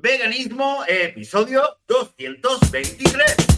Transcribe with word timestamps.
Veganismo, 0.00 0.84
episodio 0.86 1.76
223. 1.88 3.57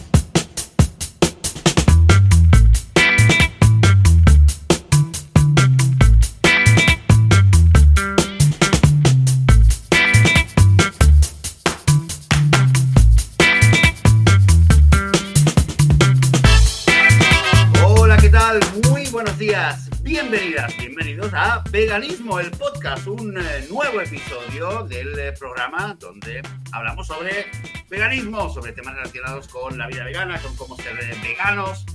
Veganismo, 21.71 22.37
el 22.41 22.51
podcast, 22.51 23.07
un 23.07 23.37
eh, 23.37 23.65
nuevo 23.69 24.01
episodio 24.01 24.83
del 24.83 25.17
eh, 25.17 25.31
programa 25.31 25.95
donde 25.97 26.41
hablamos 26.73 27.07
sobre 27.07 27.45
veganismo, 27.89 28.49
sobre 28.49 28.73
temas 28.73 28.95
relacionados 28.95 29.47
con 29.47 29.77
la 29.77 29.87
vida 29.87 30.03
vegana, 30.03 30.37
con 30.41 30.53
cómo 30.57 30.75
ser 30.75 30.99
eh, 30.99 31.15
veganos, 31.23 31.85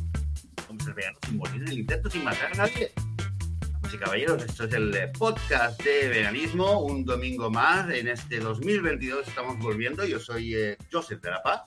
cómo 0.67 0.81
ser 0.81 0.95
veganos 0.95 1.19
sin 1.27 1.37
morir 1.37 1.61
en 1.61 1.69
el 1.69 1.79
intento, 1.81 2.09
sin 2.09 2.25
matar 2.25 2.53
a 2.55 2.57
nadie. 2.57 2.91
Damas 3.71 3.93
y 3.93 3.99
caballeros, 3.99 4.43
esto 4.45 4.65
es 4.65 4.73
el 4.73 5.13
podcast 5.19 5.83
de 5.83 6.09
veganismo, 6.09 6.81
un 6.81 7.05
domingo 7.05 7.51
más. 7.51 7.91
En 7.91 8.09
este 8.09 8.39
2022 8.39 9.29
estamos 9.29 9.59
volviendo. 9.59 10.07
Yo 10.07 10.19
soy 10.19 10.57
Joseph 10.91 11.21
de 11.21 11.31
la 11.31 11.43
Paz 11.43 11.61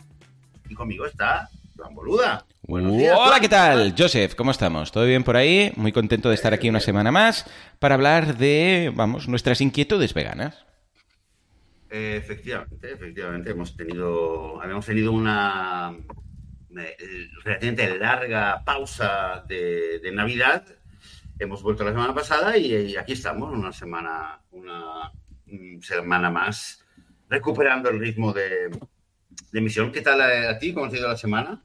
y 0.67 0.73
conmigo 0.73 1.05
está 1.05 1.47
Joan 1.79 1.95
Boluda. 1.95 2.45
Buenos 2.63 2.97
días, 2.97 3.17
Hola. 3.17 3.39
¿qué 3.39 3.47
tal? 3.49 3.95
Joseph, 3.97 4.35
¿cómo 4.35 4.51
estamos? 4.51 4.91
¿Todo 4.91 5.05
bien 5.05 5.23
por 5.23 5.37
ahí? 5.37 5.71
Muy 5.77 5.91
contento 5.93 6.27
de 6.29 6.35
estar 6.35 6.53
aquí 6.53 6.67
una 6.69 6.81
semana 6.81 7.09
más 7.11 7.45
para 7.79 7.95
hablar 7.95 8.37
de, 8.37 8.91
vamos, 8.93 9.27
nuestras 9.29 9.61
inquietudes 9.61 10.13
veganas. 10.13 10.65
Eh, 11.89 12.17
Efectivamente, 12.17 12.91
efectivamente, 12.91 13.51
hemos 13.51 13.75
tenido, 13.75 14.61
habíamos 14.61 14.85
tenido 14.85 15.11
una 15.13 15.95
eh, 16.77 16.97
relativamente 17.43 17.97
larga 17.97 18.63
pausa 18.65 19.43
de, 19.47 19.99
de 19.99 20.11
Navidad. 20.11 20.65
Hemos 21.39 21.63
vuelto 21.63 21.85
la 21.85 21.91
semana 21.91 22.13
pasada 22.13 22.57
y, 22.57 22.73
y 22.75 22.97
aquí 22.97 23.13
estamos, 23.13 23.51
una 23.53 23.71
semana, 23.71 24.41
una 24.51 25.11
mm, 25.45 25.79
semana 25.79 26.29
más, 26.29 26.85
recuperando 27.29 27.89
el 27.89 27.99
ritmo 27.99 28.33
de, 28.33 28.67
de 28.69 29.59
emisión. 29.59 29.91
¿Qué 29.93 30.01
tal 30.01 30.19
a, 30.21 30.49
a 30.51 30.59
ti? 30.59 30.73
¿Cómo 30.73 30.87
ha 30.87 30.91
sido 30.91 31.07
la 31.07 31.17
semana? 31.17 31.63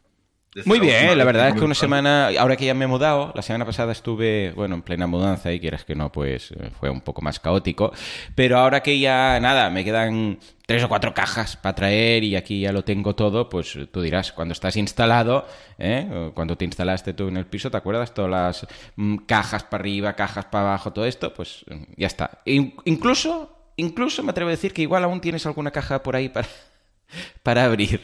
Muy 0.67 0.79
bien, 0.79 1.19
la 1.19 1.25
verdad 1.25 1.49
es 1.49 1.55
que 1.55 1.65
una 1.65 1.75
semana, 1.75 2.29
ahora 2.39 2.57
que 2.57 2.65
ya 2.65 2.75
me 2.75 2.85
he 2.85 2.89
mudado, 2.89 3.33
la 3.35 3.43
semana 3.43 3.65
pasada 3.65 3.91
estuve, 3.91 4.53
bueno, 4.55 4.77
en 4.77 4.83
plena 4.83 5.07
mudanza 5.09 5.53
y 5.53 5.59
quieras 5.59 5.85
que 5.85 5.97
no, 5.97 6.13
pues 6.13 6.53
eh, 6.53 6.71
fue 6.79 6.91
un 6.91 7.01
poco 7.01 7.23
más 7.23 7.41
caótico, 7.41 7.93
pero 8.37 8.59
ahora 8.59 8.81
que 8.81 9.01
ya, 9.01 9.41
nada, 9.41 9.69
me 9.71 9.85
quedan 9.85 10.39
tres 10.67 10.85
o 10.85 10.89
cuatro 10.89 11.13
cajas 11.13 11.57
para 11.57 11.75
traer 11.75 12.23
y 12.23 12.37
aquí 12.37 12.61
ya 12.61 12.73
lo 12.73 12.85
tengo 12.85 13.17
todo, 13.17 13.49
pues 13.49 13.77
tú 13.91 14.01
dirás, 14.01 14.31
cuando 14.33 14.53
estás 14.53 14.77
instalado, 14.77 15.45
¿eh? 15.79 16.31
Cuando 16.35 16.57
te 16.57 16.65
instalaste 16.65 17.15
tú 17.15 17.27
en 17.29 17.37
el 17.37 17.47
piso, 17.47 17.71
¿te 17.71 17.77
acuerdas? 17.77 18.15
Todas 18.15 18.31
las 18.31 18.67
mm, 18.95 19.17
cajas 19.27 19.65
para 19.65 19.81
arriba, 19.83 20.13
cajas 20.15 20.45
para 20.47 20.69
abajo, 20.69 20.93
todo 20.93 21.05
esto, 21.05 21.35
pues 21.35 21.65
mm, 21.69 21.83
ya 21.97 22.07
está. 22.07 22.43
In- 22.45 22.75
incluso, 22.85 23.73
incluso 23.77 24.23
me 24.23 24.31
atrevo 24.31 24.49
a 24.49 24.53
decir 24.53 24.73
que 24.73 24.83
igual 24.83 25.03
aún 25.03 25.21
tienes 25.21 25.45
alguna 25.47 25.73
caja 25.73 26.03
por 26.03 26.15
ahí 26.15 26.29
para, 26.29 26.47
para 27.43 27.65
abrir, 27.65 28.01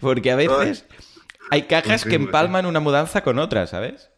porque 0.00 0.30
a 0.30 0.36
veces... 0.36 0.86
Hay 1.48 1.66
cajas 1.68 2.04
que 2.04 2.16
empalman 2.16 2.66
una 2.66 2.80
mudanza 2.80 3.22
con 3.22 3.38
otra, 3.38 3.66
¿sabes? 3.66 4.10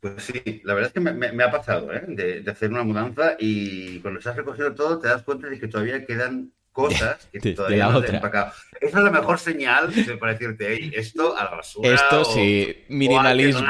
Pues 0.00 0.22
sí, 0.24 0.60
la 0.64 0.74
verdad 0.74 0.88
es 0.88 0.92
que 0.94 1.00
me, 1.00 1.12
me- 1.14 1.32
me 1.32 1.44
ha 1.44 1.50
pasado, 1.50 1.92
¿eh? 1.92 2.04
De, 2.08 2.42
de 2.42 2.50
hacer 2.50 2.70
una 2.70 2.82
mudanza 2.84 3.36
y 3.38 4.00
cuando 4.00 4.18
estás 4.18 4.36
recogiendo 4.36 4.74
todo 4.74 4.98
te 5.00 5.08
das 5.08 5.22
cuenta 5.22 5.48
de 5.48 5.58
que 5.58 5.68
todavía 5.68 6.04
quedan 6.06 6.52
cosas 6.74 7.26
que 7.32 7.38
De- 7.38 7.48
de 7.50 7.54
todavía 7.56 7.86
la 7.86 7.92
no 7.92 7.98
otra. 8.00 8.16
empacado. 8.16 8.52
Esa 8.80 8.98
es 8.98 9.04
la 9.04 9.10
mejor 9.10 9.38
señal 9.38 9.90
para 10.20 10.32
decirte, 10.32 10.70
"Ey, 10.74 10.92
esto 10.94 11.34
a 11.38 11.44
la 11.44 11.50
basura. 11.52 11.94
Esto 11.94 12.20
o- 12.20 12.24
sí, 12.26 12.76
o 12.90 12.92
minimalismo. 12.92 13.64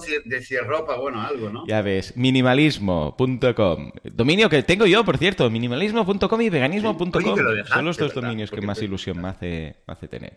si, 0.00 0.12
de 0.28 0.42
si 0.42 0.56
ropa, 0.58 0.94
bueno, 0.96 1.20
algo, 1.20 1.50
¿no? 1.50 1.66
Ya 1.66 1.82
ves, 1.82 2.16
minimalismo.com. 2.16 3.90
Dominio 4.04 4.48
que 4.48 4.62
tengo 4.62 4.86
yo, 4.86 5.04
por 5.04 5.18
cierto, 5.18 5.48
minimalismo.com 5.50 6.40
y 6.40 6.50
veganismo.com. 6.50 7.36
Son 7.66 7.84
los 7.84 7.96
dos 7.96 8.14
dominios 8.14 8.50
que 8.50 8.60
más 8.60 8.78
te- 8.78 8.84
ilusión 8.84 9.20
me 9.20 9.28
hace, 9.28 9.76
me 9.86 9.92
hace 9.92 10.08
tener. 10.08 10.34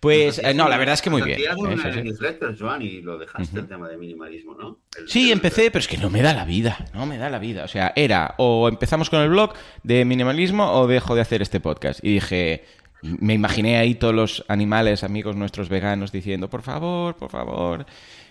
Pues, 0.00 0.38
eh, 0.38 0.52
no, 0.54 0.68
la 0.68 0.76
verdad 0.76 0.94
es 0.94 1.02
que 1.02 1.10
muy 1.10 1.22
bien. 1.22 1.40
Eso 1.40 1.92
sí. 1.92 2.02
newsletter, 2.02 2.56
Joan, 2.58 2.82
y 2.82 3.00
lo 3.00 3.18
dejaste 3.18 3.60
el 3.60 3.68
tema 3.68 3.88
de 3.88 3.96
minimalismo, 3.96 4.54
¿no? 4.54 4.78
El- 4.98 5.08
Sí, 5.08 5.26
el- 5.26 5.32
empecé, 5.34 5.70
pero 5.70 5.80
es 5.80 5.88
que 5.88 5.96
no 5.98 6.10
me 6.10 6.20
da 6.22 6.34
la 6.34 6.44
vida, 6.44 6.86
no 6.94 7.06
me 7.06 7.18
da 7.18 7.30
la 7.30 7.38
vida. 7.38 7.64
O 7.64 7.68
sea, 7.68 7.92
era 7.96 8.34
o 8.38 8.68
empezamos 8.68 9.08
con 9.08 9.20
el 9.20 9.28
blog 9.30 9.52
de 9.82 10.04
minimalismo 10.04 10.72
o 10.72 10.86
dejo 10.86 11.14
de 11.14 11.20
hacer 11.22 11.42
este 11.42 11.51
podcast. 11.60 12.00
Y 12.02 12.14
dije, 12.14 12.64
me 13.02 13.34
imaginé 13.34 13.78
ahí 13.78 13.94
todos 13.94 14.14
los 14.14 14.44
animales, 14.48 15.04
amigos 15.04 15.36
nuestros 15.36 15.68
veganos, 15.68 16.12
diciendo, 16.12 16.48
por 16.48 16.62
favor, 16.62 17.16
por 17.16 17.30
favor, 17.30 17.84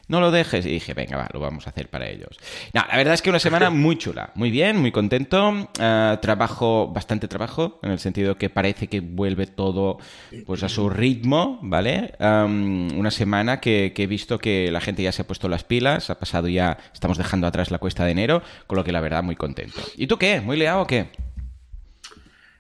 no 0.08 0.20
lo 0.20 0.32
dejes. 0.32 0.66
Y 0.66 0.70
dije, 0.70 0.94
venga, 0.94 1.18
va, 1.18 1.30
lo 1.34 1.40
vamos 1.40 1.68
a 1.68 1.72
hacer 1.72 1.90
para 1.90 2.08
ellos. 2.08 2.38
No, 2.74 2.84
la 2.90 2.98
verdad 2.98 3.14
es 3.14 3.22
que 3.22 3.30
una 3.30 3.40
semana 3.40 3.70
muy 3.70 3.98
chula, 3.98 4.31
muy 4.36 4.50
bien, 4.50 4.78
muy 4.78 4.92
contento. 4.92 5.70
Ah, 5.80 6.20
trabajo, 6.22 6.88
bastante 6.88 7.28
trabajo, 7.28 7.80
en 7.84 7.92
el 7.92 8.00
sentido 8.00 8.38
que 8.38 8.50
parece 8.50 8.88
que 8.88 9.02
vuelve 9.02 9.48
todo 9.48 10.00
pues 10.46 10.64
a 10.64 10.70
su 10.70 10.90
ritmo, 10.90 11.60
¿vale? 11.62 12.14
Una 12.20 13.12
semana 13.12 13.60
que, 13.60 13.92
que 13.96 14.04
he 14.04 14.08
visto 14.08 14.38
que 14.38 14.72
la 14.72 14.81
gente 14.81 15.04
ya 15.04 15.12
se 15.12 15.24
ha 15.24 15.28
puesto 15.28 15.50
las 15.50 15.64
pilas, 15.64 16.10
ha 16.10 16.20
pasado 16.20 16.48
ya, 16.48 16.78
estamos 16.94 17.18
dejando 17.18 17.48
atrás 17.48 17.72
la 17.72 17.78
cuesta 17.78 18.06
de 18.06 18.12
enero, 18.12 18.42
con 18.68 18.78
lo 18.78 18.84
que 18.84 18.92
la 18.92 19.02
verdad 19.02 19.24
muy 19.24 19.36
contento. 19.36 19.81
¿Y 19.98 20.08
tú 20.08 20.18
qué? 20.18 20.42
¿Muy 20.42 20.58
liado 20.58 20.81
o 20.81 20.88
qué? 20.88 21.08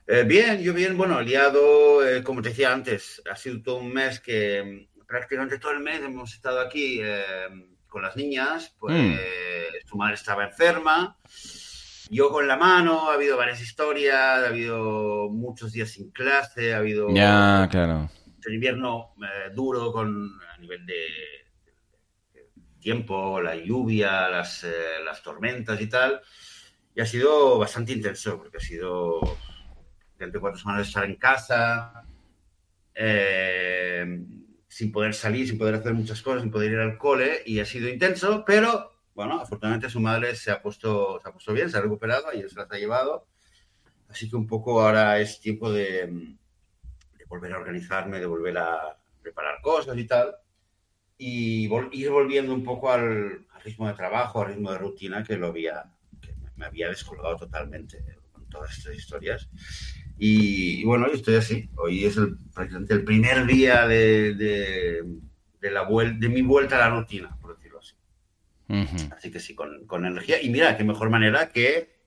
Eh, 0.07 0.23
bien, 0.23 0.61
yo 0.61 0.73
bien, 0.73 0.97
bueno, 0.97 1.21
liado, 1.21 2.05
eh, 2.07 2.23
como 2.23 2.41
te 2.41 2.49
decía 2.49 2.73
antes, 2.73 3.21
ha 3.29 3.35
sido 3.35 3.61
todo 3.61 3.77
un 3.77 3.93
mes 3.93 4.19
que 4.19 4.87
mm, 4.99 5.05
prácticamente 5.05 5.59
todo 5.59 5.71
el 5.71 5.79
mes 5.79 6.01
hemos 6.01 6.33
estado 6.33 6.59
aquí 6.59 6.99
eh, 7.01 7.23
con 7.87 8.01
las 8.01 8.15
niñas, 8.15 8.75
pues 8.79 8.95
Mm. 8.95 9.15
su 9.87 9.97
madre 9.97 10.15
estaba 10.15 10.43
enferma, 10.45 11.17
yo 12.09 12.29
con 12.29 12.47
la 12.47 12.57
mano, 12.57 13.09
ha 13.09 13.13
habido 13.13 13.37
varias 13.37 13.61
historias, 13.61 14.15
ha 14.17 14.47
habido 14.47 15.29
muchos 15.29 15.71
días 15.71 15.89
sin 15.91 16.11
clase, 16.11 16.73
ha 16.73 16.77
habido 16.77 17.07
Ya, 17.13 17.67
claro. 17.71 18.09
el 18.45 18.53
invierno 18.53 19.13
eh, 19.21 19.51
duro 19.53 19.91
con 19.93 20.29
a 20.53 20.57
nivel 20.57 20.85
de, 20.85 21.05
de 22.33 22.49
tiempo, 22.79 23.39
la 23.41 23.55
lluvia, 23.55 24.27
las, 24.29 24.63
eh, 24.65 25.01
las 25.05 25.21
tormentas 25.21 25.79
y 25.79 25.87
tal. 25.87 26.21
Y 26.95 26.99
ha 27.01 27.05
sido 27.05 27.57
bastante 27.59 27.93
intenso, 27.93 28.37
porque 28.37 28.57
ha 28.57 28.61
sido 28.61 29.21
durante 30.21 30.39
cuatro 30.39 30.59
semanas 30.59 30.87
estar 30.87 31.03
en 31.05 31.15
casa, 31.15 32.05
eh, 32.93 34.23
sin 34.67 34.91
poder 34.91 35.13
salir, 35.13 35.47
sin 35.47 35.57
poder 35.57 35.75
hacer 35.75 35.93
muchas 35.93 36.21
cosas, 36.21 36.43
sin 36.43 36.51
poder 36.51 36.71
ir 36.73 36.79
al 36.79 36.97
cole, 36.97 37.41
y 37.45 37.59
ha 37.59 37.65
sido 37.65 37.89
intenso, 37.89 38.43
pero 38.45 38.91
bueno, 39.15 39.41
afortunadamente 39.41 39.89
su 39.89 39.99
madre 39.99 40.35
se 40.35 40.51
ha 40.51 40.61
puesto, 40.61 41.19
se 41.21 41.27
ha 41.27 41.31
puesto 41.31 41.53
bien, 41.53 41.69
se 41.69 41.77
ha 41.77 41.81
recuperado, 41.81 42.31
y 42.33 42.47
se 42.47 42.55
las 42.55 42.71
ha 42.71 42.77
llevado. 42.77 43.27
Así 44.09 44.29
que 44.29 44.35
un 44.35 44.45
poco 44.47 44.81
ahora 44.81 45.19
es 45.19 45.39
tiempo 45.39 45.71
de, 45.71 46.05
de 47.17 47.25
volver 47.27 47.53
a 47.53 47.57
organizarme, 47.57 48.19
de 48.19 48.25
volver 48.25 48.57
a 48.57 48.97
preparar 49.21 49.61
cosas 49.61 49.97
y 49.97 50.05
tal, 50.05 50.35
y 51.17 51.67
vol- 51.67 51.89
ir 51.93 52.09
volviendo 52.09 52.53
un 52.53 52.63
poco 52.63 52.91
al, 52.91 53.45
al 53.51 53.61
ritmo 53.63 53.87
de 53.87 53.93
trabajo, 53.93 54.41
al 54.41 54.49
ritmo 54.53 54.71
de 54.71 54.77
rutina 54.77 55.23
que 55.23 55.37
lo 55.37 55.47
había, 55.47 55.83
que 56.21 56.35
me- 56.55 56.65
había 56.65 56.87
descolgado 56.89 57.35
totalmente 57.37 58.03
con 58.31 58.47
todas 58.49 58.77
estas 58.77 58.95
historias. 58.95 59.49
Y, 60.23 60.81
y 60.81 60.83
bueno, 60.83 61.07
yo 61.07 61.13
estoy 61.13 61.33
así. 61.35 61.67
Hoy 61.77 62.05
es 62.05 62.15
el, 62.17 62.37
prácticamente 62.53 62.93
el 62.93 63.03
primer 63.03 63.47
día 63.47 63.87
de, 63.87 64.35
de, 64.35 65.03
de 65.59 65.71
la 65.71 65.87
vuel- 65.89 66.19
de 66.19 66.29
mi 66.29 66.43
vuelta 66.43 66.75
a 66.75 66.89
la 66.89 66.95
rutina, 66.95 67.35
por 67.41 67.55
decirlo 67.57 67.79
así. 67.79 67.95
Ujú. 68.69 69.13
Así 69.17 69.31
que 69.31 69.39
sí, 69.39 69.55
con, 69.55 69.87
con 69.87 70.05
energía. 70.05 70.39
Y 70.39 70.49
mira, 70.51 70.77
qué 70.77 70.83
mejor 70.83 71.09
manera 71.09 71.49
que 71.49 71.99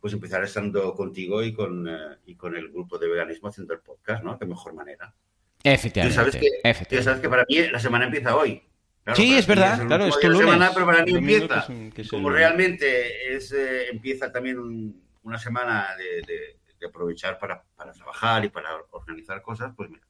pues 0.00 0.12
empezar 0.12 0.44
estando 0.44 0.92
contigo 0.94 1.42
y 1.42 1.54
con, 1.54 1.88
eh, 1.88 2.18
y 2.26 2.34
con 2.34 2.54
el 2.54 2.68
grupo 2.68 2.98
de 2.98 3.08
veganismo 3.08 3.48
haciendo 3.48 3.72
el 3.72 3.80
podcast, 3.80 4.22
¿no? 4.22 4.38
Qué 4.38 4.44
mejor 4.44 4.74
manera. 4.74 5.14
Tú 5.62 5.70
Efectivamente. 5.70 6.14
sabes 6.16 6.34
que, 6.36 6.40
tú 6.40 6.46
efectivamente. 6.64 7.02
sabes 7.02 7.20
que 7.22 7.28
para 7.30 7.44
mí 7.48 7.56
la 7.72 7.80
semana 7.80 8.04
empieza 8.04 8.36
hoy. 8.36 8.62
Claro, 9.04 9.16
Sí, 9.16 9.34
es 9.38 9.46
verdad, 9.46 9.80
el 9.80 9.86
claro, 9.86 10.04
es 10.06 10.20
tu 10.20 10.28
lunes. 10.28 10.40
semana, 10.46 10.70
pero 10.74 10.84
para 10.84 11.02
mí 11.02 11.12
empieza. 11.14 11.48
que 11.48 11.58
es 11.60 11.68
un- 11.70 11.90
que 11.92 12.02
es 12.02 12.08
Como 12.08 12.28
el- 12.28 12.34
realmente 12.34 13.34
es, 13.34 13.52
eh, 13.52 13.88
empieza 13.90 14.30
también 14.30 14.58
un- 14.58 15.02
una 15.22 15.38
semana 15.38 15.88
de, 15.96 16.04
de- 16.30 16.57
de 16.78 16.86
aprovechar 16.86 17.38
para, 17.38 17.62
para 17.76 17.92
trabajar 17.92 18.44
y 18.44 18.48
para 18.48 18.70
organizar 18.90 19.42
cosas, 19.42 19.72
pues 19.76 19.90
mira, 19.90 20.06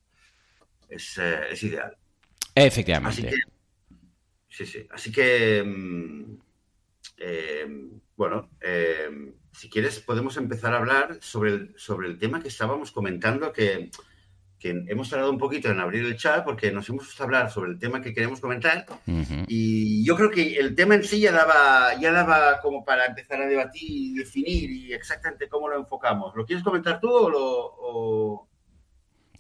es, 0.88 1.19
eh, 1.19 1.41
es 1.50 1.62
ideal. 1.62 1.97
Efectivamente. 2.55 3.09
Así 3.09 3.23
que, 3.23 3.37
sí, 4.49 4.67
sí. 4.67 4.87
Así 4.91 5.12
que, 5.12 5.62
mm, 5.65 6.38
eh, 7.19 7.91
bueno, 8.17 8.50
eh, 8.61 9.32
si 9.53 9.69
quieres 9.69 10.00
podemos 10.00 10.37
empezar 10.37 10.75
a 10.75 10.79
hablar 10.79 11.19
sobre 11.20 11.50
el, 11.50 11.75
sobre 11.76 12.09
el 12.09 12.19
tema 12.19 12.41
que 12.41 12.49
estábamos 12.49 12.93
comentando, 12.93 13.53
que 13.53 13.91
que 14.58 14.70
hemos 14.88 15.08
tardado 15.08 15.31
un 15.31 15.38
poquito 15.38 15.70
en 15.70 15.78
abrir 15.81 16.05
el 16.05 16.16
chat 16.16 16.44
porque 16.44 16.72
nos 16.72 16.88
hemos 16.88 17.05
puesto 17.05 17.22
a 17.22 17.26
hablar 17.26 17.50
sobre 17.50 17.70
el 17.70 17.78
tema 17.78 18.00
que 18.02 18.12
queremos 18.12 18.40
comentar 18.40 18.84
y 19.46 20.05
yo 20.05 20.16
creo 20.16 20.31
que 20.31 20.56
el 20.56 20.75
tema 20.75 20.94
en 20.96 21.05
sí 21.05 21.20
ya 21.20 21.31
daba, 21.32 21.94
ya 22.00 22.10
daba 22.12 22.60
como 22.60 22.84
para 22.84 23.06
empezar 23.06 23.40
a 23.40 23.46
debatir 23.46 23.82
y 23.88 24.14
definir 24.14 24.70
y 24.70 24.93
exactamente 24.93 25.49
cómo 25.49 25.69
lo 25.69 25.76
enfocamos. 25.78 26.34
¿Lo 26.34 26.44
quieres 26.44 26.64
comentar 26.64 26.99
tú 27.00 27.08
o 27.10 27.31
lo...? 27.31 27.40
o- 27.43 28.49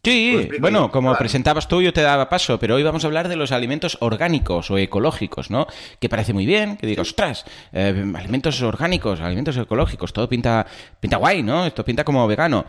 Sí, 0.04 0.48
bueno, 0.60 0.90
como 0.90 1.10
presentabas 1.18 1.68
tú, 1.68 1.82
yo 1.82 1.92
te 1.92 2.00
daba 2.00 2.30
paso, 2.30 2.58
pero 2.58 2.76
hoy 2.76 2.82
vamos 2.82 3.04
a 3.04 3.08
hablar 3.08 3.28
de 3.28 3.36
los 3.36 3.52
alimentos 3.52 3.98
orgánicos 4.00 4.70
o 4.70 4.78
ecológicos, 4.78 5.50
¿no? 5.50 5.66
Que 6.00 6.08
parece 6.08 6.32
muy 6.32 6.46
bien, 6.46 6.76
que 6.78 6.86
digo, 6.86 7.02
ostras, 7.02 7.44
eh, 7.72 8.04
alimentos 8.14 8.62
orgánicos, 8.62 9.20
alimentos 9.20 9.56
ecológicos, 9.58 10.12
todo 10.14 10.26
pinta, 10.28 10.64
pinta 11.00 11.18
guay, 11.18 11.42
¿no? 11.42 11.66
Esto 11.66 11.84
pinta 11.84 12.04
como 12.04 12.26
vegano. 12.26 12.64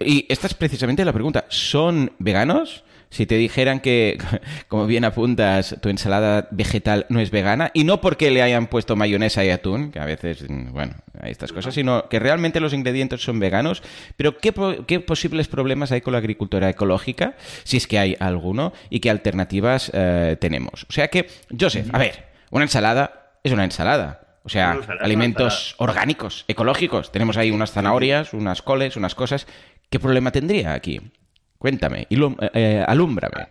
Y 0.00 0.26
esta 0.28 0.46
es 0.46 0.54
precisamente 0.54 1.04
la 1.04 1.12
pregunta, 1.12 1.44
¿son 1.48 2.12
veganos? 2.18 2.84
Si 3.10 3.26
te 3.26 3.34
dijeran 3.34 3.80
que, 3.80 4.18
como 4.68 4.86
bien 4.86 5.04
apuntas, 5.04 5.76
tu 5.82 5.88
ensalada 5.88 6.48
vegetal 6.52 7.06
no 7.08 7.20
es 7.20 7.30
vegana, 7.30 7.70
y 7.74 7.84
no 7.84 8.00
porque 8.00 8.30
le 8.30 8.40
hayan 8.40 8.68
puesto 8.68 8.96
mayonesa 8.96 9.44
y 9.44 9.50
atún, 9.50 9.90
que 9.90 9.98
a 9.98 10.06
veces, 10.06 10.48
mm, 10.48 10.72
bueno, 10.72 10.94
hay 11.20 11.32
estas 11.32 11.52
cosas, 11.52 11.74
sino 11.74 12.08
que 12.08 12.18
realmente 12.18 12.60
los 12.60 12.72
ingredientes 12.72 13.20
son 13.20 13.40
veganos, 13.40 13.82
pero 14.16 14.38
¿qué, 14.38 14.54
qué 14.86 15.00
posibles 15.00 15.48
problemas 15.48 15.92
hay 15.92 16.00
con 16.00 16.12
la 16.12 16.18
agricultura 16.18 16.70
ecológica, 16.70 17.34
si 17.64 17.76
es 17.76 17.86
que 17.86 17.98
hay 17.98 18.16
alguno, 18.20 18.72
y 18.88 19.00
qué 19.00 19.10
alternativas 19.10 19.90
eh, 19.92 20.36
tenemos? 20.40 20.86
O 20.88 20.92
sea 20.92 21.08
que, 21.08 21.28
Joseph, 21.58 21.88
a 21.92 21.98
ver, 21.98 22.26
una 22.50 22.64
ensalada 22.64 23.32
es 23.42 23.52
una 23.52 23.64
ensalada. 23.64 24.20
O 24.42 24.48
sea, 24.48 24.80
alimentos 25.00 25.74
orgánicos, 25.76 26.46
ecológicos. 26.48 27.12
Tenemos 27.12 27.36
ahí 27.36 27.50
unas 27.50 27.72
zanahorias, 27.72 28.32
unas 28.32 28.62
coles, 28.62 28.96
unas 28.96 29.14
cosas. 29.14 29.46
¿Qué 29.90 29.98
problema 29.98 30.30
tendría 30.30 30.72
aquí? 30.72 31.00
Cuéntame, 31.58 32.06
ilum- 32.10 32.38
eh, 32.40 32.50
eh, 32.54 32.84
alúmbrame. 32.86 33.48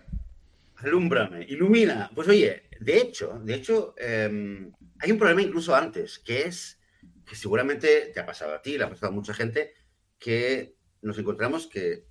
Alúmbrame, 0.77 1.43
ilumina. 1.43 2.09
Pues 2.15 2.29
oye, 2.29 2.63
de 2.79 2.97
hecho, 2.97 3.41
de 3.43 3.55
hecho, 3.55 3.93
eh, 3.97 4.71
hay 4.99 5.11
un 5.11 5.17
problema 5.17 5.41
incluso 5.41 5.75
antes, 5.75 6.19
que 6.19 6.43
es 6.43 6.79
que 7.25 7.35
seguramente 7.35 8.11
te 8.13 8.21
ha 8.21 8.25
pasado 8.25 8.55
a 8.55 8.61
ti, 8.61 8.77
le 8.77 8.85
ha 8.85 8.89
pasado 8.89 9.11
a 9.11 9.15
mucha 9.15 9.33
gente, 9.33 9.73
que 10.17 10.75
nos 11.01 11.17
encontramos 11.17 11.67
que 11.67 12.05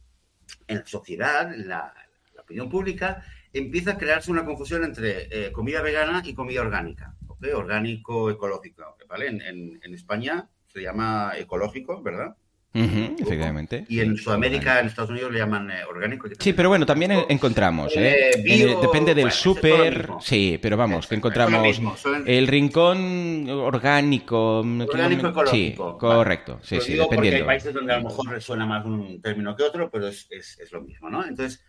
en 0.67 0.77
la 0.77 0.87
sociedad, 0.87 1.55
en 1.55 1.67
la, 1.67 1.95
opinión 2.39 2.69
pública, 2.71 3.23
empieza 3.53 3.93
a 3.93 3.99
crearse 3.99 4.31
una 4.31 4.45
confusión 4.45 4.85
entre 4.85 5.29
eh, 5.31 5.53
comida 5.53 5.83
vegana 5.83 6.23
y 6.25 6.35
comida 6.35 6.61
orgánica, 6.63 7.15
¿ok? 7.27 7.47
Orgánico, 7.55 8.31
ecológico, 8.31 8.97
¿vale? 9.07 9.27
En 9.27 9.95
España 9.95 10.49
se 10.67 10.81
llama 10.81 11.33
ecológico, 11.37 12.03
¿verdad? 12.03 12.37
Ujú, 12.75 13.17
efectivamente. 13.19 13.87
Y 13.89 14.01
en 14.01 14.17
Sudamérica, 14.17 14.79
en 14.79 14.87
Estados 14.87 15.11
Unidos 15.11 15.33
le 15.33 15.39
llaman 15.39 15.71
eh, 15.71 15.85
orgánico. 15.89 16.29
Sí, 16.39 16.53
pero 16.53 16.69
bueno, 16.69 16.85
también 16.85 17.13
en- 17.13 17.25
encontramos, 17.31 17.97
¿eh? 17.97 18.31
Eh, 18.37 18.45
En 18.47 18.81
depende 18.81 19.15
del 19.15 19.25
bueno, 19.25 19.37
súper. 19.37 20.09
Sí, 20.21 20.59
pero 20.61 20.77
vamos, 20.77 21.07
que 21.07 21.15
encontramos 21.15 21.63
mismo, 21.63 21.97
son- 21.97 22.25
el 22.27 22.47
rincón 22.47 23.49
orgánico. 23.49 24.59
Orgánico 24.61 25.23
Sí, 25.47 25.69
ecológico. 25.69 25.99
correcto. 25.99 26.61
Sí, 26.63 26.75
Lo 26.77 26.81
sí, 26.83 26.93
digo 26.93 27.05
porque 27.07 27.15
hay 27.17 27.21
dependiendo. 27.23 27.47
países 27.47 27.75
donde 27.75 27.93
a 27.95 27.99
lo 27.99 28.05
mejor 28.05 28.29
resuena 28.29 28.67
más 28.67 28.85
un 28.85 29.21
término 29.23 29.57
que 29.57 29.63
otro, 29.63 29.91
pero 29.91 30.07
es, 30.09 30.27
es- 30.31 30.59
es 30.61 30.71
lo 30.71 30.83
mismo, 30.83 31.09
¿no? 31.09 31.25
Entonces, 31.25 31.65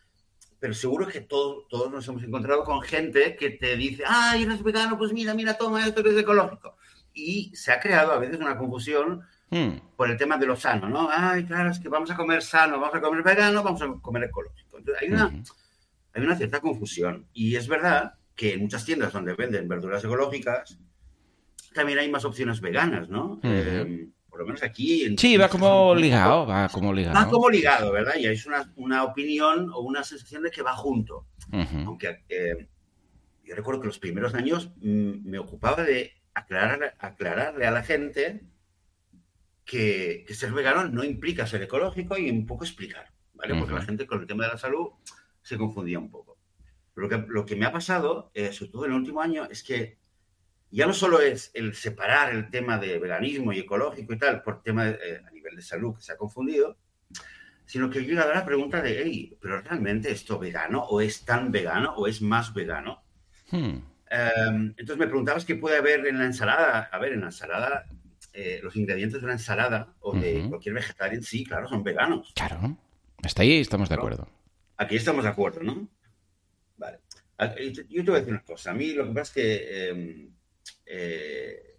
pero 0.60 0.74
seguro 0.74 1.08
que 1.08 1.22
todo- 1.22 1.66
todos 1.70 1.90
nos 1.90 2.06
hemos 2.10 2.22
encontrado 2.24 2.66
con 2.66 2.82
gente 2.82 3.38
que 3.38 3.52
te 3.52 3.78
dice, 3.78 4.04
ay, 4.06 4.44
eres 4.44 4.62
vegano, 4.62 4.98
pues 4.98 5.14
mira, 5.14 5.34
mira, 5.34 5.58
toma 5.58 5.88
esto 5.88 6.04
que 6.04 6.10
es 6.10 6.18
ecológico. 6.18 6.76
Y 7.14 7.56
se 7.56 7.72
ha 7.72 7.80
creado 7.80 8.12
a 8.12 8.20
veces 8.20 8.38
una 8.40 8.58
confusión 8.58 9.22
Hmm, 9.52 9.80
por 9.96 10.10
el 10.12 10.18
tema 10.18 10.38
de 10.38 10.46
lo 10.46 10.56
sano, 10.56 10.88
¿no? 10.90 11.10
Ay, 11.12 11.46
claro, 11.46 11.72
es 11.72 11.80
que 11.80 11.90
vamos 11.90 12.12
a 12.12 12.16
comer 12.16 12.42
sano, 12.44 12.80
vamos 12.80 12.96
a 12.96 13.02
comer 13.02 13.24
vegano, 13.24 13.64
vamos 13.64 13.82
a 13.82 13.88
comer 14.02 14.24
ecológico. 14.26 14.78
Entonces, 14.78 15.02
hay 15.02 15.10
una, 15.12 15.28
ujú. 15.28 15.44
hay 16.14 16.24
una 16.24 16.36
cierta 16.36 16.60
confusión. 16.60 17.28
Y 17.34 17.56
es 17.56 17.68
verdad 17.68 18.14
que 18.36 18.54
en 18.54 18.62
muchas 18.62 18.86
tiendas 18.86 19.12
donde 19.12 19.34
venden 19.34 19.68
verduras 19.68 20.04
ecológicas, 20.04 20.78
también 21.74 22.00
hay 22.00 22.10
más 22.10 22.26
opciones 22.26 22.62
veganas, 22.62 23.10
¿no? 23.10 23.40
Eh, 23.44 24.08
por 24.30 24.40
lo 24.40 24.46
menos 24.46 24.64
aquí. 24.64 25.04
En, 25.04 25.18
Sí, 25.18 25.36
va 25.38 25.50
como 25.50 25.96
ligado, 25.96 26.46
va 26.46 26.70
como 26.70 26.90
Va 26.90 26.96
ligado. 26.96 27.30
como 27.30 27.50
ligado, 27.50 27.92
¿verdad? 27.92 28.14
Y 28.18 28.28
es 28.28 28.46
una, 28.46 28.72
una 28.76 29.04
opinión 29.04 29.70
o 29.74 29.82
una 29.82 30.04
sensación 30.04 30.44
de 30.44 30.52
que 30.52 30.62
va 30.62 30.76
junto. 30.76 31.26
Aunque 31.52 32.24
eh, 32.30 32.68
yo 33.44 33.56
recuerdo 33.56 33.82
que 33.82 33.88
los 33.88 34.00
primeros 34.00 34.36
años 34.36 34.72
mm, 34.78 35.28
me 35.28 35.40
ocupaba 35.40 35.84
de 35.84 36.14
aclarar, 36.36 36.96
aclararle 37.00 37.66
a 37.66 37.72
la 37.72 37.84
gente 37.84 38.44
que, 39.70 40.24
que 40.28 40.34
ser 40.34 40.52
vegano 40.52 40.90
no 40.90 41.04
implica 41.04 41.46
ser 41.46 41.62
ecológico 41.62 42.18
y 42.18 42.32
un 42.32 42.48
poco 42.48 42.64
explicar, 42.64 43.14
¿vale? 43.36 43.54
Porque 43.54 43.74
Ujú. 43.74 43.80
la 43.80 43.86
gente 43.86 44.08
con 44.08 44.20
el 44.20 44.26
tema 44.26 44.46
de 44.46 44.54
la 44.54 44.58
salud 44.58 44.88
se 45.44 45.60
confundía 45.60 46.00
un 46.00 46.10
poco. 46.10 46.40
Pero 46.96 47.08
lo 47.08 47.10
que, 47.10 47.32
lo 47.32 47.46
que 47.46 47.56
me 47.56 47.68
ha 47.68 47.72
pasado, 47.72 48.32
eh, 48.34 48.52
sobre 48.52 48.72
todo 48.72 48.86
en 48.86 48.92
el 48.94 48.98
último 48.98 49.22
año, 49.22 49.46
es 49.46 49.62
que 49.62 50.00
ya 50.72 50.88
no 50.88 50.94
solo 50.94 51.22
es 51.22 51.52
el 51.54 51.76
separar 51.76 52.34
el 52.34 52.50
tema 52.50 52.80
de 52.80 52.98
veganismo 52.98 53.54
y 53.54 53.60
ecológico 53.60 54.12
y 54.14 54.18
tal 54.18 54.42
por 54.42 54.64
tema 54.64 54.86
de, 54.86 54.92
eh, 54.92 55.22
a 55.24 55.30
nivel 55.30 55.56
de 55.56 55.62
salud 55.62 55.96
que 55.96 56.02
se 56.02 56.14
ha 56.14 56.18
confundido, 56.18 56.76
sino 57.68 57.92
que 57.92 58.04
llega 58.04 58.24
a 58.24 58.34
la 58.34 58.46
pregunta 58.46 58.82
de, 58.82 59.04
hey, 59.04 59.38
¿pero 59.40 59.62
realmente 59.62 60.10
esto 60.10 60.40
vegano 60.40 60.82
o 60.82 61.00
es 61.00 61.26
tan 61.26 61.52
vegano 61.52 61.94
o 61.94 62.08
es 62.08 62.24
más 62.24 62.56
vegano? 62.56 63.04
Hmm. 63.52 63.78
Eh, 64.10 64.74
entonces 64.78 64.98
me 64.98 65.06
preguntabas 65.06 65.46
qué 65.46 65.54
puede 65.56 65.78
haber 65.78 66.08
en 66.08 66.18
la 66.18 66.26
ensalada. 66.26 66.90
A 66.92 66.98
ver, 66.98 67.14
en 67.14 67.22
la 67.22 67.28
ensalada, 67.28 67.86
eh, 68.34 68.60
los 68.64 68.76
ingredientes 68.76 69.20
de 69.20 69.26
una 69.26 69.34
ensalada 69.34 69.94
o 70.00 70.16
de 70.16 70.46
cualquier 70.50 70.76
vegetal 70.76 71.14
en 71.14 71.24
sí, 71.24 71.46
claro, 71.46 71.68
son 71.68 71.84
veganos. 71.84 72.32
Claro. 72.36 72.78
Hasta 73.24 73.42
ahí 73.42 73.60
estamos 73.60 73.90
de 73.90 73.96
acuerdo. 73.96 74.28
Aquí 74.78 74.96
estamos 74.96 75.24
de 75.24 75.30
acuerdo, 75.30 75.62
¿no? 75.64 75.88
Vale. 76.78 77.00
Ah, 77.38 77.54
Yo 77.90 78.04
te 78.04 78.12
voy 78.12 78.16
a 78.18 78.20
decir 78.20 78.34
una 78.34 78.44
cosa. 78.44 78.72
A 78.72 78.74
mí 78.74 78.94
lo 78.94 79.06
que 79.08 79.14
pasa 79.14 79.22
es 79.24 79.32
que 79.32 79.68
eh, 79.90 80.30
eh, 80.86 81.76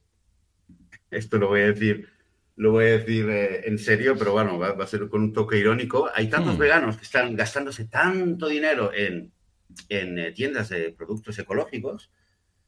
esto 1.10 1.38
lo 1.38 1.48
voy 1.48 1.60
a 1.62 1.66
decir, 1.66 2.08
lo 2.56 2.72
voy 2.72 2.84
a 2.86 2.98
decir 2.98 3.28
eh, 3.30 3.62
en 3.68 3.78
serio, 3.78 4.16
pero 4.18 4.32
bueno, 4.32 4.58
va, 4.58 4.72
va 4.72 4.84
a 4.84 4.88
ser 4.88 5.08
con 5.08 5.22
un 5.22 5.32
toque 5.32 5.58
irónico. 5.58 6.10
Hay 6.14 6.28
tantos 6.28 6.56
Hmm. 6.56 6.58
veganos 6.60 6.96
que 6.96 7.04
están 7.04 7.34
gastándose 7.36 7.86
tanto 7.86 8.48
dinero 8.48 8.92
en, 8.94 9.32
en 9.88 10.34
tiendas 10.34 10.68
de 10.68 10.90
productos 10.92 11.38
ecológicos 11.38 12.10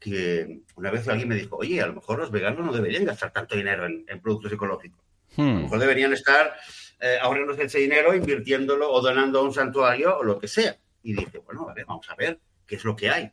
que 0.02 0.60
una 0.76 0.90
vez 0.90 1.06
alguien 1.08 1.28
me 1.28 1.34
dijo, 1.36 1.56
oye, 1.56 1.80
a 1.80 1.86
lo 1.86 1.94
mejor 1.94 2.18
los 2.18 2.30
veganos 2.30 2.64
no 2.66 2.72
deberían 2.72 3.04
gastar 3.04 3.32
tanto 3.32 3.54
dinero 3.56 3.86
en, 3.86 4.04
en 4.08 4.20
productos 4.20 4.52
ecológicos. 4.52 5.00
A 5.36 5.42
lo 5.42 5.48
Hmm. 5.48 5.62
mejor 5.62 5.78
deberían 5.78 6.12
estar 6.12 6.54
eh, 7.00 7.16
ahorrándose 7.22 7.62
ese 7.64 7.78
dinero, 7.78 8.14
invirtiéndolo 8.14 8.90
o 8.92 9.00
donando 9.00 9.38
a 9.38 9.42
un 9.42 9.54
santuario 9.54 10.18
o 10.18 10.22
lo 10.22 10.38
que 10.38 10.48
sea. 10.48 10.76
Y 11.02 11.14
dije, 11.14 11.38
bueno, 11.38 11.64
vale, 11.64 11.84
vamos 11.84 12.08
a 12.10 12.14
ver 12.16 12.38
qué 12.66 12.74
es 12.76 12.84
lo 12.84 12.94
que 12.94 13.08
hay 13.10 13.30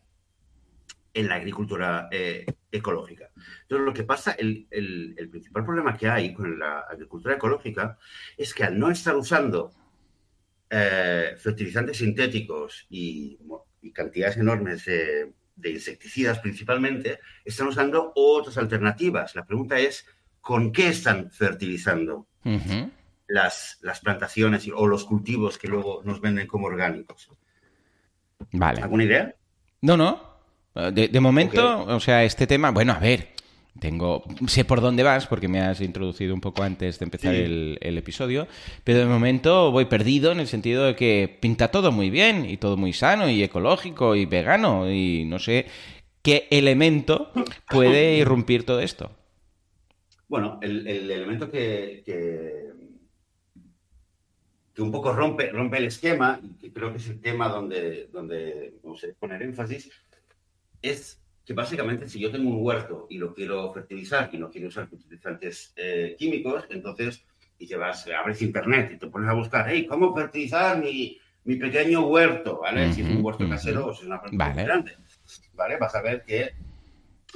en 1.14 1.28
la 1.28 1.36
agricultura 1.36 2.08
eh, 2.12 2.46
ecológica. 2.72 3.32
Entonces, 3.64 3.86
lo 3.86 3.94
que 3.94 4.04
pasa, 4.04 4.32
el, 4.34 4.68
el- 4.72 5.16
el 5.18 5.30
principal 5.30 5.66
problema 5.66 5.98
que 5.98 6.08
hay 6.08 6.34
con 6.34 6.58
la 6.58 6.80
agricultura 6.82 7.36
ecológica 7.36 7.98
es 8.38 8.54
que 8.54 8.64
al 8.64 8.78
no 8.80 8.90
estar 8.92 9.16
usando 9.16 9.72
eh, 10.70 11.36
fertilizantes 11.38 11.98
sintéticos 11.98 12.86
y, 12.90 13.40
y 13.82 13.92
cantidades 13.92 14.38
enormes 14.38 14.86
de, 14.86 15.34
de 15.60 15.72
insecticidas 15.72 16.40
principalmente, 16.40 17.20
están 17.44 17.68
usando 17.68 18.12
otras 18.16 18.58
alternativas. 18.58 19.36
La 19.36 19.46
pregunta 19.46 19.78
es, 19.80 20.06
¿con 20.42 20.72
qué 20.72 20.90
están 20.90 21.32
fertilizando? 21.32 22.28
Las, 23.28 23.78
las 23.82 24.00
plantaciones 24.00 24.68
o 24.74 24.88
los 24.88 25.06
cultivos 25.06 25.58
que 25.58 25.68
luego 25.68 26.02
nos 26.04 26.22
venden 26.22 26.48
como 26.48 26.68
orgánicos. 26.68 27.30
Vale. 28.52 28.82
¿Alguna 28.82 29.04
idea? 29.04 29.36
No, 29.82 29.98
no. 29.98 30.30
De, 30.74 31.10
de 31.10 31.20
momento, 31.20 31.84
o 31.84 32.00
sea, 32.00 32.24
este 32.24 32.48
tema, 32.48 32.72
bueno, 32.72 32.94
a 32.94 33.00
ver, 33.00 33.34
tengo, 33.80 34.24
sé 34.48 34.66
por 34.66 34.82
dónde 34.82 35.04
vas 35.04 35.28
porque 35.28 35.48
me 35.48 35.60
has 35.62 35.82
introducido 35.82 36.34
un 36.34 36.42
poco 36.42 36.64
antes 36.64 37.00
de 37.00 37.06
empezar 37.06 37.36
Sí. 37.36 37.42
el, 37.42 37.78
el 37.82 37.98
episodio, 37.98 38.48
pero 38.84 39.00
de 39.00 39.06
momento 39.06 39.72
voy 39.72 39.86
perdido 39.86 40.32
en 40.32 40.40
el 40.40 40.48
sentido 40.48 40.86
de 40.86 40.96
que 40.96 41.38
pinta 41.42 41.70
todo 41.70 41.92
muy 41.92 42.10
bien 42.10 42.46
y 42.50 42.58
todo 42.58 42.78
muy 42.78 42.94
sano 42.94 43.30
y 43.30 43.42
ecológico 43.44 44.16
y 44.16 44.26
vegano 44.26 44.92
y 44.92 45.26
no 45.26 45.40
sé 45.40 45.66
qué 46.22 46.48
elemento 46.52 47.32
puede 47.70 48.18
irrumpir 48.18 48.66
todo 48.66 48.80
esto. 48.82 49.12
Bueno, 50.28 50.60
el, 50.62 50.88
el 50.88 51.10
elemento 51.10 51.50
que, 51.50 52.04
que, 52.06 52.72
que 54.74 54.82
un 54.82 54.92
poco 54.92 55.12
rompe, 55.14 55.50
rompe 55.52 55.78
el 55.78 55.86
esquema, 55.86 56.40
y 56.44 56.56
que 56.58 56.72
creo 56.72 56.92
que 56.92 56.98
es 56.98 57.08
el 57.10 57.22
tema 57.22 57.50
donde, 57.50 58.08
donde 58.12 58.76
vamos 58.84 59.04
a 59.04 59.08
poner 59.20 59.42
énfasis, 59.42 59.90
es 60.82 61.22
que 61.50 61.56
básicamente 61.56 62.08
si 62.08 62.20
yo 62.20 62.30
tengo 62.30 62.48
un 62.52 62.64
huerto 62.64 63.08
y 63.10 63.18
lo 63.18 63.34
quiero 63.34 63.74
fertilizar 63.74 64.30
y 64.32 64.38
no 64.38 64.52
quiero 64.52 64.68
usar 64.68 64.88
fertilizantes 64.88 65.74
eh, 65.76 66.16
químicos, 66.16 66.66
entonces 66.70 67.26
y 67.58 67.66
te 67.68 67.76
vas, 67.76 68.08
abres 68.08 68.40
internet 68.44 68.92
y 68.94 68.98
te 69.00 69.08
pones 69.08 69.28
a 69.28 69.34
buscar, 69.34 69.66
hey, 69.68 69.88
¿cómo 69.88 70.14
fertilizar 70.16 70.78
mi, 70.78 71.18
mi 71.46 71.56
pequeño 71.56 72.06
huerto? 72.06 72.60
¿Vale? 72.62 72.94
Si 72.94 73.02
es 73.02 73.10
un 73.10 73.26
huerto 73.26 73.50
casero 73.50 73.88
o 73.88 73.94
si 73.96 74.02
es 74.02 74.06
una 74.08 74.22
planta 74.22 74.48
Vale. 74.50 74.64
grande. 74.64 74.96
¿Vale? 75.56 75.78
Vas 75.78 75.96
a 75.96 76.04
ver 76.04 76.24
que 76.24 76.52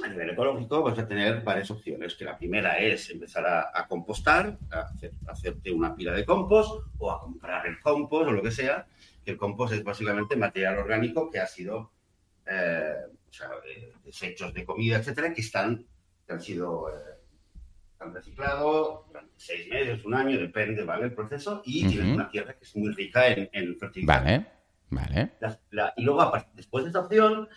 a 0.04 0.06
nivel 0.06 0.30
ecológico 0.30 0.80
vas 0.84 0.96
a 1.00 1.08
tener 1.08 1.42
varias 1.42 1.72
opciones, 1.72 2.14
que 2.14 2.24
la 2.24 2.38
primera 2.38 2.78
es 2.78 3.10
empezar 3.10 3.44
a, 3.44 3.70
a 3.74 3.88
compostar, 3.88 4.56
a 4.70 4.78
hacer- 4.82 5.10
a 5.26 5.32
hacerte 5.32 5.72
una 5.72 5.92
pila 5.96 6.12
de 6.12 6.24
compost 6.24 6.86
o 6.98 7.10
a 7.10 7.18
comprar 7.20 7.66
el 7.66 7.80
compost 7.80 8.28
o 8.28 8.32
lo 8.32 8.42
que 8.42 8.52
sea, 8.52 8.86
que 9.24 9.32
el 9.32 9.36
compost 9.36 9.74
es 9.74 9.82
básicamente 9.82 10.36
material 10.36 10.78
orgánico 10.78 11.28
que 11.32 11.40
ha 11.40 11.48
sido, 11.48 11.90
eh, 12.46 12.92
o 13.34 13.36
sea, 13.36 13.50
eh, 13.66 13.92
desechos 14.04 14.54
de 14.54 14.64
comida, 14.64 14.98
etcétera, 14.98 15.32
que 15.34 15.40
están, 15.40 15.84
que 16.24 16.32
han 16.32 16.40
sido, 16.40 16.88
eh, 16.88 17.18
han 17.98 18.14
reciclado 18.14 19.06
durante 19.08 19.32
seis 19.36 19.68
meses, 19.68 20.04
un 20.04 20.14
año, 20.14 20.38
depende, 20.38 20.84
¿vale? 20.84 21.06
El 21.06 21.14
proceso, 21.14 21.60
y 21.64 21.84
tienen 21.88 22.06
Ujú. 22.10 22.14
una 22.14 22.28
tierra 22.28 22.54
que 22.56 22.64
es 22.64 22.76
muy 22.76 22.92
rica 22.92 23.26
en, 23.26 23.48
en 23.52 23.76
fertilidad. 23.76 24.22
Vale, 24.22 24.46
vale. 24.90 25.32
La- 25.40 25.58
la- 25.70 25.94
y 25.96 26.02
luego, 26.04 26.32
después 26.54 26.84
de 26.84 26.90
esta 26.90 27.00
opción, 27.00 27.48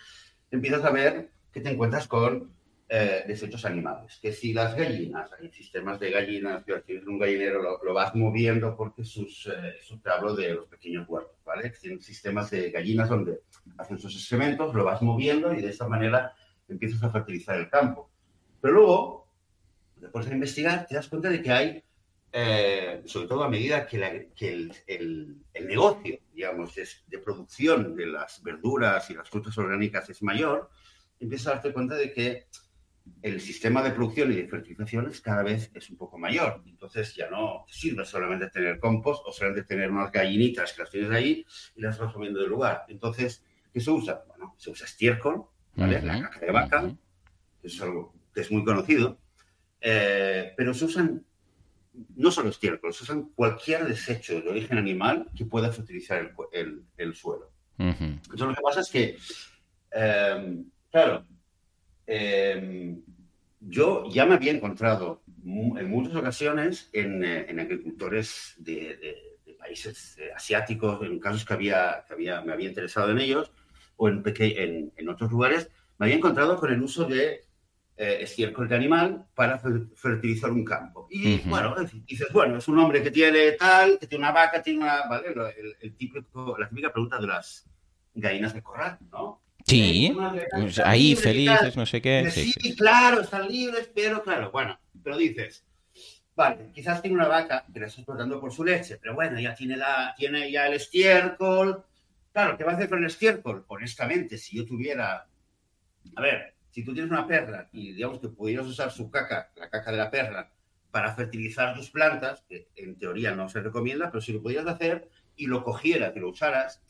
empiezas 0.50 0.84
a 0.84 0.90
ver 0.90 1.30
que 1.52 1.60
te 1.60 1.70
encuentras 1.70 2.08
con 2.08 2.52
eh, 2.88 3.24
desechos 3.26 3.64
animales. 3.64 4.18
Que 4.20 4.32
si 4.32 4.52
las 4.52 4.74
gallinas, 4.74 5.30
hay 5.38 5.50
sistemas 5.52 6.00
de 6.00 6.10
gallinas, 6.10 6.64
que 6.64 6.78
tienes 6.80 7.06
un 7.06 7.18
gallinero, 7.18 7.62
lo, 7.62 7.82
lo 7.84 7.94
vas 7.94 8.14
moviendo 8.14 8.76
porque 8.76 9.04
sus, 9.04 9.46
eh, 9.46 9.76
eso 9.80 10.00
te 10.02 10.10
hablo 10.10 10.34
de 10.34 10.54
los 10.54 10.66
pequeños 10.66 11.08
huertos, 11.08 11.36
¿vale? 11.44 11.70
Tienen 11.70 12.00
sistemas 12.00 12.50
de 12.50 12.70
gallinas 12.70 13.08
donde 13.08 13.40
hacen 13.76 13.98
sus 13.98 14.14
excrementos, 14.14 14.74
lo 14.74 14.84
vas 14.84 15.02
moviendo 15.02 15.52
y 15.52 15.60
de 15.62 15.68
esta 15.70 15.86
manera 15.88 16.32
empiezas 16.68 17.02
a 17.02 17.10
fertilizar 17.10 17.56
el 17.58 17.68
campo. 17.68 18.10
Pero 18.60 18.74
luego, 18.74 19.28
después 19.96 20.26
de 20.26 20.34
investigar, 20.34 20.86
te 20.86 20.94
das 20.94 21.08
cuenta 21.08 21.28
de 21.30 21.42
que 21.42 21.50
hay 21.50 21.84
eh, 22.30 23.02
sobre 23.06 23.26
todo 23.26 23.42
a 23.42 23.48
medida 23.48 23.86
que, 23.86 23.96
la- 23.96 24.24
que 24.34 24.52
el, 24.52 24.72
el- 24.86 25.36
el 25.54 25.66
negocio, 25.66 26.18
digamos, 26.34 26.74
de 26.74 27.18
producción 27.20 27.96
de 27.96 28.06
las 28.06 28.42
verduras 28.42 29.08
y 29.08 29.14
las 29.14 29.30
frutas 29.30 29.56
orgánicas 29.56 30.10
es 30.10 30.22
mayor, 30.22 30.68
empiezas 31.18 31.46
a 31.46 31.50
darte 31.54 31.72
cuenta 31.72 31.94
de 31.94 32.12
que 32.12 32.46
el 33.22 33.40
sistema 33.40 33.82
de 33.82 33.90
producción 33.90 34.32
y 34.32 34.36
de 34.36 34.48
fertilizaciones 34.48 35.20
cada 35.20 35.42
vez 35.42 35.70
es 35.74 35.90
un 35.90 35.96
poco 35.96 36.18
mayor. 36.18 36.62
Entonces 36.66 37.14
ya 37.14 37.28
no 37.30 37.64
sirve 37.68 38.04
solamente 38.04 38.48
tener 38.50 38.78
compost 38.78 39.22
o 39.26 39.32
solamente 39.32 39.64
tener 39.64 39.90
unas 39.90 40.10
gallinitas 40.12 40.72
que 40.72 40.82
las 40.82 40.90
tienes 40.90 41.10
ahí 41.10 41.44
y 41.74 41.80
las 41.80 41.98
vas 41.98 42.14
moviendo 42.14 42.40
del 42.40 42.50
lugar. 42.50 42.84
Entonces, 42.88 43.44
¿qué 43.72 43.80
se 43.80 43.90
usa? 43.90 44.22
Bueno, 44.28 44.54
se 44.58 44.70
usa 44.70 44.86
estiércol, 44.86 45.44
¿vale? 45.74 46.00
La 46.02 46.22
caca 46.22 46.40
de 46.40 46.52
vaca, 46.52 46.80
que 47.60 47.66
es 47.68 47.80
algo 47.82 48.14
que 48.34 48.40
es 48.42 48.50
muy 48.52 48.64
conocido, 48.64 49.18
eh, 49.80 50.52
pero 50.56 50.72
se 50.74 50.84
usan 50.84 51.24
no 52.14 52.30
solo 52.30 52.50
estiércol, 52.50 52.92
se 52.94 53.02
usan 53.04 53.30
cualquier 53.34 53.84
desecho 53.86 54.40
de 54.40 54.48
origen 54.48 54.78
animal 54.78 55.26
que 55.36 55.44
pueda 55.44 55.72
fertilizar 55.72 56.18
el, 56.20 56.32
cu- 56.32 56.48
el- 56.52 56.84
el 56.96 57.14
suelo. 57.14 57.50
Entonces 58.22 58.40
lo 58.46 58.54
que 58.54 58.60
pasa 58.62 58.80
es 58.80 58.90
que, 58.90 59.16
eh, 59.92 60.62
claro, 60.90 61.26
eh, 62.08 62.96
yo 63.60 64.08
ya 64.10 64.24
me 64.26 64.34
había 64.34 64.52
encontrado 64.52 65.22
en 65.44 65.88
muchas 65.90 66.16
ocasiones 66.16 66.88
en, 66.92 67.22
eh, 67.24 67.46
en 67.48 67.60
agricultores 67.60 68.54
de, 68.58 68.96
de- 68.96 69.28
de 69.46 69.54
países 69.54 70.16
eh, 70.18 70.30
asiáticos, 70.34 71.00
en 71.06 71.18
casos 71.18 71.44
que, 71.44 71.52
había, 71.54 72.04
que 72.06 72.14
había, 72.14 72.40
me 72.42 72.52
había 72.52 72.68
interesado 72.68 73.10
en 73.10 73.18
ellos, 73.18 73.50
o 73.96 74.08
en, 74.08 74.22
en, 74.24 74.92
en 74.96 75.08
otros 75.08 75.30
lugares, 75.30 75.70
me 75.98 76.06
había 76.06 76.16
encontrado 76.16 76.56
con 76.56 76.72
el 76.72 76.80
uso 76.82 77.04
de 77.04 77.44
eh, 77.96 78.18
estiércol 78.20 78.68
de 78.68 78.76
animal 78.76 79.26
para 79.34 79.60
fer- 79.60 79.88
fertilizar 79.96 80.50
un 80.52 80.64
campo. 80.64 81.08
Y 81.10 81.40
Ujú. 81.40 81.48
bueno, 81.50 81.74
dices, 82.06 82.28
bueno, 82.32 82.58
es 82.58 82.68
un 82.68 82.78
hombre 82.78 83.02
que 83.02 83.10
tiene 83.10 83.52
tal, 83.52 83.98
que 83.98 84.06
tiene 84.06 84.24
una 84.24 84.32
vaca, 84.32 84.62
tiene 84.62 84.80
una, 84.84 85.08
¿vale? 85.08 85.28
El, 85.28 85.74
el 85.80 85.96
típico, 85.96 86.56
la 86.58 86.68
típica 86.68 86.92
pregunta 86.92 87.18
de 87.20 87.26
las 87.26 87.68
gallinas 88.14 88.54
de 88.54 88.62
corral, 88.62 88.98
¿no? 89.10 89.42
Sí, 89.68 90.16
pues 90.50 90.78
ahí 90.78 91.08
libres 91.08 91.22
felices, 91.22 91.76
no 91.76 91.84
sé 91.84 92.00
qué. 92.00 92.30
Sí. 92.30 92.74
claro, 92.74 93.20
están 93.20 93.46
libres, 93.48 93.90
pero 93.94 94.22
claro, 94.22 94.50
bueno, 94.50 94.78
pero 95.02 95.16
dices, 95.18 95.64
vale, 96.34 96.70
quizás 96.72 97.02
tiene 97.02 97.16
una 97.16 97.28
vaca 97.28 97.66
que 97.72 97.80
la 97.80 97.86
está 97.86 98.00
explotando 98.00 98.40
por 98.40 98.52
su 98.52 98.64
leche, 98.64 98.96
pero 98.96 99.14
bueno, 99.14 99.38
ya 99.38 99.54
tiene, 99.54 99.76
la, 99.76 100.14
tiene 100.16 100.50
ya 100.50 100.66
el 100.66 100.74
estiércol. 100.74 101.84
Claro, 102.32 102.56
¿qué 102.56 102.64
va 102.64 102.72
a 102.72 102.74
hacer 102.76 102.88
con 102.88 102.98
el 103.00 103.06
estiércol? 103.06 103.64
Honestamente, 103.68 104.38
si 104.38 104.56
yo 104.56 104.64
tuviera, 104.64 105.26
a 106.16 106.20
ver, 106.22 106.54
si 106.70 106.84
tú 106.84 106.92
tienes 106.92 107.10
una 107.10 107.26
perra 107.26 107.68
y 107.72 107.92
digamos 107.92 108.20
que 108.20 108.28
pudieras 108.28 108.66
usar 108.66 108.90
su 108.90 109.10
caca, 109.10 109.50
la 109.56 109.68
caca 109.68 109.90
de 109.90 109.98
la 109.98 110.10
perra, 110.10 110.50
para 110.90 111.14
fertilizar 111.14 111.74
tus 111.74 111.90
plantas, 111.90 112.42
que 112.48 112.68
en 112.76 112.96
teoría 112.96 113.32
no 113.32 113.48
se 113.48 113.60
recomienda, 113.60 114.10
pero 114.10 114.20
si 114.22 114.32
lo 114.32 114.42
pudieras 114.42 114.66
hacer 114.66 115.08
y 115.36 115.46
lo 115.46 115.62
cogieras 115.62 116.16
y 116.16 116.20
lo 116.20 116.30
usaras, 116.30 116.82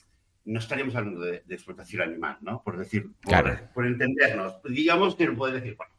no 0.49 0.59
estaríamos 0.59 0.95
hablando 0.97 1.21
de, 1.21 1.43
de 1.45 1.55
explotación 1.55 2.02
animal, 2.02 2.38
¿no? 2.40 2.62
Por 2.62 2.76
decir, 2.78 3.12
por, 3.21 3.31
Claro. 3.31 3.59
por 3.75 3.87
entendernos. 3.87 4.61
Digamos 4.64 5.14
que 5.14 5.26
no 5.26 5.37
puedes 5.37 5.57
decir, 5.62 5.76
bueno, 5.76 5.93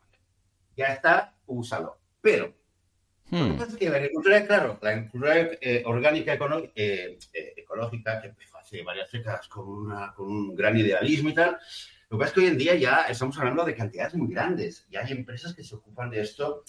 ya 0.75 0.87
está, 0.87 1.35
úsalo. 1.45 1.97
Pero 2.21 2.53
Hmm. 3.31 3.59
que 3.77 3.87
la 3.91 3.97
agricultura, 3.97 4.43
claro, 4.47 4.79
la 4.81 4.89
agricultura 4.89 5.35
eh, 5.61 5.83
orgánica 5.85 6.33
eh, 6.33 7.19
eh, 7.31 7.53
ecológica, 7.57 8.19
que 8.21 8.29
empezó 8.29 8.57
hace 8.57 8.81
varias 8.81 9.11
décadas 9.11 9.47
con, 9.47 9.67
una- 9.69 10.11
con 10.15 10.25
un 10.27 10.55
gran 10.55 10.75
idealismo 10.75 11.29
y 11.29 11.35
tal, 11.35 11.51
lo 12.09 12.17
que 12.17 12.21
pasa 12.21 12.29
es 12.29 12.33
que 12.33 12.39
hoy 12.39 12.47
en 12.47 12.57
día 12.57 12.73
ya 12.73 13.03
estamos 13.03 13.37
hablando 13.37 13.63
de 13.65 13.75
cantidades 13.75 14.15
muy 14.15 14.33
grandes. 14.33 14.87
Ya 14.89 15.01
hay 15.01 15.11
empresas 15.11 15.53
que 15.53 15.63
se 15.63 15.75
ocupan 15.75 16.09
de 16.09 16.21
esto 16.21 16.63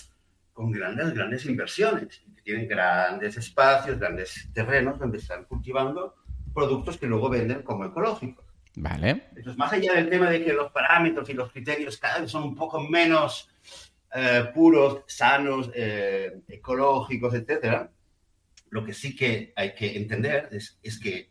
con 0.53 0.71
grandes, 0.71 1.15
grandes 1.15 1.47
inversiones, 1.47 2.23
que 2.37 2.43
tienen 2.43 2.69
grandes 2.69 3.39
espacios, 3.39 3.99
grandes 3.99 4.51
terrenos 4.53 4.99
donde 4.99 5.17
están 5.17 5.45
cultivando 5.47 6.17
productos 6.54 6.99
que 6.99 7.07
luego 7.07 7.28
venden 7.28 7.62
como 7.62 7.85
ecológicos. 7.85 8.45
Vale. 8.76 9.25
Entonces, 9.30 9.57
más 9.57 9.73
allá 9.73 9.95
del 9.95 10.09
tema 10.09 10.30
de 10.30 10.45
que 10.45 10.52
los 10.52 10.71
parámetros 10.73 11.28
y 11.28 11.35
los 11.35 11.50
criterios 11.50 11.97
cada 11.99 12.21
vez 12.21 12.30
son 12.30 12.45
un 12.45 12.54
poco 12.54 12.80
menos 12.80 13.49
eh, 14.14 14.45
puros, 14.54 15.02
sanos, 15.07 15.71
eh, 15.75 16.40
ecológicos, 16.49 17.35
etcétera, 17.35 17.90
lo 18.71 18.85
que 18.85 18.92
sí 18.95 19.16
que 19.16 19.52
hay 19.57 19.75
que 19.75 19.97
entender 19.97 20.49
es, 20.52 20.78
es 20.83 20.99
que 21.00 21.30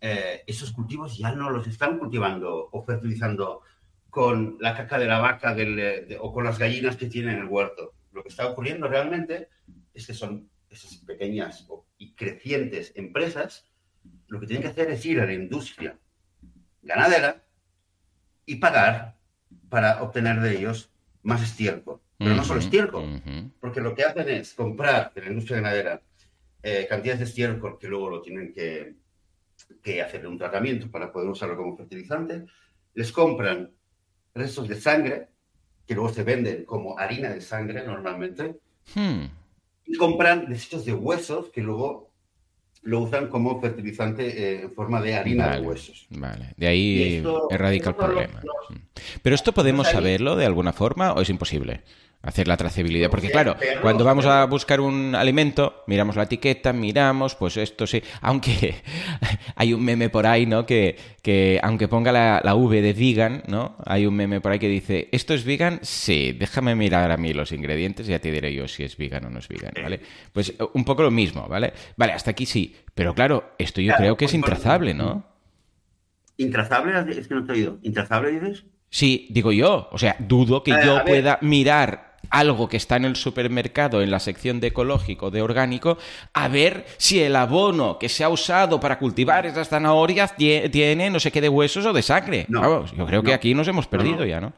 eh, 0.00 0.42
esos 0.46 0.72
cultivos 0.72 1.18
ya 1.18 1.32
no 1.32 1.50
los 1.50 1.66
están 1.66 1.98
cultivando 1.98 2.68
o 2.72 2.84
fertilizando 2.84 3.62
con 4.10 4.56
la 4.60 4.74
caca 4.74 4.98
de 4.98 5.06
la 5.06 5.18
vaca 5.18 5.54
del, 5.54 5.76
de- 5.76 6.18
o 6.20 6.32
con 6.32 6.44
las 6.44 6.58
gallinas 6.58 6.96
que 6.96 7.06
tienen 7.06 7.34
en 7.34 7.40
el 7.40 7.46
huerto. 7.46 7.92
Lo 8.12 8.22
que 8.22 8.30
está 8.30 8.46
ocurriendo 8.46 8.88
realmente 8.88 9.48
es 9.92 10.06
que 10.06 10.14
son 10.14 10.48
esas 10.70 10.96
pequeñas 10.98 11.66
y 11.98 12.14
crecientes 12.14 12.92
empresas, 12.94 13.66
lo 14.28 14.40
que 14.40 14.46
tienen 14.46 14.62
que 14.62 14.68
hacer 14.68 14.90
es 14.90 15.04
ir 15.04 15.20
a 15.20 15.26
la 15.26 15.32
industria 15.32 15.98
ganadera 16.82 17.42
y 18.46 18.56
pagar 18.56 19.16
para 19.68 20.02
obtener 20.02 20.40
de 20.40 20.58
ellos 20.58 20.90
más 21.22 21.42
estiércol. 21.42 22.00
Pero 22.16 22.34
no 22.34 22.44
solo 22.44 22.58
estiércol, 22.60 23.04
ujú. 23.04 23.50
porque 23.60 23.80
lo 23.80 23.94
que 23.94 24.02
hacen 24.02 24.28
es 24.28 24.52
comprar 24.54 25.12
de 25.14 25.20
la 25.20 25.28
industria 25.28 25.60
ganadera 25.60 26.02
eh, 26.62 26.86
cantidades 26.88 27.20
de 27.20 27.26
estiércol 27.26 27.78
que 27.78 27.86
luego 27.86 28.10
lo 28.10 28.20
tienen 28.20 28.52
que, 28.52 28.96
que 29.82 30.02
hacer 30.02 30.26
un 30.26 30.36
tratamiento 30.36 30.90
para 30.90 31.12
poder 31.12 31.28
usarlo 31.28 31.56
como 31.56 31.76
fertilizante. 31.76 32.46
Les 32.94 33.12
compran 33.12 33.70
restos 34.34 34.68
de 34.68 34.80
sangre, 34.80 35.28
que 35.86 35.94
luego 35.94 36.12
se 36.12 36.24
venden 36.24 36.64
como 36.64 36.98
harina 36.98 37.30
de 37.30 37.40
sangre 37.40 37.84
normalmente, 37.86 38.58
Hmm. 38.94 39.26
y 39.84 39.96
compran 39.96 40.48
desechos 40.48 40.86
de 40.86 40.94
huesos 40.94 41.50
que 41.50 41.60
luego 41.60 42.07
lo 42.82 43.00
usan 43.00 43.28
como 43.28 43.60
fertilizante 43.60 44.26
eh, 44.26 44.62
en 44.62 44.72
forma 44.72 45.00
de 45.02 45.14
harina 45.16 45.46
Vale, 45.46 45.60
de 45.60 45.66
huesos. 45.66 46.06
Vale, 46.10 46.54
de 46.56 46.66
ahí 46.68 47.16
esto- 47.16 47.48
erradica 47.50 47.90
el 47.90 47.96
problema. 47.96 48.40
los- 48.42 48.70
Mm. 48.70 48.82
Pero 49.22 49.34
esto 49.34 49.52
podemos 49.52 49.88
saberlo 49.88 50.36
de 50.36 50.44
alguna 50.46 50.72
forma 50.72 51.12
o 51.12 51.20
es 51.22 51.30
imposible 51.30 51.82
hacer 52.22 52.48
la 52.48 52.56
trazabilidad. 52.56 53.10
Porque 53.10 53.30
claro, 53.30 53.56
cuando 53.80 54.04
vamos 54.04 54.26
a 54.26 54.44
buscar 54.46 54.80
un 54.80 55.14
alimento, 55.14 55.84
miramos 55.86 56.16
la 56.16 56.24
etiqueta, 56.24 56.72
miramos, 56.72 57.34
pues 57.34 57.56
esto 57.56 57.86
sí. 57.86 58.02
Aunque 58.20 58.76
hay 59.54 59.72
un 59.72 59.84
meme 59.84 60.10
por 60.10 60.26
ahí, 60.26 60.46
¿no? 60.46 60.66
Que, 60.66 60.96
que 61.22 61.60
aunque 61.62 61.88
ponga 61.88 62.12
la, 62.12 62.40
la 62.44 62.54
V 62.54 62.82
de 62.82 62.92
vegan, 62.92 63.42
¿no? 63.46 63.76
Hay 63.86 64.06
un 64.06 64.14
meme 64.14 64.40
por 64.40 64.52
ahí 64.52 64.58
que 64.58 64.68
dice, 64.68 65.08
¿esto 65.12 65.34
es 65.34 65.44
vegan? 65.44 65.78
Sí, 65.82 66.32
déjame 66.32 66.74
mirar 66.74 67.10
a 67.10 67.16
mí 67.16 67.32
los 67.32 67.52
ingredientes 67.52 68.08
y 68.08 68.10
ya 68.10 68.18
te 68.18 68.30
diré 68.30 68.52
yo 68.52 68.66
si 68.68 68.84
es 68.84 68.96
vegan 68.96 69.24
o 69.26 69.30
no 69.30 69.38
es 69.38 69.48
vegan, 69.48 69.72
¿vale? 69.80 70.00
Pues 70.32 70.50
eh, 70.50 70.56
un 70.74 70.84
poco 70.84 71.02
lo 71.02 71.10
mismo, 71.10 71.46
¿vale? 71.48 71.72
Vale, 71.96 72.12
hasta 72.12 72.32
aquí 72.32 72.46
sí. 72.46 72.74
Pero 72.94 73.14
claro, 73.14 73.52
esto 73.58 73.80
yo 73.80 73.88
Claro, 73.88 74.00
creo 74.00 74.16
que 74.16 74.24
es 74.24 74.32
pues, 74.32 74.40
bueno, 74.40 74.54
intrazable, 74.54 74.94
¿no? 74.94 75.24
¿Intrazable? 76.36 76.92
Es 77.18 77.28
que 77.28 77.34
no 77.34 77.44
te 77.44 77.52
he 77.52 77.56
oído. 77.56 77.78
¿Intrazable 77.82 78.30
dices? 78.30 78.64
Sí, 78.90 79.28
digo 79.30 79.52
yo. 79.52 79.88
O 79.92 79.98
sea, 79.98 80.16
dudo 80.18 80.62
que 80.62 80.70
yo 80.84 81.04
pueda 81.04 81.38
mirar 81.42 82.07
algo 82.30 82.68
que 82.68 82.76
está 82.76 82.96
en 82.96 83.04
el 83.06 83.16
supermercado, 83.16 84.02
en 84.02 84.10
la 84.10 84.20
sección 84.20 84.60
de 84.60 84.66
ecológico, 84.68 85.30
de 85.30 85.40
orgánico, 85.42 85.98
a 86.34 86.48
ver 86.48 86.84
si 86.98 87.20
el 87.22 87.34
abono 87.36 87.98
que 87.98 88.08
se 88.08 88.24
ha 88.24 88.28
usado 88.28 88.80
para 88.80 88.98
cultivar 88.98 89.46
esas 89.46 89.68
zanahorias 89.68 90.36
tie- 90.36 90.70
tiene 90.70 91.08
no 91.10 91.20
sé 91.20 91.30
qué 91.32 91.40
de 91.40 91.48
huesos 91.48 91.86
o 91.86 91.92
de 91.92 92.02
sangre. 92.02 92.44
No, 92.48 92.60
Vamos, 92.60 92.92
yo 92.96 93.06
creo 93.06 93.22
que 93.22 93.32
aquí 93.32 93.54
nos 93.54 93.66
hemos 93.68 93.86
perdido 93.86 94.18
no. 94.18 94.24
ya, 94.26 94.40
¿no? 94.40 94.52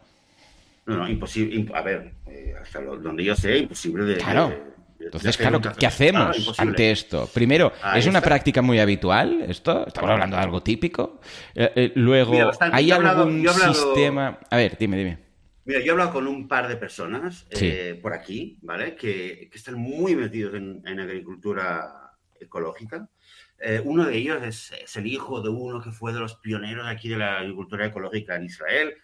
No, 0.86 0.96
no, 0.96 1.08
imposible. 1.08 1.54
imp- 1.56 1.74
a 1.74 1.82
ver, 1.82 2.14
eh, 2.26 2.54
hasta 2.60 2.80
lo- 2.80 2.96
donde 2.96 3.22
yo 3.22 3.36
sé, 3.36 3.58
imposible 3.58 4.04
de. 4.04 4.16
Claro. 4.16 4.48
de- 4.48 4.54
de- 4.56 4.60
de 4.98 5.04
Entonces, 5.06 5.36
claro, 5.36 5.60
¿qué, 5.78 5.86
hacemos 5.86 6.38
imposible. 6.38 6.70
ante 6.70 6.90
esto? 6.90 7.28
Primero, 7.32 7.72
¿es 7.94 8.06
una 8.06 8.20
práctica 8.20 8.60
muy 8.62 8.80
habitual 8.80 9.44
esto? 9.48 9.86
Estamos 9.86 10.10
hablando 10.10 10.36
de 10.36 10.42
algo 10.42 10.60
típico. 10.62 11.20
Eh, 11.54 11.72
eh, 11.76 11.92
luego, 11.94 12.32
Mira. 12.32 12.50
¿hay 12.72 12.90
hablado- 12.90 13.22
algún 13.22 13.48
hablado- 13.48 13.72
sistema...? 13.74 14.38
A 14.50 14.56
ver, 14.56 14.76
dime, 14.78 14.96
dime. 14.98 15.29
Mira, 15.70 15.82
yo 15.82 15.86
he 15.86 15.90
hablado 15.92 16.10
con 16.10 16.26
un 16.26 16.48
par 16.48 16.66
de 16.66 16.74
personas 16.74 17.46
Sí. 17.52 17.68
eh, 17.68 17.94
por 18.02 18.12
aquí, 18.12 18.58
¿vale? 18.60 18.96
Que, 18.96 19.48
que 19.48 19.56
están 19.56 19.76
muy 19.76 20.16
metidos 20.16 20.54
en, 20.54 20.82
en 20.84 20.98
agricultura 20.98 22.10
ecológica. 22.40 23.08
Eh, 23.56 23.80
uno 23.84 24.04
de 24.04 24.16
ellos 24.16 24.42
es, 24.42 24.72
es, 24.72 24.96
el 24.96 25.06
hijo 25.06 25.40
de 25.40 25.48
uno 25.48 25.80
que 25.80 25.92
fue 25.92 26.12
de 26.12 26.18
los 26.18 26.34
pioneros 26.34 26.88
aquí 26.88 27.08
de 27.08 27.18
la 27.18 27.38
agricultura 27.38 27.86
ecológica 27.86 28.34
en 28.34 28.46
Israel 28.46 28.94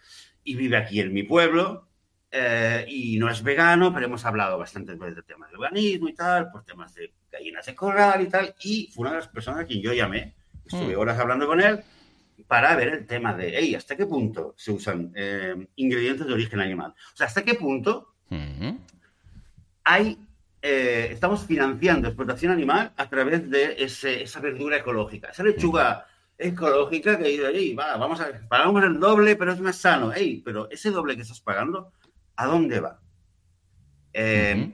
y 0.43 0.57
vive 0.57 0.75
aquí 0.75 0.99
en 0.99 1.13
mi 1.13 1.23
pueblo. 1.23 1.87
Eh, 2.31 2.83
y 2.89 3.17
no 3.17 3.29
es 3.29 3.41
vegano, 3.43 3.93
pero 3.93 4.07
hemos 4.07 4.25
hablado 4.25 4.57
bastante 4.57 4.93
de 4.93 5.21
temas 5.23 5.49
de 5.49 5.57
veganismo 5.57 6.09
y 6.09 6.15
tal, 6.15 6.51
por 6.51 6.65
temas 6.65 6.93
de 6.95 7.13
gallinas 7.31 7.65
de 7.65 7.75
corral 7.75 8.21
y 8.23 8.27
tal. 8.27 8.53
Y 8.59 8.91
fue 8.93 9.03
una 9.03 9.11
de 9.11 9.19
las 9.19 9.29
personas 9.29 9.61
a 9.61 9.65
quien 9.65 9.81
yo 9.81 9.93
llamé. 9.93 10.35
Estuve 10.65 10.97
mm. 10.97 10.99
horas 10.99 11.17
hablando 11.17 11.47
con 11.47 11.61
él 11.61 11.81
para 12.47 12.75
ver 12.75 12.87
el 12.89 13.05
tema 13.05 13.33
de, 13.33 13.53
hey, 13.57 13.75
¿hasta 13.75 13.95
qué 13.95 14.05
punto 14.05 14.53
se 14.57 14.71
usan 14.71 15.11
eh, 15.15 15.67
ingredientes 15.75 16.25
de 16.25 16.33
origen 16.33 16.59
animal? 16.59 16.93
O 17.13 17.15
sea, 17.17 17.27
¿hasta 17.27 17.43
qué 17.43 17.55
punto 17.55 18.13
hay, 19.83 20.17
eh, 20.61 21.09
estamos 21.11 21.45
financiando 21.45 22.07
explotación 22.07 22.51
animal 22.51 22.91
a 22.97 23.09
través 23.09 23.49
de 23.49 23.75
ese, 23.79 24.23
esa 24.23 24.39
verdura 24.41 24.77
ecológica, 24.77 25.29
esa 25.29 25.43
lechuga 25.43 26.05
ecológica 26.37 27.17
que 27.17 27.29
dice, 27.29 27.51
hey, 27.53 27.73
va, 27.73 27.97
vamos 27.97 28.19
a, 28.19 28.29
pagamos 28.47 28.83
el 28.83 28.99
doble, 28.99 29.35
pero 29.35 29.53
es 29.53 29.59
más 29.59 29.77
sano. 29.77 30.11
Hey, 30.13 30.41
pero 30.43 30.69
ese 30.69 30.91
doble 30.91 31.15
que 31.15 31.21
estás 31.23 31.41
pagando, 31.41 31.93
¿a 32.35 32.45
dónde 32.45 32.79
va? 32.79 32.99
Eh, 34.13 34.73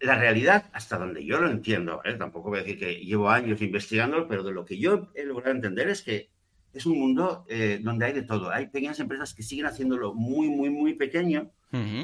la 0.00 0.14
realidad, 0.16 0.70
hasta 0.72 0.98
donde 0.98 1.24
yo 1.24 1.40
lo 1.40 1.50
entiendo, 1.50 2.02
tampoco 2.18 2.50
voy 2.50 2.58
a 2.58 2.62
decir 2.62 2.78
que 2.78 2.96
llevo 2.96 3.30
años 3.30 3.62
investigándolo, 3.62 4.28
pero 4.28 4.42
de 4.42 4.52
lo 4.52 4.64
que 4.64 4.78
yo 4.78 5.10
he 5.14 5.24
logrado 5.24 5.54
entender 5.54 5.88
es 5.88 6.02
que 6.02 6.33
es 6.74 6.86
un 6.86 6.98
mundo 6.98 7.44
eh, 7.48 7.78
donde 7.82 8.06
hay 8.06 8.12
de 8.12 8.22
todo. 8.22 8.50
Hay 8.50 8.66
pequeñas 8.66 9.00
empresas 9.00 9.34
que 9.34 9.42
siguen 9.42 9.66
haciéndolo 9.66 10.14
muy, 10.14 10.48
muy, 10.48 10.70
muy 10.70 10.94
pequeño, 10.94 11.50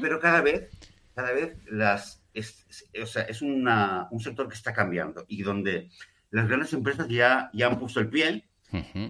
pero 0.00 0.18
cada 0.18 0.40
vez, 0.40 0.68
cada 1.14 1.32
vez 1.32 1.56
las, 1.70 2.24
es, 2.34 2.66
o 3.00 3.06
sea, 3.06 3.22
es 3.22 3.40
una, 3.40 4.08
un 4.10 4.18
sector 4.18 4.48
que 4.48 4.54
está 4.54 4.72
cambiando 4.72 5.24
y 5.28 5.42
donde 5.42 5.90
las 6.32 6.48
grandes 6.48 6.72
empresas 6.72 7.06
ya, 7.08 7.50
ya 7.52 7.68
han 7.68 7.78
puesto 7.78 8.00
el 8.00 8.08
pie 8.08 8.44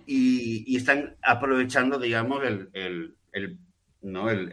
y, 0.07 0.65
y, 0.67 0.77
están 0.77 1.17
aprovechando, 1.23 1.99
digamos, 1.99 2.45
el, 2.45 2.69
el, 2.75 3.17
el 3.33 3.59
¿no? 4.03 4.31
el, 4.31 4.53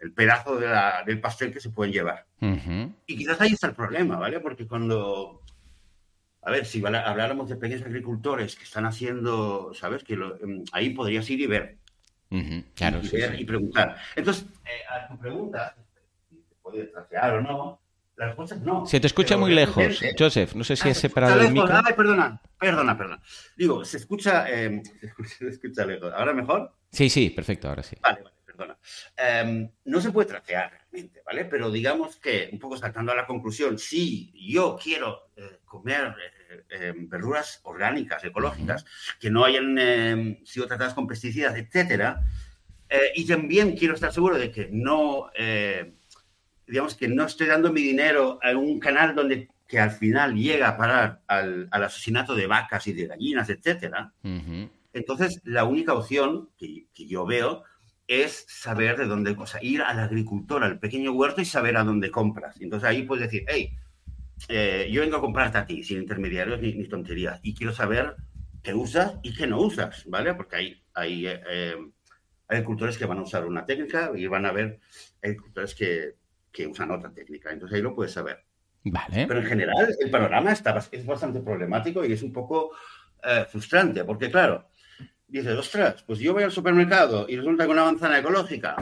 el 0.00 0.12
pedazo 0.12 0.56
de 0.56 0.66
la, 0.66 1.02
del 1.04 1.20
pastel 1.20 1.52
que 1.52 1.60
se 1.60 1.70
pueden 1.70 1.92
llevar. 1.92 2.26
Y 3.06 3.16
quizás 3.16 3.40
ahí 3.40 3.52
está 3.52 3.68
el 3.68 3.74
problema, 3.74 4.16
¿vale? 4.16 4.40
Porque 4.40 4.66
cuando 4.66 5.42
a 6.48 6.50
ver, 6.50 6.64
si 6.64 6.82
habláramos 6.82 7.50
de 7.50 7.56
pequeños 7.56 7.82
agricultores 7.82 8.56
que 8.56 8.64
están 8.64 8.86
haciendo, 8.86 9.72
¿sabes? 9.74 10.02
Que 10.02 10.14
em, 10.14 10.64
ahí 10.72 10.90
podrías 10.90 11.28
ir 11.28 11.42
y 11.42 11.46
ver. 11.46 11.76
Claro, 12.74 13.00
y, 13.02 13.08
ver 13.10 13.38
y 13.38 13.44
preguntar. 13.44 13.96
Entonces, 14.16 14.46
eh, 14.64 14.80
a 14.88 15.08
tu 15.08 15.18
pregunta, 15.18 15.76
¿te 16.30 16.56
puede 16.62 16.84
trasear 16.84 17.34
o 17.34 17.42
no? 17.42 17.82
La 18.16 18.28
respuesta 18.28 18.54
es 18.54 18.62
no. 18.62 18.86
Se 18.86 18.98
te 18.98 19.08
escucha 19.08 19.36
muy 19.36 19.54
lejos, 19.54 20.00
Joseph. 20.18 20.54
No 20.54 20.64
sé 20.64 20.74
si 20.76 20.88
ah, 20.88 20.92
es 20.92 20.98
separado 20.98 21.38
el 21.38 21.52
micro. 21.52 21.68
Ay, 21.70 21.92
perdona, 21.94 22.40
perdona, 22.58 22.96
perdona. 22.96 23.22
Digo, 23.54 23.84
se 23.84 23.98
escucha, 23.98 24.46
eh, 24.48 24.82
se 25.26 25.48
escucha 25.48 25.84
lejos. 25.84 26.14
¿Ahora 26.14 26.32
mejor? 26.32 26.72
Sí, 26.90 27.10
sí, 27.10 27.28
perfecto, 27.28 27.68
ahora 27.68 27.82
sí. 27.82 27.94
Vale, 28.00 28.22
vale. 28.22 28.38
Em, 29.16 29.70
no 29.84 30.00
se 30.00 30.10
puede 30.10 30.28
tracear 30.28 30.70
realmente, 30.70 31.22
¿vale? 31.24 31.44
Pero 31.44 31.70
digamos 31.70 32.16
que, 32.16 32.48
un 32.52 32.58
poco 32.58 32.76
saltando 32.76 33.12
a 33.12 33.16
la 33.16 33.26
conclusión, 33.26 33.78
si 33.78 34.32
yo 34.50 34.78
quiero 34.82 35.30
eh, 35.36 35.60
comer 35.64 36.14
eh, 36.48 36.64
em, 36.70 37.08
verduras 37.08 37.60
orgánicas, 37.64 38.24
ecológicas, 38.24 38.84
que 39.20 39.30
no 39.30 39.44
hayan 39.44 39.78
em, 39.78 40.44
sido 40.44 40.66
tratadas 40.66 40.94
con 40.94 41.06
pesticidas, 41.06 41.56
etcétera, 41.56 42.22
eh, 42.88 43.12
y 43.14 43.26
también 43.26 43.76
quiero 43.76 43.94
estar 43.94 44.12
seguro 44.12 44.38
de 44.38 44.50
que 44.50 44.68
no, 44.70 45.30
digamos 46.66 46.94
que 46.94 47.08
no 47.08 47.24
estoy 47.24 47.46
dando 47.46 47.72
mi 47.72 47.82
dinero 47.82 48.38
a 48.42 48.56
un 48.56 48.80
canal 48.80 49.14
donde 49.14 49.48
que 49.66 49.78
al 49.78 49.90
final 49.90 50.34
llega 50.34 50.68
a 50.68 50.76
parar 50.78 51.20
al, 51.26 51.68
asesinato 51.70 52.34
de 52.34 52.46
vacas 52.46 52.86
y 52.86 52.94
de 52.94 53.06
gallinas, 53.06 53.50
etcétera. 53.50 54.14
Entonces, 54.94 55.42
la 55.44 55.64
única 55.64 55.92
opción 55.92 56.48
que, 56.56 56.86
que 56.94 57.06
yo 57.06 57.26
veo 57.26 57.64
es 58.08 58.46
saber 58.48 58.96
de 58.96 59.04
dónde, 59.04 59.36
o 59.38 59.46
sea, 59.46 59.62
ir 59.62 59.82
al 59.82 60.00
agricultor, 60.00 60.64
al 60.64 60.80
pequeño 60.80 61.12
huerto 61.12 61.42
y 61.42 61.44
saber 61.44 61.76
a 61.76 61.84
dónde 61.84 62.10
compras. 62.10 62.56
Entonces 62.58 62.88
ahí 62.88 63.02
puedes 63.02 63.30
decir, 63.30 63.44
hey, 63.48 63.76
eh, 64.48 64.88
yo 64.90 65.00
vengo 65.00 65.16
a 65.16 65.20
comprarte 65.20 65.58
a 65.58 65.66
ti, 65.66 65.82
sin 65.82 65.98
intermediarios 65.98 66.60
ni, 66.60 66.74
ni, 66.74 66.88
tonterías, 66.88 67.40
y 67.42 67.54
quiero 67.54 67.72
saber 67.72 68.16
qué 68.62 68.74
usas 68.74 69.14
y 69.22 69.34
qué 69.34 69.46
no 69.46 69.60
usas, 69.60 70.04
¿vale? 70.06 70.34
Porque 70.34 70.56
hay, 70.56 70.82
hay 70.94 71.26
eh, 71.26 71.76
agricultores 72.48 72.98
que 72.98 73.06
van 73.06 73.18
a 73.18 73.22
usar 73.22 73.46
una 73.46 73.64
técnica 73.64 74.12
y 74.14 74.26
van 74.26 74.46
a 74.46 74.52
ver 74.52 74.80
agricultores 75.22 75.74
que, 75.74 76.14
que 76.52 76.66
usan 76.66 76.90
otra 76.90 77.12
técnica. 77.12 77.50
Entonces 77.50 77.76
ahí 77.76 77.82
lo 77.82 77.94
puedes 77.94 78.12
saber. 78.12 78.44
Vale. 78.84 79.26
Pero 79.26 79.40
en 79.40 79.46
general 79.46 79.94
el 79.98 80.10
panorama 80.10 80.52
está, 80.52 80.82
es 80.90 81.04
bastante 81.04 81.40
problemático 81.40 82.04
y 82.04 82.12
es 82.12 82.22
un 82.22 82.32
poco 82.32 82.72
eh, 83.22 83.46
frustrante, 83.48 84.04
porque 84.04 84.30
claro, 84.30 84.68
dices, 85.26 85.56
ostras, 85.56 86.02
pues 86.04 86.18
yo 86.20 86.32
voy 86.32 86.44
al 86.44 86.52
supermercado 86.52 87.26
y 87.28 87.36
resulta 87.36 87.64
que 87.64 87.72
una 87.72 87.84
manzana 87.84 88.18
ecológica, 88.18 88.76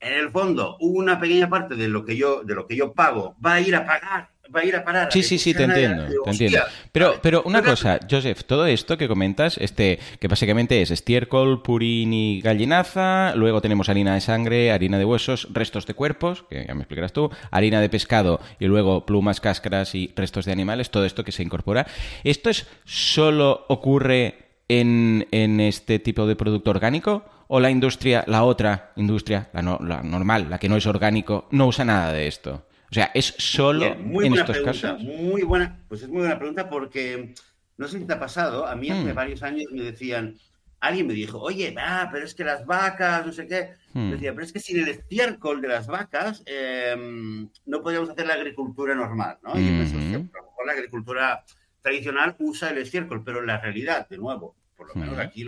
en 0.00 0.12
el 0.12 0.30
fondo, 0.30 0.76
una 0.80 1.20
pequeña 1.20 1.48
parte 1.48 1.74
de 1.74 1.88
lo 1.88 2.04
que 2.04 2.16
yo, 2.16 2.42
de 2.42 2.54
lo 2.54 2.66
que 2.66 2.76
yo 2.76 2.92
pago 2.92 3.36
va 3.44 3.54
a 3.54 3.60
ir 3.60 3.74
a 3.76 3.86
pagar 3.86 4.30
va 4.54 4.60
a 4.60 4.64
ir 4.64 4.76
a 4.76 4.84
parar. 4.84 5.12
Sí, 5.12 5.22
sí, 5.22 5.38
sí, 5.38 5.54
te 5.54 5.64
entiendo, 5.64 6.04
te 6.24 6.30
entiendo. 6.30 6.58
Pero, 6.92 7.18
pero 7.22 7.42
una 7.44 7.62
cosa, 7.62 7.98
Joseph, 8.08 8.44
todo 8.44 8.66
esto 8.66 8.96
que 8.98 9.08
comentas, 9.08 9.58
este, 9.58 9.98
que 10.20 10.28
básicamente 10.28 10.82
es 10.82 10.90
estiércol, 10.90 11.62
purín 11.62 12.12
y 12.12 12.40
gallinaza, 12.40 13.34
luego 13.34 13.60
tenemos 13.60 13.88
harina 13.88 14.14
de 14.14 14.20
sangre, 14.20 14.72
harina 14.72 14.98
de 14.98 15.04
huesos, 15.04 15.48
restos 15.52 15.86
de 15.86 15.94
cuerpos, 15.94 16.44
que 16.48 16.64
ya 16.66 16.74
me 16.74 16.82
explicarás 16.82 17.12
tú, 17.12 17.30
harina 17.50 17.80
de 17.80 17.88
pescado 17.88 18.40
y 18.58 18.66
luego 18.66 19.06
plumas, 19.06 19.40
cáscaras 19.40 19.94
y 19.94 20.12
restos 20.16 20.44
de 20.44 20.52
animales, 20.52 20.90
todo 20.90 21.04
esto 21.04 21.24
que 21.24 21.32
se 21.32 21.42
incorpora. 21.42 21.86
¿Esto 22.24 22.50
es 22.50 22.66
solo 22.84 23.64
ocurre 23.68 24.46
en, 24.68 25.26
en, 25.30 25.60
este 25.60 25.98
tipo 25.98 26.26
de 26.26 26.36
producto 26.36 26.70
orgánico? 26.70 27.24
¿O 27.48 27.60
la 27.60 27.70
industria, 27.70 28.24
la 28.26 28.42
otra 28.42 28.92
industria, 28.96 29.48
la, 29.52 29.62
no, 29.62 29.78
la, 29.80 30.02
normal, 30.02 30.48
la 30.50 30.58
que 30.58 30.68
no 30.68 30.76
es 30.76 30.86
orgánico, 30.86 31.46
no 31.52 31.68
usa 31.68 31.84
nada 31.84 32.12
de 32.12 32.26
esto? 32.26 32.65
O 32.90 32.94
sea, 32.94 33.10
¿es 33.14 33.34
solo 33.38 33.84
en 33.84 34.34
estos 34.34 34.58
casos? 34.58 35.00
Muy 35.02 35.42
buena, 35.42 35.84
pues 35.88 36.02
es 36.02 36.08
muy 36.08 36.20
buena 36.20 36.38
pregunta 36.38 36.68
porque 36.68 37.34
no 37.76 37.88
sé 37.88 37.98
si 37.98 38.04
te 38.06 38.14
ha 38.14 38.20
pasado, 38.20 38.66
a 38.66 38.76
mí 38.76 38.90
hace 38.90 39.12
hmm. 39.12 39.14
varios 39.14 39.42
años 39.42 39.66
me 39.72 39.82
decían, 39.82 40.38
alguien 40.80 41.06
me 41.06 41.14
dijo, 41.14 41.40
oye, 41.40 41.74
ah, 41.78 42.08
pero 42.12 42.24
es 42.24 42.34
que 42.34 42.44
las 42.44 42.64
vacas, 42.64 43.26
no 43.26 43.32
sé 43.32 43.46
qué. 43.46 43.74
Hmm. 43.92 44.12
Decía, 44.12 44.32
pero 44.32 44.44
es 44.44 44.52
que 44.52 44.60
sin 44.60 44.78
el 44.78 44.88
estiércol 44.88 45.60
de 45.60 45.68
las 45.68 45.86
vacas 45.86 46.42
em, 46.46 47.48
no 47.66 47.82
podríamos 47.82 48.10
hacer 48.10 48.26
la 48.26 48.34
agricultura 48.34 48.94
normal, 48.94 49.38
¿no? 49.42 49.58
Y 49.58 49.68
eso, 49.80 49.96
a 49.96 50.00
lo 50.00 50.20
mejor 50.20 50.66
la 50.66 50.72
agricultura 50.72 51.44
tradicional 51.82 52.36
usa 52.38 52.70
el 52.70 52.78
estiércol, 52.78 53.22
pero 53.24 53.42
la 53.42 53.58
realidad, 53.60 54.08
de 54.08 54.18
nuevo, 54.18 54.56
por 54.76 54.88
lo 54.88 54.94
menos 54.94 55.18
aquí 55.18 55.46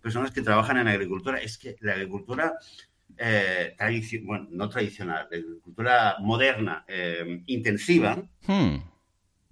personas 0.00 0.30
que 0.30 0.42
trabajan 0.42 0.78
en 0.78 0.88
agricultura, 0.88 1.38
es 1.38 1.58
que 1.58 1.76
la 1.80 1.92
agricultura 1.92 2.54
eh, 3.18 3.76
bueno, 4.24 4.48
no 4.50 4.68
tradicional, 4.68 5.28
la 5.30 5.36
agricultura 5.36 6.16
moderna, 6.20 6.84
eh, 6.86 7.42
intensiva, 7.46 8.16
hmm. 8.46 8.76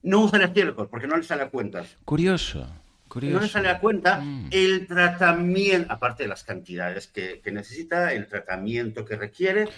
no 0.03 0.21
usa 0.21 0.39
el 0.39 0.45
estiércol 0.45 0.89
porque 0.89 1.07
no 1.07 1.17
le 1.17 1.23
sale 1.23 1.43
a 1.43 1.51
cuenta. 1.51 1.85
Curioso. 2.05 2.67
Curioso. 3.09 3.37
No 3.37 3.43
le 3.43 3.49
sale 3.49 3.69
a 3.69 3.79
cuenta 3.79 4.21
hmm. 4.21 4.49
el 4.51 4.87
tratamiento, 4.87 5.93
aparte 5.93 6.25
de 6.25 6.29
las 6.29 6.45
cantidades 6.45 7.07
que, 7.07 7.41
que 7.41 7.53
necesita, 7.53 8.13
el 8.13 8.27
tratamiento 8.27 9.05
que 9.05 9.17
requiere, 9.17 9.69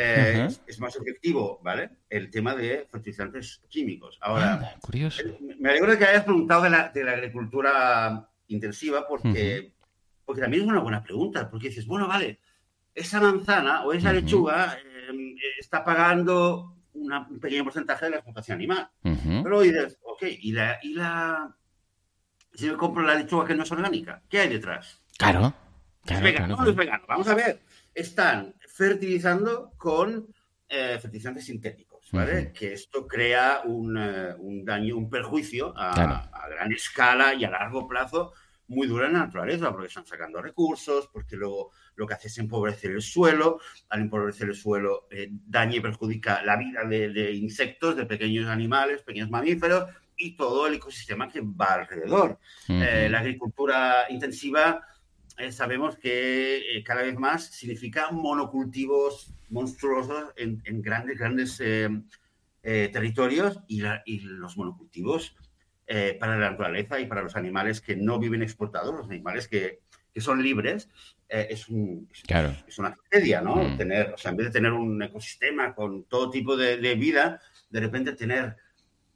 eh, 0.00 0.48
es, 0.66 0.78
más 0.78 0.94
efectivo, 0.94 1.58
¿vale? 1.62 1.90
El 2.08 2.30
tema 2.30 2.54
de 2.54 2.86
fertilizantes 2.88 3.62
químicos. 3.68 4.16
Ahora, 4.20 4.76
curioso. 4.80 5.22
me 5.58 5.70
alegro 5.70 5.90
de 5.90 5.98
que 5.98 6.04
hayas 6.04 6.22
preguntado 6.22 6.62
de 6.62 6.70
la, 6.70 6.88
de 6.90 7.02
la 7.02 7.12
agricultura 7.12 8.30
intensiva 8.46 9.08
porque, 9.08 9.72
porque 10.24 10.40
también 10.40 10.62
es 10.62 10.68
una 10.68 10.80
buena 10.80 11.02
pregunta, 11.02 11.50
porque 11.50 11.68
dices, 11.68 11.84
bueno, 11.86 12.06
vale, 12.06 12.38
esa 12.98 13.20
manzana 13.20 13.84
o 13.84 13.92
esa 13.92 14.12
lechuga 14.12 14.78
em, 15.08 15.36
está 15.58 15.84
pagando 15.84 16.74
un 16.94 17.40
pequeño 17.40 17.64
porcentaje 17.64 18.06
de 18.06 18.10
la 18.10 18.16
explotación 18.16 18.56
animal. 18.56 18.90
Pero 19.02 19.60
dices, 19.60 19.98
ok, 20.02 20.24
¿y 20.40 20.52
la, 20.52 20.78
¿y 20.82 20.94
la... 20.94 21.54
Si 22.54 22.68
me 22.68 22.76
compro 22.76 23.02
la 23.02 23.14
lechuga 23.14 23.46
que 23.46 23.54
no 23.54 23.62
es 23.62 23.72
orgánica, 23.72 24.22
¿qué 24.28 24.40
hay 24.40 24.48
detrás? 24.48 25.00
Claro. 25.16 25.54
claro, 26.04 26.26
es 26.26 26.32
vegano, 26.32 26.68
es 26.68 26.74
vegano. 26.74 27.04
Vamos 27.08 27.28
a 27.28 27.34
ver. 27.34 27.60
Están 27.94 28.54
fertilizando 28.66 29.72
con 29.76 30.26
eh, 30.68 30.98
fertilizantes 31.00 31.46
sintéticos, 31.46 32.10
¿vale? 32.10 32.52
Que 32.52 32.72
esto 32.72 33.06
crea 33.06 33.62
un, 33.64 33.96
eh, 33.96 34.34
un, 34.38 34.64
daño, 34.64 34.96
un 34.96 35.08
perjuicio 35.08 35.72
a, 35.76 36.24
a, 36.32 36.48
gran 36.48 36.72
escala 36.72 37.34
y 37.34 37.44
a 37.44 37.50
largo 37.50 37.86
plazo 37.86 38.32
muy 38.68 38.86
duro 38.86 39.06
en 39.06 39.14
la 39.14 39.20
naturaleza, 39.20 39.72
porque 39.72 39.88
están 39.88 40.06
sacando 40.06 40.40
recursos, 40.40 41.08
porque 41.12 41.36
luego 41.36 41.72
lo 41.96 42.06
que 42.06 42.14
hace 42.14 42.28
es 42.28 42.38
empobrecer 42.38 42.92
el 42.92 43.02
suelo, 43.02 43.60
al 43.88 44.02
empobrecer 44.02 44.48
el 44.48 44.54
suelo 44.54 45.08
eh, 45.10 45.28
daña 45.30 45.76
y 45.76 45.80
perjudica 45.80 46.42
la 46.42 46.56
vida 46.56 46.84
de, 46.84 47.10
de, 47.10 47.32
insectos, 47.32 47.96
de 47.96 48.06
pequeños 48.06 48.46
animales, 48.46 49.02
pequeños 49.02 49.30
mamíferos 49.30 49.90
y 50.16 50.36
todo 50.36 50.66
el 50.66 50.74
ecosistema 50.74 51.28
que 51.28 51.40
va 51.40 51.74
alrededor. 51.74 52.38
la 52.68 53.18
agricultura 53.20 54.06
intensiva 54.10 54.84
eh, 55.38 55.52
sabemos 55.52 55.96
que 55.96 56.76
eh, 56.76 56.82
cada 56.82 57.02
vez 57.02 57.16
más 57.16 57.44
significa 57.46 58.10
monocultivos 58.10 59.32
monstruosos 59.50 60.32
en, 60.36 60.60
en 60.64 60.82
grandes, 60.82 61.16
grandes 61.16 61.60
eh, 61.60 61.88
eh 62.64 62.90
territorios 62.92 63.60
y, 63.68 63.80
la, 63.80 64.02
y, 64.04 64.18
los 64.18 64.56
monocultivos 64.56 65.36
eh, 65.90 66.18
para 66.20 66.36
la 66.36 66.50
naturaleza 66.50 67.00
y 67.00 67.06
para 67.06 67.22
los 67.22 67.34
animales 67.34 67.80
que 67.80 67.96
no 67.96 68.18
viven 68.18 68.42
explotados, 68.42 68.94
los 68.94 69.08
animales 69.08 69.48
que, 69.48 69.80
que 70.12 70.20
son 70.20 70.42
libres, 70.42 70.90
eh, 71.30 71.46
es, 71.50 71.68
un, 71.70 72.06
es, 72.12 72.78
una 72.78 72.94
tragedia, 72.94 73.40
¿no? 73.40 73.56
Mm. 73.56 73.78
Tener, 73.78 74.12
o 74.12 74.18
sea, 74.18 74.32
en 74.32 74.36
vez 74.36 74.48
de 74.48 74.52
tener 74.52 74.72
un 74.72 75.02
ecosistema 75.02 75.74
con 75.74 76.04
todo 76.04 76.28
tipo 76.28 76.58
de, 76.58 76.94
vida, 76.94 77.40
de 77.70 77.80
repente 77.80 78.12
tener 78.12 78.56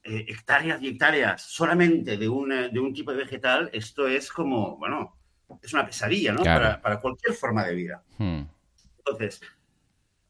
eh, 0.02 0.24
hectáreas 0.28 0.80
y 0.80 0.88
hectáreas 0.88 1.42
solamente 1.42 2.16
de, 2.16 2.28
una, 2.28 2.68
de 2.68 2.80
un 2.80 2.94
tipo 2.94 3.12
de 3.12 3.18
vegetal, 3.18 3.68
esto 3.74 4.08
es 4.08 4.32
como, 4.32 4.78
bueno, 4.78 5.16
es 5.62 5.74
una 5.74 5.84
pesadilla, 5.84 6.32
¿no? 6.32 6.42
Para, 6.42 6.80
para, 6.80 7.00
cualquier 7.00 7.34
forma 7.34 7.64
de 7.64 7.74
vida. 7.74 8.02
Mm. 8.16 8.44
Entonces, 8.98 9.42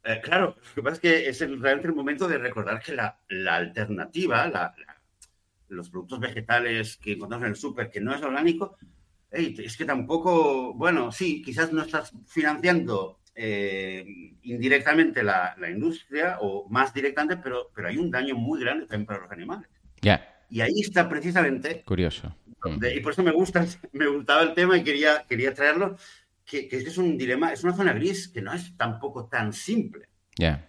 eh, 0.04 0.20
claro, 0.20 0.56
lo 0.56 0.74
que 0.74 0.82
pasa 0.82 0.94
es 0.94 1.00
que 1.00 1.28
es 1.28 1.38
realmente 1.60 1.86
el 1.86 1.94
momento 1.94 2.26
de 2.26 2.38
recordar 2.38 2.82
que 2.82 2.92
la, 2.92 3.20
la 3.28 3.54
alternativa, 3.56 4.48
la, 4.48 4.74
los 5.72 5.90
productos 5.90 6.20
vegetales 6.20 6.96
que 6.96 7.12
encontramos 7.12 7.46
en 7.46 7.50
el 7.50 7.56
súper, 7.56 7.90
que 7.90 8.00
no 8.00 8.14
es 8.14 8.22
orgánico, 8.22 8.76
es 9.30 9.76
que 9.76 9.84
tampoco, 9.84 10.74
bueno, 10.74 11.10
sí, 11.10 11.42
quizás 11.42 11.72
no 11.72 11.82
estás 11.82 12.12
financiando 12.26 13.20
eh, 13.34 14.04
indirectamente 14.42 15.22
la, 15.22 15.56
industria 15.70 16.38
o 16.40 16.68
más 16.68 16.92
directamente, 16.92 17.42
pero, 17.42 17.70
pero 17.74 17.88
hay 17.88 17.96
un 17.96 18.10
daño 18.10 18.34
muy 18.34 18.60
grande 18.60 18.86
también 18.86 19.06
para 19.06 19.20
los 19.20 19.30
animales. 19.30 19.70
Ya. 20.02 20.44
Y 20.50 20.60
ahí 20.60 20.80
está 20.80 21.08
precisamente. 21.08 21.82
Curioso. 21.84 22.36
y 22.94 23.00
por 23.00 23.12
eso 23.12 23.22
me 23.22 23.32
gusta, 23.32 23.64
me 23.92 24.06
gustaba 24.06 24.42
el 24.42 24.54
tema 24.54 24.76
y 24.76 24.84
quería, 24.84 25.24
quería 25.26 25.54
traerlo, 25.54 25.96
que, 26.44 26.68
que 26.68 26.76
es 26.76 26.98
un 26.98 27.16
dilema, 27.16 27.52
es 27.52 27.64
una 27.64 27.74
zona 27.74 27.94
gris 27.94 28.28
que 28.28 28.42
no 28.42 28.52
es 28.52 28.76
tampoco 28.76 29.26
tan 29.26 29.52
simple. 29.52 30.08
Ya. 30.36 30.68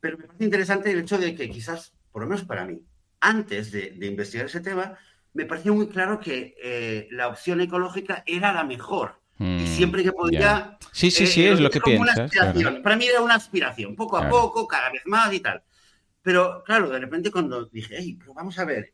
Pero 0.00 0.18
me 0.18 0.26
parece 0.26 0.44
interesante 0.44 0.92
el 0.92 1.00
hecho 1.00 1.18
de 1.18 1.34
que 1.34 1.48
quizás, 1.48 1.92
por 2.12 2.22
lo 2.22 2.28
menos 2.28 2.44
para 2.44 2.66
mí, 2.66 2.80
antes 3.24 3.72
de, 3.72 3.90
de 3.92 4.06
investigar 4.06 4.46
ese 4.46 4.60
tema, 4.60 4.98
me 5.32 5.46
pareció 5.46 5.74
muy 5.74 5.88
claro 5.88 6.20
que 6.20 6.54
eh, 6.62 7.08
la 7.10 7.28
opción 7.28 7.60
ecológica 7.60 8.22
era 8.26 8.52
la 8.52 8.64
mejor. 8.64 9.20
y 9.38 9.44
mm, 9.44 9.66
siempre 9.66 10.02
que 10.02 10.12
podía... 10.12 10.78
Sí, 10.92 11.10
sí, 11.10 11.26
sí, 11.26 11.44
eh, 11.44 11.52
es 11.52 11.60
lo 11.60 11.70
que 11.70 11.80
piensas. 11.80 12.30
Para 12.82 12.96
mí 12.96 13.06
era 13.06 13.20
una 13.20 13.34
aspiración, 13.34 13.96
poco 13.96 14.16
a 14.16 14.28
poco, 14.28 14.68
cada 14.68 14.90
vez 14.90 15.02
más 15.06 15.32
y 15.32 15.40
tal. 15.40 15.62
Pero 16.22 16.62
claro, 16.64 16.88
de 16.88 17.00
repente 17.00 17.30
cuando 17.30 17.64
dije, 17.66 17.96
hey, 17.98 18.16
pero 18.18 18.32
vamos 18.32 18.58
a 18.58 18.64
ver, 18.64 18.92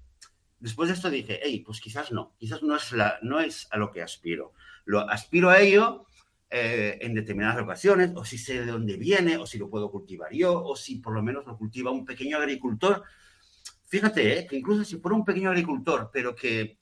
después 0.58 0.88
de 0.88 0.94
esto 0.94 1.10
dije, 1.10 1.40
hey, 1.42 1.62
pues 1.64 1.80
quizás 1.80 2.10
no, 2.10 2.34
quizás 2.38 2.62
no 2.62 2.74
es, 2.74 2.90
la, 2.92 3.18
no 3.22 3.40
es 3.40 3.68
a 3.70 3.76
lo 3.76 3.90
que 3.90 4.02
aspiro. 4.02 4.54
Lo 4.84 5.00
aspiro 5.00 5.50
a 5.50 5.60
ello 5.60 6.06
eh, 6.48 6.98
en 7.02 7.14
determinadas 7.14 7.62
ocasiones, 7.62 8.12
o 8.14 8.24
si 8.24 8.38
sé 8.38 8.64
de 8.64 8.72
dónde 8.72 8.96
viene, 8.96 9.36
o 9.36 9.46
si 9.46 9.58
lo 9.58 9.68
puedo 9.68 9.90
cultivar 9.90 10.32
yo, 10.32 10.64
o 10.64 10.74
si 10.74 10.96
por 10.96 11.12
lo 11.12 11.22
menos 11.22 11.44
lo 11.46 11.58
cultiva 11.58 11.90
un 11.90 12.06
pequeño 12.06 12.38
agricultor 12.38 13.02
Fíjate, 13.90 14.38
¿eh? 14.38 14.46
que 14.46 14.56
incluso 14.56 14.84
si 14.84 14.98
fuera 14.98 15.16
un 15.16 15.24
pequeño 15.24 15.50
agricultor, 15.50 16.10
pero 16.12 16.32
que, 16.32 16.78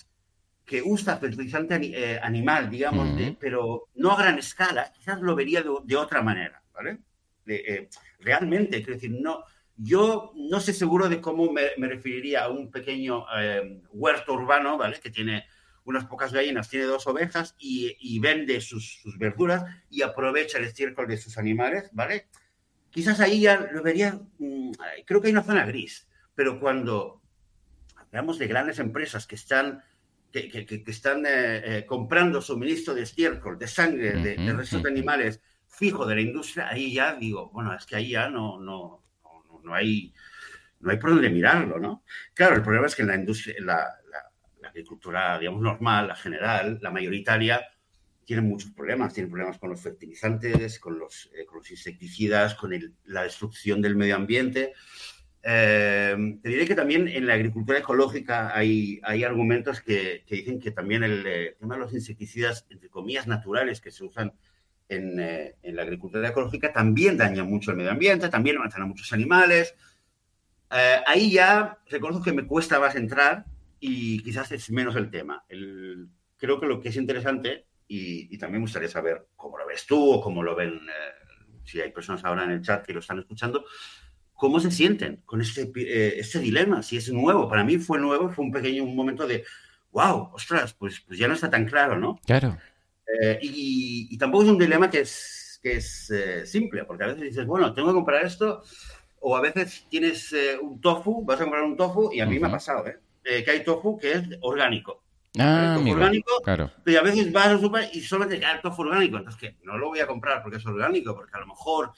que 0.62 0.82
usa 0.82 1.16
fertilizante 1.16 1.74
eh, 1.82 2.20
animal, 2.22 2.68
digamos, 2.68 3.08
pero 3.40 3.88
no 3.94 4.12
a 4.12 4.18
gran 4.20 4.38
escala, 4.38 4.92
quizás 4.92 5.18
lo 5.22 5.34
vería 5.34 5.62
de, 5.62 5.96
otra 5.96 6.20
manera, 6.20 6.62
¿vale? 6.74 6.98
Eh, 7.46 7.88
realmente, 8.20 8.82
quiero 8.82 8.92
decir, 8.92 9.10
no, 9.10 9.42
yo 9.74 10.34
no 10.36 10.60
sé 10.60 10.74
seguro 10.74 11.08
de 11.08 11.18
cómo 11.18 11.50
me, 11.50 11.70
referiría 11.78 12.44
a 12.44 12.50
un 12.50 12.70
pequeño 12.70 13.24
huerto 13.90 14.34
urbano, 14.34 14.76
¿vale? 14.76 15.00
Que 15.00 15.08
tiene 15.08 15.46
unas 15.84 16.04
pocas 16.04 16.30
gallinas, 16.30 16.68
tiene 16.68 16.84
dos 16.84 17.06
ovejas 17.06 17.56
y, 17.58 18.18
vende 18.20 18.60
sus, 18.60 19.00
verduras 19.16 19.64
y 19.88 20.02
aprovecha 20.02 20.58
el 20.58 20.64
estiércol 20.64 21.08
de 21.08 21.16
sus 21.16 21.38
animales, 21.38 21.88
¿vale? 21.92 22.28
Quizás 22.90 23.18
ahí 23.20 23.40
ya 23.40 23.66
lo 23.72 23.82
vería, 23.82 24.20
mm, 24.38 24.72
creo 25.06 25.22
que 25.22 25.28
hay 25.28 25.32
una 25.32 25.42
zona 25.42 25.64
gris, 25.64 26.07
pero 26.38 26.60
cuando 26.60 27.20
hablamos 27.96 28.38
de 28.38 28.46
grandes 28.46 28.78
empresas 28.78 29.26
que 29.26 29.34
están, 29.34 29.82
que, 30.30 30.48
que, 30.48 30.84
están 30.86 31.26
eh, 31.26 31.78
eh, 31.78 31.84
comprando 31.84 32.40
suministro 32.40 32.94
de 32.94 33.02
estiércol, 33.02 33.58
de 33.58 33.66
sangre, 33.66 34.12
de, 34.12 34.52
restos 34.52 34.84
de 34.84 34.88
animales 34.88 35.42
fijo 35.66 36.06
de 36.06 36.14
la 36.14 36.20
industria, 36.20 36.68
ahí 36.68 36.94
ya 36.94 37.16
digo, 37.16 37.50
bueno, 37.50 37.74
es 37.74 37.84
que 37.86 37.96
ahí 37.96 38.10
ya 38.10 38.28
no, 38.28 38.60
no, 38.60 39.02
no, 39.64 39.74
hay, 39.74 40.14
no 40.78 40.92
hay 40.92 40.98
por 40.98 41.10
dónde 41.10 41.28
mirarlo, 41.28 41.80
¿no? 41.80 42.04
Claro, 42.34 42.54
el 42.54 42.62
problema 42.62 42.86
es 42.86 42.94
que 42.94 43.02
en 43.02 43.08
la 43.08 43.16
industria, 43.16 43.56
la, 43.58 43.88
la, 44.62 44.68
agricultura, 44.68 45.40
digamos, 45.40 45.60
normal, 45.60 46.06
la 46.06 46.14
general, 46.14 46.78
la 46.80 46.92
mayoritaria, 46.92 47.66
tiene 48.24 48.42
muchos 48.42 48.70
problemas. 48.72 49.14
Tiene 49.14 49.30
problemas 49.30 49.58
con 49.58 49.70
los 49.70 49.80
fertilizantes, 49.80 50.78
con 50.78 50.98
los, 50.98 51.30
eh, 51.34 51.46
con 51.46 51.58
los 51.58 51.70
insecticidas, 51.70 52.54
con 52.54 52.70
la 53.06 53.22
destrucción 53.22 53.80
del 53.80 53.96
medio 53.96 54.14
ambiente. 54.16 54.74
Eh, 55.42 56.38
te 56.42 56.48
diré 56.48 56.66
que 56.66 56.74
también 56.74 57.06
en 57.08 57.26
la 57.26 57.34
agricultura 57.34 57.78
ecológica 57.78 58.56
hay, 58.56 59.00
hay 59.02 59.24
argumentos 59.24 59.80
que, 59.80 60.24
que 60.26 60.36
dicen 60.36 60.58
que 60.58 60.72
también 60.72 61.04
el, 61.04 61.24
eh, 61.26 61.56
tema 61.58 61.76
de 61.76 61.82
los 61.82 61.92
insecticidas, 61.92 62.66
entre 62.70 62.88
comillas, 62.88 63.26
naturales 63.26 63.80
que 63.80 63.90
se 63.90 64.04
usan 64.04 64.32
en, 64.88 65.20
eh, 65.20 65.56
en, 65.62 65.76
la 65.76 65.82
agricultura 65.82 66.28
ecológica 66.28 66.72
también 66.72 67.16
dañan 67.16 67.48
mucho 67.48 67.70
el 67.70 67.76
medio 67.76 67.90
ambiente, 67.90 68.28
también 68.28 68.58
matan 68.58 68.82
a 68.82 68.86
muchos 68.86 69.12
animales. 69.12 69.74
ahí 70.70 71.32
ya 71.32 71.78
reconozco 71.88 72.24
que 72.24 72.32
me 72.32 72.46
cuesta 72.46 72.80
más 72.80 72.94
entrar 72.96 73.44
y 73.80 74.22
quizás 74.22 74.50
es 74.52 74.70
menos 74.70 74.96
el 74.96 75.10
tema. 75.10 75.44
El, 75.48 76.08
creo 76.36 76.60
que 76.60 76.66
lo 76.66 76.80
que 76.80 76.88
es 76.88 76.96
interesante, 76.96 77.66
y, 77.86 78.34
y, 78.34 78.38
también 78.38 78.60
me 78.60 78.66
gustaría 78.66 78.88
saber 78.88 79.28
cómo 79.34 79.56
lo 79.56 79.66
ves 79.66 79.86
tú 79.86 80.12
o 80.12 80.20
cómo 80.20 80.42
lo 80.42 80.54
ven, 80.54 80.80
si 81.64 81.80
hay 81.80 81.90
personas 81.90 82.22
ahora 82.24 82.44
en 82.44 82.50
el 82.50 82.62
chat 82.62 82.84
que 82.84 82.92
lo 82.92 83.00
están 83.00 83.18
escuchando, 83.18 83.64
cómo 84.38 84.60
se 84.60 84.70
sienten 84.70 85.16
con 85.26 85.40
este, 85.40 85.72
eh, 85.74 86.14
este 86.20 86.38
dilema, 86.38 86.84
si 86.84 86.96
es 86.96 87.10
nuevo. 87.12 87.48
Para 87.48 87.64
mí 87.64 87.76
fue 87.78 87.98
nuevo, 87.98 88.30
fue 88.30 88.44
un 88.44 88.52
pequeño 88.52 88.84
un 88.84 88.94
momento 88.94 89.26
de, 89.26 89.44
wow, 89.90 90.30
ostras, 90.32 90.74
pues, 90.74 91.00
pues 91.00 91.18
ya 91.18 91.26
no 91.26 91.34
está 91.34 91.50
tan 91.50 91.66
claro, 91.66 91.98
¿no? 91.98 92.20
Claro. 92.24 92.56
Eh, 93.20 93.40
y, 93.42 94.16
tampoco 94.16 94.44
es 94.44 94.50
un 94.50 94.58
dilema 94.58 94.88
que 94.88 95.00
es, 95.00 95.58
que 95.60 95.78
es 95.78 96.08
eh, 96.12 96.46
simple, 96.46 96.84
porque 96.84 97.02
a 97.02 97.06
veces 97.08 97.24
dices, 97.24 97.46
bueno, 97.46 97.74
tengo 97.74 97.88
que 97.88 97.94
comprar 97.94 98.24
esto, 98.24 98.62
o 99.18 99.36
a 99.36 99.40
veces 99.40 99.86
tienes 99.90 100.32
un 100.62 100.80
tofu, 100.80 101.24
vas 101.24 101.40
a 101.40 101.42
comprar 101.42 101.64
un 101.64 101.76
tofu, 101.76 102.12
y 102.12 102.20
a 102.20 102.26
mí 102.26 102.38
me 102.38 102.46
ha 102.46 102.52
pasado, 102.52 102.86
¿eh? 102.86 103.00
que 103.24 103.50
hay 103.50 103.64
tofu 103.64 103.98
que 103.98 104.12
es 104.12 104.22
orgánico. 104.40 105.02
Ah, 105.36 105.74
tofu 105.78 105.90
orgánico, 105.94 106.30
claro. 106.44 106.70
y 106.86 106.94
a 106.94 107.02
veces 107.02 107.32
vas 107.32 107.48
al 107.48 107.60
super 107.60 107.90
y 107.92 108.02
solo 108.02 108.28
te 108.28 108.38
queda 108.38 108.60
tofu 108.60 108.82
orgánico, 108.82 109.16
entonces 109.16 109.40
que 109.40 109.56
no 109.64 109.76
lo 109.76 109.88
voy 109.88 109.98
a 109.98 110.06
comprar 110.06 110.42
porque 110.42 110.58
es 110.58 110.66
orgánico, 110.66 111.16
porque 111.16 111.36
a 111.36 111.40
lo 111.40 111.48
mejor 111.48 111.92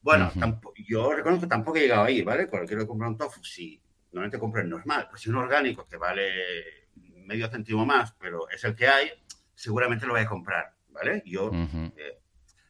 bueno, 0.00 0.30
yo 0.86 1.12
reconozco 1.12 1.42
que 1.42 1.48
tampoco 1.48 1.78
he 1.78 1.82
llegado 1.82 2.04
ahí, 2.04 2.22
¿vale? 2.22 2.46
Cuando 2.46 2.66
quiero 2.66 2.86
comprar 2.86 3.10
un 3.10 3.18
tofu, 3.18 3.42
si 3.42 3.80
normalmente 4.12 4.38
compro 4.38 4.60
el 4.60 4.68
normal, 4.68 5.08
pues 5.10 5.22
si 5.22 5.30
un 5.30 5.36
orgánico 5.36 5.86
que 5.86 5.96
vale 5.96 6.86
medio 7.26 7.48
céntimo 7.48 7.84
más, 7.84 8.12
pero 8.12 8.48
es 8.48 8.62
el 8.64 8.74
que 8.74 8.86
hay, 8.86 9.10
seguramente 9.54 10.06
lo 10.06 10.12
voy 10.12 10.22
a 10.22 10.28
comprar, 10.28 10.72
¿vale? 10.90 11.22
Yo 11.26 11.50
eh, 11.52 12.20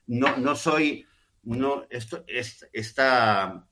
no, 0.07 0.37
no 0.39 0.57
soy, 0.57 1.07
no, 1.43 1.87
esto, 1.91 2.25
es, 2.27 2.67
esta 2.73 3.67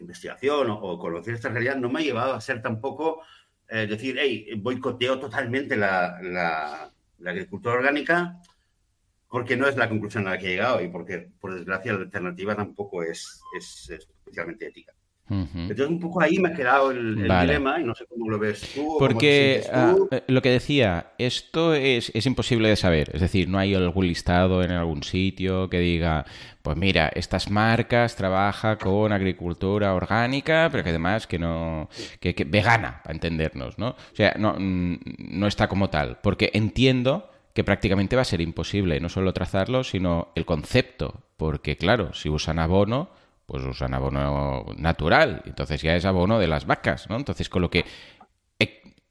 investigación 0.00 0.68
o, 0.70 0.98
conocer 0.98 1.34
esta 1.34 1.48
realidad 1.48 1.76
no 1.76 1.88
me 1.88 2.00
ha 2.00 2.04
llevado 2.04 2.34
a 2.34 2.40
ser 2.40 2.62
tampoco 2.62 3.22
eh, 3.68 3.86
decir, 3.86 4.16
hey, 4.18 4.54
boicoteo 4.56 5.18
totalmente 5.18 5.76
la, 5.76 6.18
la, 6.22 6.90
la 7.18 7.30
agricultura 7.30 7.74
orgánica, 7.74 8.40
porque 9.34 9.56
no 9.56 9.66
es 9.66 9.76
la 9.76 9.88
conclusión 9.88 10.28
a 10.28 10.30
la 10.30 10.38
que 10.38 10.46
he 10.46 10.50
llegado 10.50 10.80
y 10.80 10.86
porque, 10.86 11.28
por 11.40 11.52
desgracia, 11.52 11.92
la 11.92 12.02
alternativa 12.02 12.54
tampoco 12.54 13.02
es, 13.02 13.42
es 13.58 13.90
especialmente 13.90 14.68
ética. 14.68 14.92
Entonces, 15.28 15.88
un 15.88 15.98
poco 15.98 16.22
ahí 16.22 16.38
me 16.38 16.50
ha 16.50 16.54
quedado 16.54 16.92
el, 16.92 17.16
dilema 17.16 17.80
y 17.80 17.84
no 17.84 17.96
sé 17.96 18.06
cómo 18.06 18.30
lo 18.30 18.38
ves 18.38 18.60
tú. 18.72 18.94
Porque 18.96 19.64
ah, 19.72 19.96
eh, 20.12 20.22
lo 20.28 20.40
que 20.40 20.50
decía, 20.50 21.14
esto 21.18 21.74
es, 21.74 22.12
es, 22.14 22.26
imposible 22.26 22.68
de 22.68 22.76
saber. 22.76 23.10
Es 23.12 23.22
decir, 23.22 23.48
no 23.48 23.58
hay 23.58 23.74
algún 23.74 24.06
listado 24.06 24.62
en 24.62 24.70
algún 24.70 25.02
sitio 25.02 25.68
que 25.68 25.80
diga, 25.80 26.26
pues 26.62 26.76
mira, 26.76 27.10
estas 27.12 27.50
marcas 27.50 28.14
trabaja 28.14 28.78
con 28.78 29.12
agricultura 29.12 29.94
orgánica, 29.94 30.68
pero 30.70 30.84
que 30.84 30.90
además 30.90 31.26
que 31.26 31.40
no, 31.40 31.88
que, 32.20 32.36
que 32.36 32.44
vegana, 32.44 33.00
para 33.02 33.14
entendernos, 33.14 33.80
¿no? 33.80 33.88
O 33.88 34.14
sea, 34.14 34.36
no, 34.38 34.54
mm, 34.56 34.98
no 35.18 35.48
está 35.48 35.66
como 35.66 35.90
tal. 35.90 36.20
Porque 36.22 36.52
entiendo 36.54 37.33
que 37.54 37.64
prácticamente 37.64 38.16
va 38.16 38.22
a 38.22 38.26
ser 38.26 38.40
imposible 38.40 39.00
no 39.00 39.08
solo 39.08 39.32
trazarlo, 39.32 39.84
sino 39.84 40.32
el 40.34 40.44
concepto, 40.44 41.22
porque 41.36 41.76
claro, 41.76 42.12
si 42.12 42.28
usan 42.28 42.58
abono, 42.58 43.10
pues 43.46 43.64
usan 43.64 43.94
abono 43.94 44.66
natural, 44.76 45.42
entonces 45.46 45.80
ya 45.80 45.94
es 45.94 46.04
abono 46.04 46.38
de 46.38 46.48
las 46.48 46.66
vacas, 46.66 47.08
¿no? 47.08 47.16
Entonces, 47.16 47.48
con 47.48 47.62
lo 47.62 47.70
que 47.70 47.84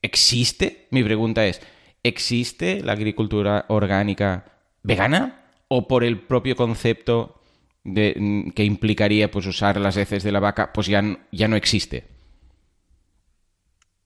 existe, 0.03 0.88
mi 0.91 1.03
pregunta 1.03 1.47
es, 1.47 1.62
¿existe 2.03 2.82
la 2.82 2.91
agricultura 2.91 3.65
orgánica 3.69 4.45
vegana 4.84 5.45
o 5.69 5.88
por 5.88 6.03
el 6.03 6.19
propio 6.19 6.56
concepto 6.56 7.41
de, 7.84 8.51
que 8.56 8.63
implicaría 8.63 9.32
pues 9.32 9.47
usar 9.47 9.79
las 9.79 9.97
heces 9.97 10.23
de 10.23 10.32
la 10.32 10.39
vaca, 10.39 10.71
pues 10.73 10.88
ya, 10.88 11.01
ya 11.32 11.47
no 11.47 11.56
existe? 11.56 12.06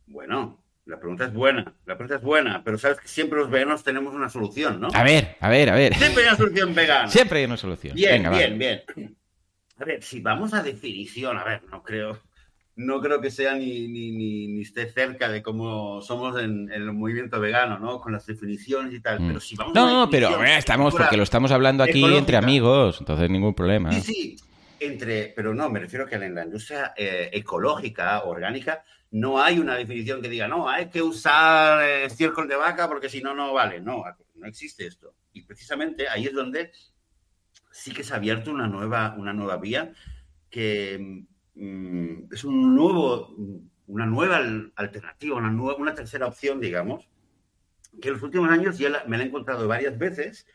Bueno, 0.05 0.63
la 0.85 0.99
pregunta 1.17 1.25
es 1.25 1.33
buena, 1.33 1.73
la 1.85 1.97
pregunta 1.97 2.15
es 2.15 2.21
buena, 2.21 2.63
pero 2.63 2.77
sabes 2.77 2.99
que 2.99 3.07
siempre 3.07 3.39
los 3.39 3.49
veganos 3.49 3.83
tenemos 3.83 4.13
una 4.13 4.29
solución, 4.29 4.79
¿no? 4.79 4.89
A 4.93 5.03
ver, 5.03 5.35
a 5.39 5.49
ver, 5.49 5.69
a 5.69 5.75
ver. 5.75 5.95
Siempre 5.95 6.23
hay 6.23 6.29
una 6.29 6.37
solución 6.37 6.75
vegana. 6.75 7.07
Siempre 7.07 7.39
hay 7.39 7.45
una 7.45 7.57
solución. 7.57 7.95
Bien, 7.95 8.29
bien, 8.29 8.57
bien. 8.57 8.83
A 9.79 9.85
ver, 9.85 10.03
si 10.03 10.21
vamos 10.21 10.53
a 10.53 10.63
definición, 10.63 11.37
a 11.37 11.43
ver, 11.43 11.63
no 11.71 11.83
creo. 11.83 12.19
no 12.75 13.01
creo 13.01 13.19
que 13.21 13.31
sea 13.31 13.55
ni, 13.55 13.87
ni, 13.87 14.11
ni, 14.11 14.61
esté 14.61 14.89
cerca 14.91 15.29
de 15.29 15.41
cómo 15.41 16.01
somos 16.01 16.39
en, 16.41 16.71
el 16.71 16.91
movimiento 16.93 17.39
vegano, 17.39 17.79
¿no? 17.79 17.99
Con 17.99 18.13
las 18.13 18.25
definiciones 18.25 18.93
y 18.93 18.99
tal. 18.99 19.19
Mm. 19.19 19.27
Pero 19.27 19.39
si 19.39 19.55
vamos 19.55 19.73
no, 19.73 20.09
pero 20.09 20.43
estamos, 20.43 20.95
porque 20.95 21.17
lo 21.17 21.23
estamos 21.23 21.51
hablando 21.51 21.83
aquí 21.83 22.03
entre 22.03 22.37
amigos, 22.37 22.97
entonces 22.99 23.29
ningún 23.29 23.53
problema. 23.53 23.91
Sí, 23.93 24.01
sí, 24.01 24.35
entre, 24.79 25.33
pero 25.35 25.53
no, 25.53 25.69
me 25.69 25.79
refiero 25.79 26.05
que 26.05 26.15
en 26.15 26.35
la 26.35 26.43
industria 26.43 26.93
eh, 26.95 27.29
ecológica, 27.33 28.23
orgánica, 28.23 28.83
no 29.11 29.41
hay 29.41 29.59
una 29.59 29.75
definición 29.75 30.21
que 30.21 30.29
diga, 30.29 30.47
no, 30.47 30.67
hay 30.69 30.89
que 30.89 31.01
usar 31.01 31.81
eh, 31.81 32.05
estiércol 32.05 32.47
de 32.47 32.55
vaca 32.55 32.87
porque 32.87 33.09
si 33.09 33.21
no, 33.21 33.33
no 33.33 33.53
vale. 33.53 33.79
No, 33.79 34.03
no 34.35 34.47
existe 34.47 34.85
esto. 34.85 35.15
Y 35.33 35.43
precisamente 35.43 36.09
ahí 36.09 36.25
es 36.25 36.33
donde 36.33 36.71
sí 37.71 37.93
que 37.93 38.03
se 38.03 38.13
ha 38.13 38.17
abierto 38.17 38.51
una 38.51 38.67
nueva, 38.67 39.15
una 39.17 39.33
nueva 39.33 39.57
vía 39.57 39.93
que 40.49 41.25
mm, 41.55 42.33
es 42.33 42.43
un 42.43 42.75
nuevo, 42.75 43.35
una 43.87 44.05
nueva 44.05 44.37
alternativa, 44.75 45.37
una, 45.37 45.51
nueva, 45.51 45.79
una 45.79 45.93
tercera 45.93 46.27
opción, 46.27 46.59
digamos, 46.59 47.07
que 48.01 48.09
en 48.09 48.15
los 48.15 48.23
últimos 48.23 48.49
años 48.49 48.77
ya 48.77 49.03
me 49.07 49.17
la 49.17 49.23
he 49.23 49.27
encontrado 49.27 49.67
varias 49.67 49.97
veces 49.97 50.47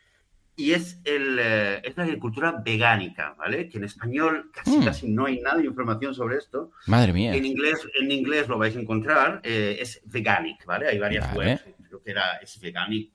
y 0.54 0.72
es, 0.72 1.00
el, 1.04 1.38
eh, 1.40 1.80
es 1.82 1.96
la 1.96 2.04
agricultura 2.04 2.52
vegánica, 2.64 3.34
¿vale? 3.38 3.68
Que 3.68 3.78
en 3.78 3.84
español 3.84 4.50
casi, 4.52 4.78
mm. 4.78 4.84
casi 4.84 5.08
no 5.08 5.26
hay 5.26 5.40
nada 5.40 5.58
de 5.58 5.66
información 5.66 6.14
sobre 6.14 6.36
esto. 6.36 6.72
Madre 6.86 7.12
mía. 7.12 7.34
En 7.34 7.44
inglés, 7.46 7.80
en 7.98 8.12
inglés 8.12 8.48
lo 8.48 8.58
vais 8.58 8.76
a 8.76 8.80
encontrar, 8.80 9.40
eh, 9.44 9.78
es 9.80 10.02
veganic, 10.04 10.66
¿vale? 10.66 10.88
Hay 10.88 10.98
varias 10.98 11.34
webs, 11.34 11.64
creo 11.88 12.02
que 12.02 12.10
era 12.10 12.36
es 12.36 12.60
veganic. 12.60 13.12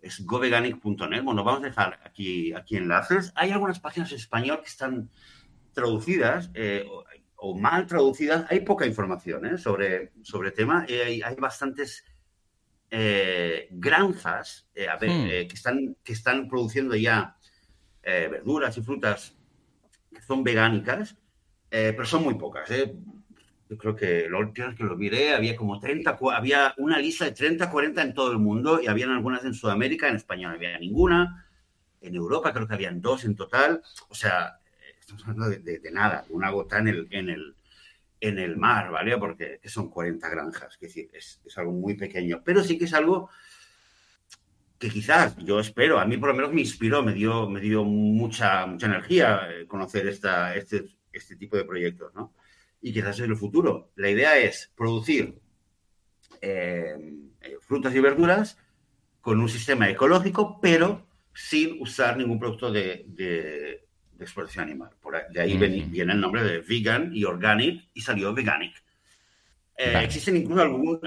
es 0.00 0.24
goveganic.net. 0.24 1.22
Bueno, 1.22 1.42
vamos 1.42 1.62
a 1.62 1.66
dejar 1.66 1.98
aquí, 2.04 2.52
aquí 2.52 2.76
enlaces. 2.76 3.32
Hay 3.34 3.50
algunas 3.50 3.80
páginas 3.80 4.12
en 4.12 4.18
español 4.18 4.60
que 4.60 4.68
están 4.68 5.10
traducidas 5.72 6.50
eh, 6.54 6.86
o, 7.36 7.58
mal 7.58 7.86
traducidas. 7.86 8.46
Hay 8.48 8.60
poca 8.60 8.86
información 8.86 9.58
sobre, 9.58 10.12
sobre 10.22 10.50
el 10.50 10.54
tema. 10.54 10.86
hay, 10.88 11.20
hay 11.20 11.34
bastantes 11.34 12.04
eh, 12.90 13.68
granjas 13.70 14.68
eh, 14.74 14.86
hmm. 14.88 15.26
eh, 15.28 15.48
que, 15.48 15.54
están, 15.54 15.96
que 16.04 16.12
están 16.12 16.48
produciendo 16.48 16.94
ya 16.94 17.36
verduras 18.02 18.76
y 18.76 18.82
frutas 18.82 19.34
que 20.14 20.20
son 20.20 20.44
vegánicas, 20.44 21.16
pero 21.70 22.04
son 22.04 22.22
muy 22.22 22.34
pocas. 22.34 22.68
Yo 22.68 23.78
creo 23.78 23.96
que 23.96 24.28
lo 24.28 24.40
último 24.40 24.74
que 24.76 24.84
lo 24.84 24.94
miré 24.94 25.34
había 25.34 25.56
como 25.56 25.80
30, 25.80 26.18
había 26.34 26.74
una 26.76 26.98
lista 26.98 27.24
de 27.24 27.32
30, 27.32 27.70
40 27.70 28.02
en 28.02 28.12
todo 28.12 28.30
el 28.30 28.38
mundo 28.38 28.78
y 28.82 28.88
habían 28.88 29.08
algunas 29.08 29.42
en 29.46 29.54
Sudamérica, 29.54 30.06
en 30.06 30.16
España 30.16 30.48
no 30.48 30.54
había 30.54 30.78
ninguna, 30.78 31.46
en 32.02 32.14
Europa 32.14 32.52
creo 32.52 32.68
que 32.68 32.74
habían 32.74 33.00
dos 33.00 33.24
en 33.24 33.34
total, 33.34 33.82
o 34.10 34.14
sea, 34.14 34.58
estamos 35.00 35.22
hablando 35.26 35.48
de, 35.48 35.78
de 35.78 35.90
nada, 35.90 36.26
una 36.28 36.50
gota 36.50 36.78
en 36.78 36.88
el, 36.88 37.08
en 37.10 37.30
el, 37.30 37.56
en 38.24 38.38
el 38.38 38.56
mar, 38.56 38.90
¿vale? 38.90 39.18
Porque 39.18 39.60
son 39.64 39.90
40 39.90 40.30
granjas, 40.30 40.78
es 40.80 41.58
algo 41.58 41.72
muy 41.72 41.94
pequeño, 41.94 42.40
pero 42.42 42.64
sí 42.64 42.78
que 42.78 42.86
es 42.86 42.94
algo 42.94 43.28
que 44.78 44.88
quizás 44.88 45.36
yo 45.36 45.60
espero, 45.60 45.98
a 45.98 46.06
mí 46.06 46.16
por 46.16 46.30
lo 46.30 46.34
menos 46.34 46.52
me 46.52 46.62
inspiró, 46.62 47.02
me 47.02 47.12
dio, 47.12 47.84
mucha, 47.84 48.66
mucha 48.66 48.86
energía 48.86 49.48
eh, 49.50 49.66
conocer 49.66 50.08
este, 50.08 50.28
este 51.12 51.36
tipo 51.36 51.58
de 51.58 51.64
proyectos, 51.64 52.14
¿no? 52.14 52.32
Y 52.80 52.94
quizás 52.94 53.18
es 53.18 53.26
el 53.26 53.36
futuro. 53.36 53.90
La 53.96 54.08
idea 54.08 54.38
es 54.38 54.72
producir 54.74 55.38
eh, 56.40 56.96
frutas 57.60 57.94
y 57.94 58.00
verduras 58.00 58.58
con 59.20 59.38
un 59.38 59.50
sistema 59.50 59.88
ecológico, 59.90 60.60
pero 60.60 61.06
sin 61.34 61.80
usar 61.80 62.16
ningún 62.16 62.38
producto 62.38 62.72
de 62.72 63.84
explotación 64.18 64.64
animal. 64.64 64.90
Por 65.00 65.14
de 65.30 65.40
ahí 65.40 65.56
viene 65.56 66.12
el 66.12 66.20
nombre 66.20 66.42
de 66.42 66.60
vegan 66.60 67.10
y 67.14 67.24
organic 67.24 67.88
y 67.94 68.00
salió 68.00 68.32
veganic. 68.32 68.84
Eh, 69.76 70.00
existen 70.04 70.36
incluso 70.36 70.62
algún, 70.62 71.00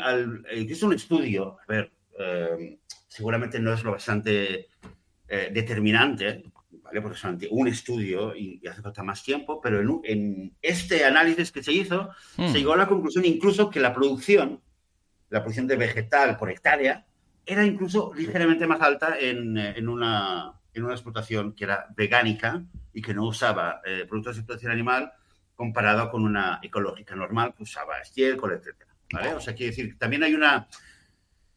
existe 0.50 0.86
un 0.86 0.94
estudio, 0.94 1.58
a 1.62 1.72
ver, 1.72 1.92
eh, 2.20 2.80
seguramente 3.08 3.60
no 3.60 3.74
es 3.74 3.84
lo 3.84 3.92
bastante 3.92 4.68
eh, 5.28 5.50
determinante, 5.54 6.44
¿vale? 6.84 7.02
porque 7.02 7.18
es 7.18 7.52
un 7.52 7.68
estudio 7.70 8.36
y, 8.36 8.62
hace 8.68 8.82
falta 8.82 9.04
más 9.04 9.24
tiempo, 9.24 9.62
pero 9.62 9.80
en, 10.04 10.54
este 10.62 11.06
análisis 11.06 11.52
que 11.52 11.64
se 11.64 11.72
hizo, 11.72 12.10
hmm. 12.36 12.48
se 12.48 12.58
llegó 12.58 12.74
a 12.74 12.78
la 12.78 12.88
conclusión 12.88 13.24
incluso 13.24 13.70
que 13.70 13.80
la 13.80 13.94
producción, 13.94 14.60
la 15.30 15.40
producción 15.40 15.68
de 15.68 15.78
vegetal 15.78 16.36
por 16.38 16.52
hectárea, 16.52 17.06
era 17.46 17.66
incluso 17.66 18.12
ligeramente 18.14 18.68
más 18.68 18.82
alta 18.82 19.18
en, 19.18 19.58
en 19.58 19.88
una, 19.88 20.60
en 20.80 20.86
una 20.86 20.94
explotación 20.94 21.54
que 21.54 21.64
era 21.66 21.88
vegánica 21.96 22.64
y 22.94 23.02
que 23.02 23.14
no 23.14 23.26
usaba 23.26 23.82
eh, 23.86 24.06
productos 24.08 24.36
de 24.36 24.42
explotación 24.42 24.72
animal 24.72 25.12
comparado 25.56 26.10
con 26.10 26.24
una 26.24 26.60
ecológica 26.62 27.16
normal 27.16 27.54
que 27.56 27.64
usaba 27.64 28.00
estiércol, 28.00 28.54
etc. 28.54 28.76
¿vale? 29.12 29.34
O 29.34 29.40
sea, 29.40 29.56
quiere 29.56 29.72
decir, 29.72 29.98
también 29.98 30.24
hay 30.24 30.34
una, 30.34 30.68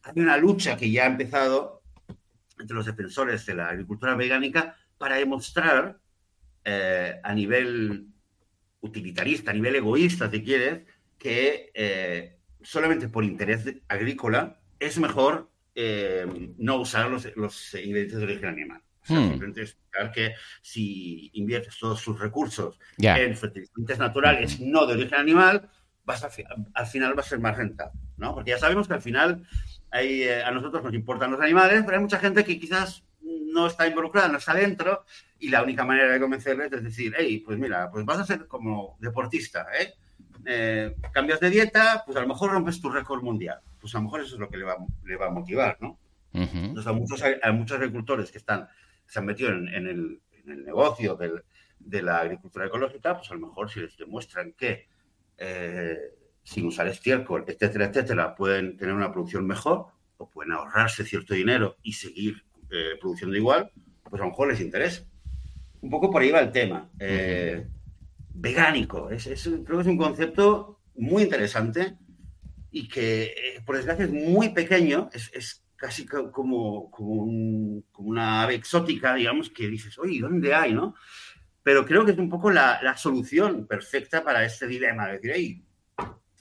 hay 0.03 0.13
una 0.17 0.37
lucha 0.37 0.77
que 0.77 0.91
ya 0.91 1.05
ha 1.05 1.07
empezado 1.07 1.83
entre 2.59 2.77
los 2.77 2.87
defensores 2.87 3.45
de 3.47 3.55
la 3.55 3.69
agricultura 3.69 4.15
vegánica 4.15 4.77
para 4.99 5.17
demostrar 5.17 5.99
eh, 6.65 7.21
a 7.23 7.35
nivel 7.35 8.09
utilitarista, 8.81 9.51
a 9.51 9.55
nivel 9.55 9.77
egoísta, 9.77 10.31
si 10.31 10.43
quieres, 10.43 10.83
que 11.19 11.71
eh, 11.75 12.39
solamente 12.63 13.09
por 13.09 13.25
interés 13.25 13.65
agrícola 13.89 14.61
es 14.79 14.99
mejor 14.99 15.49
no 16.59 16.77
usar 16.77 17.11
los, 17.11 17.35
los 17.37 17.73
ingredientes 17.73 18.19
de 18.19 18.25
origen 18.25 18.49
animal. 18.51 18.83
Hmm. 19.09 19.29
simplemente 19.29 19.63
explicar 19.63 20.13
que 20.13 20.35
si 20.61 21.31
inviertes 21.33 21.79
todos 21.79 22.01
sus 22.01 22.21
recursos 22.21 22.79
en 22.99 23.35
fertilizantes 23.35 23.99
naturales 23.99 24.61
no 24.61 24.87
de 24.87 24.95
origen 24.95 25.19
animal, 25.19 25.71
vas 26.05 26.23
al 26.75 26.87
final 26.87 27.17
va 27.17 27.21
a 27.21 27.25
ser 27.25 27.39
más 27.39 27.57
rentable, 27.57 27.99
¿no? 28.17 28.35
Porque 28.35 28.51
ya 28.51 28.59
sabemos 28.59 28.89
que 28.89 28.95
al 28.95 29.03
final 29.03 29.47
hay, 29.91 30.23
eh, 30.25 30.43
a 30.43 30.51
nosotros 30.51 30.83
nos 30.83 30.95
importan 30.95 31.31
los 31.31 31.41
animales, 31.41 31.83
pero 31.85 31.97
hay 31.97 32.03
mucha 32.03 32.19
gente 32.19 32.45
que 32.45 32.59
quizás 32.59 33.05
no 33.23 33.67
está 33.67 33.87
involucrada, 33.87 34.29
no 34.29 34.39
está 34.39 34.55
dentro, 34.55 35.05
y 35.39 35.49
la 35.49 35.63
única 35.63 35.85
manera 35.85 36.13
de 36.13 36.21
convencerles 36.21 36.73
es 36.73 36.83
decir, 36.83 37.15
hey, 37.17 37.43
pues 37.45 37.59
mira, 37.59 37.91
pues 37.91 38.05
vas 38.05 38.19
a 38.19 38.27
ser 38.27 38.47
como 38.47 38.97
deportista, 39.01 39.67
¿eh? 39.79 39.95
eh 40.47 40.97
cambias 41.13 41.41
de 41.41 41.51
dieta, 41.51 42.03
pues 42.05 42.17
a 42.17 42.21
lo 42.21 42.29
mejor 42.29 42.53
rompes 42.53 42.81
tu 42.81 42.91
récord 42.91 43.23
mundial. 43.23 43.61
Pues 43.81 43.95
a 43.95 43.99
lo 43.99 44.05
mejor 44.05 44.21
eso 44.21 44.35
es 44.35 44.41
lo 44.41 44.49
que 44.49 44.59
le 44.59 44.65
va, 44.65 44.77
le 45.05 45.17
va 45.17 45.27
a 45.27 45.31
motivar, 45.31 45.79
¿no? 45.81 45.99
Entonces, 46.33 46.87
a 46.87 46.93
muchos, 46.93 47.23
a 47.43 47.53
muchos 47.53 47.77
agricultores 47.77 48.31
que 48.31 48.39
están 48.39 48.69
se 49.11 49.19
han 49.19 49.27
metido 49.27 49.51
en, 49.51 49.69
el, 49.69 50.21
negocio 50.45 51.19
de 51.79 52.03
la 52.03 52.21
agricultura 52.21 52.67
ecológica, 52.67 53.17
pues 53.17 53.31
a 53.31 53.35
lo 53.35 53.49
mejor 53.49 53.71
si 53.71 53.81
les 53.81 53.97
demuestran 53.97 54.53
que 54.53 54.89
eh, 55.37 55.97
sin 56.43 56.67
usar 56.67 56.87
estiércol, 56.87 57.45
etcétera, 57.47 57.87
etcétera, 57.87 58.35
pueden 58.35 58.77
tener 58.77 58.95
una 58.95 59.13
producción 59.13 59.47
mejor 59.47 59.87
o 60.17 60.31
pueden 60.31 60.53
ahorrarse 60.53 61.05
cierto 61.05 61.35
dinero 61.35 61.77
y 61.83 61.93
seguir 61.93 62.45
eh, 62.71 62.97
produciendo 63.01 63.37
igual, 63.37 63.71
pues 64.05 64.21
a 64.21 64.25
lo 64.25 64.31
mejor 64.31 64.49
les 64.49 64.61
interesa. 64.61 65.03
Un 65.81 65.91
poco 65.91 66.11
por 66.11 66.23
ahí 66.23 66.31
va 66.31 66.41
el 66.41 66.53
tema. 66.53 66.89
Eh, 66.99 67.67
vegánico, 68.33 69.11
es, 69.11 69.25
creo 69.25 69.79
que 69.79 69.83
es 69.83 69.87
un 69.87 69.99
concepto 69.99 70.81
muy 70.95 71.25
interesante 71.25 71.97
y 72.71 72.89
que, 72.89 73.61
por 73.67 73.77
desgracia, 73.77 74.05
es 74.05 74.13
muy 74.13 74.51
pequeño, 74.51 75.11
es 75.13 75.65
casi 75.81 76.05
como, 76.05 76.91
como, 76.91 77.25
una 77.97 78.43
ave 78.43 78.55
exótica, 78.55 79.15
digamos, 79.15 79.49
que 79.49 79.67
dices, 79.67 79.99
oye, 79.99 80.21
¿dónde 80.21 80.55
hay, 80.55 80.75
no? 80.75 80.95
Pero 81.63 81.87
creo 81.87 82.05
que 82.05 82.13
es 82.13 82.19
un 82.19 82.29
poco 82.29 82.51
la, 82.51 82.95
solución 82.99 83.67
perfecta 83.67 84.23
para 84.23 84.45
este 84.45 84.67
dilema, 84.67 85.07
de 85.07 85.13
decir, 85.15 85.33
hey, 85.35 85.65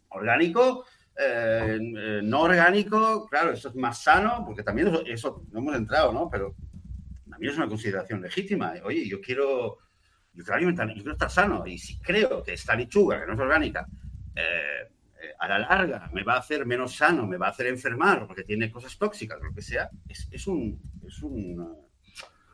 orgánico, 0.10 0.86
eh, 1.17 1.80
eh, 1.80 2.21
no 2.21 2.41
orgánico, 2.41 3.28
claro, 3.30 3.54
eso 3.54 3.69
es 3.69 3.75
más 3.75 4.04
sano, 4.04 4.43
porque 4.45 4.62
también 4.62 4.91
eso, 5.06 5.45
no 5.54 5.60
hemos 5.60 5.75
entrado, 5.75 6.12
¿no? 6.12 6.30
Pero 6.30 6.54
también 7.30 7.54
es 7.54 7.58
una 7.58 7.69
consideración 7.69 8.21
legítima. 8.21 8.73
Oye, 8.84 9.08
yo 9.08 9.21
quiero, 9.21 9.78
yo 10.34 10.43
quiero 10.43 10.56
alimentar, 10.56 10.91
quiero 10.93 11.13
estar 11.13 11.32
sano, 11.32 11.65
y 11.65 11.78
si 11.78 11.97
creo 11.99 12.43
que 12.43 12.52
esta 12.52 12.75
lechuga, 12.75 13.21
que 13.21 13.28
no 13.28 13.36
es 13.36 13.39
orgánica, 13.39 13.88
eh, 14.36 14.89
a 15.39 15.47
la 15.47 15.60
larga 15.60 16.10
me 16.13 16.23
va 16.23 16.34
a 16.34 16.39
hacer 16.39 16.65
menos 16.65 16.95
sano, 16.95 17.25
me 17.25 17.38
va 17.38 17.47
a 17.47 17.52
hacer 17.52 17.67
enfermar 17.67 18.28
porque 18.28 18.43
tiene 18.43 18.69
cosas 18.69 18.97
tóxicas, 18.97 19.39
lo 19.41 19.54
que 19.54 19.62
sea, 19.62 19.89
es, 20.08 20.28
es, 20.32 20.47
un, 20.47 20.82
es 21.08 21.23
una, 21.23 21.67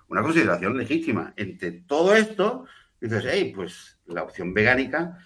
una, 0.07 0.21
consideración 0.21 0.77
legítima. 0.77 1.33
Entre 1.35 1.71
todo 1.71 2.15
esto, 2.15 2.65
dices, 3.01 3.25
hey, 3.27 3.51
pues 3.55 3.97
la 4.05 4.23
opción 4.23 4.53
vegánica 4.53 5.17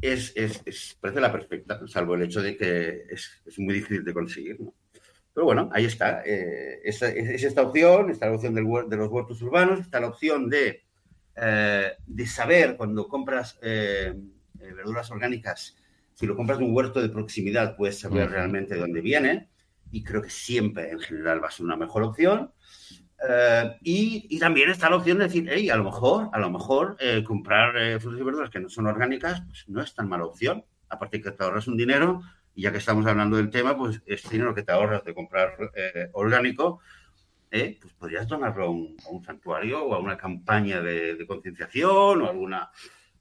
es, 0.00 0.32
es, 0.34 0.98
parece 1.00 1.20
la 1.20 1.32
perfecta, 1.32 1.86
salvo 1.86 2.16
el 2.16 2.22
hecho 2.22 2.42
de 2.42 2.56
que 2.56 3.04
es, 3.08 3.40
es 3.46 3.58
muy 3.60 3.74
difícil 3.74 4.04
de 4.04 4.12
conseguir. 4.12 4.58
Pero 5.32 5.44
bueno, 5.44 5.70
ahí 5.72 5.84
está. 5.84 6.22
Eh, 6.24 6.80
es, 6.82 7.02
esta 7.02 7.62
opción, 7.62 8.10
está 8.10 8.26
la 8.26 8.34
opción 8.34 8.54
de 8.54 8.96
los 8.96 9.10
huertos 9.10 9.40
urbanos, 9.42 9.78
está 9.78 10.00
la 10.00 10.08
opción 10.08 10.48
de, 10.48 10.82
eh, 11.36 11.92
de 12.04 12.26
saber 12.26 12.76
cuando 12.76 13.06
compras 13.06 13.58
eh, 13.62 14.12
verduras 14.54 15.10
orgánicas 15.12 15.76
si 16.16 16.26
lo 16.26 16.34
compras 16.34 16.58
de 16.58 16.64
un 16.64 16.74
huerto 16.74 17.02
de 17.02 17.10
proximidad, 17.10 17.76
puedes 17.76 18.00
saber 18.00 18.30
realmente 18.30 18.74
de 18.74 18.80
dónde 18.80 19.02
viene 19.02 19.50
y 19.90 20.02
creo 20.02 20.22
que 20.22 20.30
siempre 20.30 20.90
en 20.90 20.98
general 20.98 21.44
va 21.44 21.48
a 21.48 21.50
ser 21.50 21.66
una 21.66 21.76
mejor 21.76 22.02
opción. 22.02 22.52
Eh, 23.28 23.76
y, 23.82 24.38
también 24.38 24.70
está 24.70 24.88
la 24.88 24.96
opción 24.96 25.18
de 25.18 25.24
decir, 25.24 25.46
hey, 25.50 25.68
a 25.68 25.76
lo 25.76 25.84
mejor, 25.84 26.30
a 26.32 26.38
lo 26.38 26.50
mejor 26.50 26.96
eh, 27.00 27.22
comprar 27.22 27.76
eh, 27.76 28.00
frutas 28.00 28.18
y 28.18 28.24
verduras 28.24 28.48
que 28.48 28.60
no 28.60 28.70
son 28.70 28.86
orgánicas, 28.86 29.42
pues 29.46 29.68
no 29.68 29.82
es 29.82 29.94
tan 29.94 30.08
mala 30.08 30.24
opción. 30.24 30.64
Aparte 30.88 31.20
que 31.20 31.30
te 31.30 31.44
ahorras 31.44 31.68
un 31.68 31.76
dinero, 31.76 32.22
y 32.54 32.62
ya 32.62 32.72
que 32.72 32.78
estamos 32.78 33.06
hablando 33.06 33.36
del 33.36 33.50
tema, 33.50 33.76
pues 33.76 34.00
este 34.06 34.30
dinero 34.30 34.54
que 34.54 34.62
te 34.62 34.72
ahorras 34.72 35.04
de 35.04 35.12
comprar 35.12 35.54
orgánico, 36.12 36.80
pues 37.50 37.92
podrías 37.98 38.26
donarlo 38.26 38.64
a 38.64 38.70
un, 38.70 39.24
santuario 39.24 39.84
o 39.84 39.94
a 39.94 39.98
una 39.98 40.16
campaña 40.16 40.80
de, 40.80 41.22
concienciación 41.26 42.22
o 42.22 42.30
alguna 42.30 42.70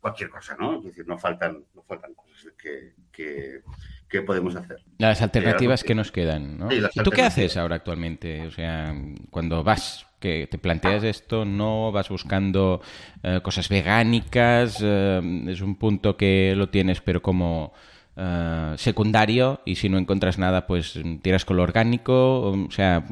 cualquier 0.06 0.30
cosa, 0.30 0.56
¿no? 0.60 0.78
Es 0.78 0.84
decir, 0.84 1.08
no 1.08 1.18
faltan, 1.18 1.64
no 1.74 1.82
faltan 1.82 2.14
cosas 2.14 2.54
que, 2.62 2.94
que, 3.12 4.22
podemos 4.22 4.56
hacer. 4.56 4.78
Las 5.00 5.22
alternativas 5.24 5.84
que, 5.84 5.96
nos 5.96 6.12
quedan, 6.12 6.60
¿no? 6.60 6.70
¿Y 6.72 7.04
tú 7.04 7.10
qué 7.10 7.24
haces 7.24 7.58
ahora 7.58 7.78
actualmente? 7.78 8.46
O 8.46 8.52
sea, 8.52 8.96
cuando 9.32 9.64
vas, 9.64 10.06
que 10.20 10.48
te 10.50 10.60
planteas 10.60 11.04
esto, 11.04 11.44
no 11.44 11.92
vas 11.92 12.08
buscando 12.08 12.82
eh, 13.24 13.42
cosas 13.44 13.68
vegánicas, 13.68 14.78
eh, 14.82 15.22
es 15.48 15.60
un 15.60 15.76
punto 15.76 16.16
que 16.16 16.54
lo 16.56 16.70
tienes, 16.70 17.02
pero 17.02 17.22
como 17.22 17.74
eh, 18.18 18.76
secundario 18.78 19.60
y 19.66 19.76
si 19.76 19.90
no 19.90 19.98
encuentras 19.98 20.38
nada, 20.38 20.66
pues 20.68 20.98
tiras 21.22 21.44
con 21.44 21.58
lo 21.58 21.64
orgánico. 21.64 22.52
O 22.52 22.72
sea, 22.72 23.04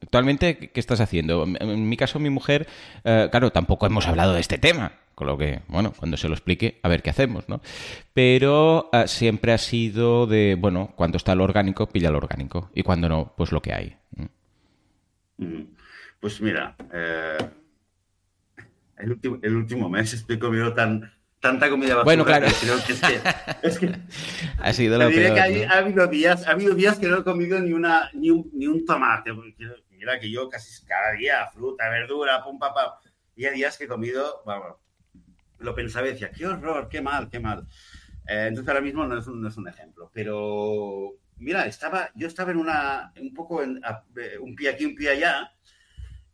actualmente, 0.00 0.70
¿qué 0.70 0.80
estás 0.80 1.00
haciendo? 1.00 1.44
En 1.44 1.88
mi 1.88 1.96
caso, 1.96 2.20
mi 2.20 2.30
mujer, 2.30 2.68
eh, 3.04 3.28
claro, 3.30 3.50
tampoco 3.50 3.86
hemos 3.86 4.06
hablado 4.06 4.34
de 4.34 4.40
este 4.40 4.58
tema. 4.58 4.92
Con 5.22 5.28
lo 5.28 5.38
que, 5.38 5.60
bueno, 5.68 5.92
cuando 5.96 6.16
se 6.16 6.26
lo 6.26 6.34
explique, 6.34 6.80
a 6.82 6.88
ver 6.88 7.00
qué 7.00 7.10
hacemos, 7.10 7.48
¿no? 7.48 7.60
Pero 8.12 8.90
eh, 8.92 9.06
siempre 9.06 9.52
ha 9.52 9.58
sido 9.58 10.26
de, 10.26 10.56
bueno, 10.58 10.94
cuando 10.96 11.16
está 11.16 11.36
lo 11.36 11.44
orgánico, 11.44 11.88
pilla 11.88 12.10
lo 12.10 12.18
orgánico. 12.18 12.72
Y 12.74 12.82
cuando 12.82 13.08
no, 13.08 13.32
pues 13.36 13.52
lo 13.52 13.62
que 13.62 13.72
hay. 13.72 13.96
Mm. 15.36 15.62
Pues 16.18 16.40
mira, 16.40 16.74
el, 18.98 19.12
último, 19.12 19.38
el 19.42 19.54
último 19.54 19.88
mes 19.88 20.12
estoy 20.12 20.40
comiendo 20.40 20.74
tan, 20.74 21.12
tanta 21.38 21.70
comida 21.70 21.94
basura. 21.94 22.02
Bueno, 22.02 22.24
claro. 22.24 22.48
creo 22.60 22.78
que 22.84 22.92
es 23.62 23.78
que, 23.78 23.92
ha 24.58 24.72
sido 24.72 24.98
lo 24.98 25.08
peor, 25.08 25.34
que 25.34 25.66
ha, 25.66 25.78
habido 25.78 26.08
días, 26.08 26.48
ha 26.48 26.50
habido 26.50 26.74
días 26.74 26.98
que 26.98 27.06
no 27.06 27.18
he 27.18 27.22
comido 27.22 27.60
ni, 27.60 27.72
una, 27.72 28.10
ni, 28.12 28.30
un, 28.30 28.50
ni 28.54 28.66
un 28.66 28.84
tomate. 28.84 29.30
Mira 29.90 30.18
que 30.18 30.28
yo 30.28 30.48
casi 30.48 30.84
cada 30.84 31.12
día, 31.12 31.48
fruta, 31.54 31.88
verdura, 31.90 32.42
pum, 32.42 32.58
papá. 32.58 32.98
Y 33.36 33.44
hay 33.44 33.54
días 33.54 33.78
que 33.78 33.84
he 33.84 33.88
comido, 33.88 34.42
vamos, 34.44 34.82
lo 35.62 35.74
pensaba 35.74 36.06
y 36.06 36.12
decía, 36.12 36.30
qué 36.30 36.46
horror, 36.46 36.88
qué 36.88 37.00
mal, 37.00 37.28
qué 37.28 37.40
mal. 37.40 37.66
Eh, 38.26 38.46
entonces 38.48 38.68
ahora 38.68 38.80
mismo 38.80 39.04
no 39.06 39.18
es, 39.18 39.26
un, 39.26 39.40
no 39.40 39.48
es 39.48 39.56
un 39.56 39.68
ejemplo. 39.68 40.10
Pero, 40.12 41.14
mira, 41.38 41.66
estaba, 41.66 42.10
yo 42.14 42.26
estaba 42.26 42.50
en 42.52 42.58
una, 42.58 43.12
un 43.20 43.34
poco 43.34 43.62
en, 43.62 43.80
un 44.40 44.54
pie 44.54 44.70
aquí, 44.70 44.84
un 44.84 44.94
pie 44.94 45.10
allá 45.10 45.52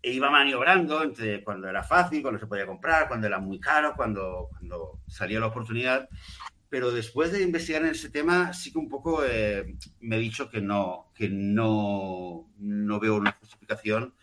e 0.00 0.12
iba 0.12 0.30
maniobrando 0.30 1.02
entre 1.02 1.42
cuando 1.42 1.68
era 1.68 1.82
fácil, 1.82 2.22
cuando 2.22 2.38
se 2.38 2.46
podía 2.46 2.66
comprar, 2.66 3.08
cuando 3.08 3.26
era 3.26 3.38
muy 3.38 3.58
caro, 3.58 3.94
cuando, 3.96 4.48
cuando 4.50 5.00
salía 5.08 5.40
la 5.40 5.46
oportunidad. 5.46 6.08
Pero 6.70 6.90
después 6.90 7.32
de 7.32 7.42
investigar 7.42 7.82
en 7.82 7.88
ese 7.88 8.10
tema, 8.10 8.52
sí 8.52 8.70
que 8.70 8.78
un 8.78 8.88
poco 8.88 9.24
eh, 9.24 9.74
me 10.00 10.16
he 10.16 10.20
dicho 10.20 10.50
que 10.50 10.60
no, 10.60 11.10
que 11.14 11.28
no, 11.30 12.50
no 12.58 13.00
veo 13.00 13.16
una 13.16 13.32
justificación 13.32 14.14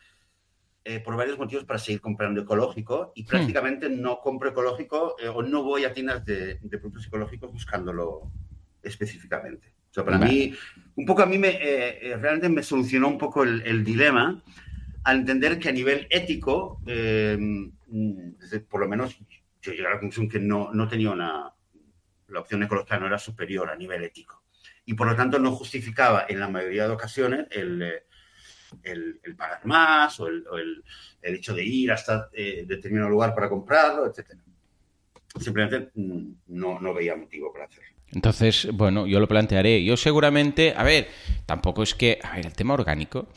eh, 0.86 1.02
por 1.02 1.17
varios 1.17 1.38
motivos 1.38 1.65
para 1.65 1.80
seguir 1.80 2.00
comprando 2.00 2.41
ecológico 2.41 3.12
y 3.15 3.24
hmm. 3.24 3.28
prácticamente 3.28 3.89
no 3.89 4.21
compro 4.21 4.50
ecológico 4.50 5.17
eh, 5.19 5.28
o 5.28 5.43
no 5.43 5.63
voy 5.63 5.84
a 5.84 5.91
tiendas 5.91 6.24
de, 6.24 6.60
productos 6.69 7.08
ecológicos 7.08 7.52
buscándolo 7.52 8.32
específicamente. 8.82 9.74
O 9.91 9.93
sea, 9.95 10.06
para 10.06 10.17
mí, 10.17 10.54
un 10.95 11.06
poco 11.06 11.24
a 11.24 11.26
mí 11.26 11.38
me, 11.38 11.58
realmente 12.19 12.50
me 12.50 12.62
solucionó 12.62 13.08
un 13.08 13.17
poco 13.17 13.43
el, 13.43 13.62
el 13.65 13.84
dilema 13.84 14.43
al 15.06 15.17
entender 15.17 15.60
que 15.60 15.69
a 15.69 15.71
nivel 15.71 16.08
ético, 16.10 16.82
eh, 16.88 17.38
por 18.67 18.82
lo 18.82 18.88
menos 18.88 19.17
yo 19.62 19.71
llegué 19.71 19.86
a 19.86 19.91
la 19.91 20.00
conclusión 20.00 20.28
que 20.28 20.39
no, 20.39 20.71
no 20.74 20.88
tenía 20.88 21.12
una, 21.12 21.54
la 22.28 22.39
opción 22.39 22.63
ecológica 22.63 23.00
no 23.00 23.06
era 23.06 23.19
superior 23.19 23.69
a 23.69 23.76
nivel 23.76 24.04
ético. 24.04 24.43
Y 24.84 24.95
por 24.95 25.08
lo 25.08 25.15
tanto 25.15 25.38
no 25.38 25.52
justificaba 25.52 26.26
en 26.28 26.39
la 26.39 26.48
mayoría 26.48 26.88
de 26.88 26.93
ocasiones 26.93 27.45
el, 27.52 28.02
el, 28.84 29.20
pagar 29.38 29.66
más 29.66 30.20
o, 30.20 30.28
el, 30.28 30.44
el, 31.22 31.36
hecho 31.36 31.54
de 31.54 31.64
ir 31.64 31.92
hasta 31.92 32.30
eh, 32.34 32.66
determinado 32.68 33.10
lugar 33.10 33.34
para 33.34 33.50
comprarlo, 33.50 34.06
etc. 34.06 34.38
Simplemente 35.40 35.92
mm, 35.96 36.32
no, 36.48 36.80
no 36.80 36.94
veía 36.94 37.16
motivo 37.16 37.52
para 37.52 37.66
hacerlo. 37.66 37.90
Entonces, 38.12 38.70
bueno, 38.72 39.08
yo 39.08 39.20
lo 39.20 39.28
plantearé. 39.28 39.84
Yo 39.84 39.98
seguramente, 39.98 40.74
a 40.76 40.84
ver, 40.84 41.08
tampoco 41.46 41.84
es 41.84 41.94
que, 41.94 42.20
a 42.22 42.36
ver, 42.36 42.46
el 42.46 42.54
tema 42.54 42.74
orgánico 42.74 43.28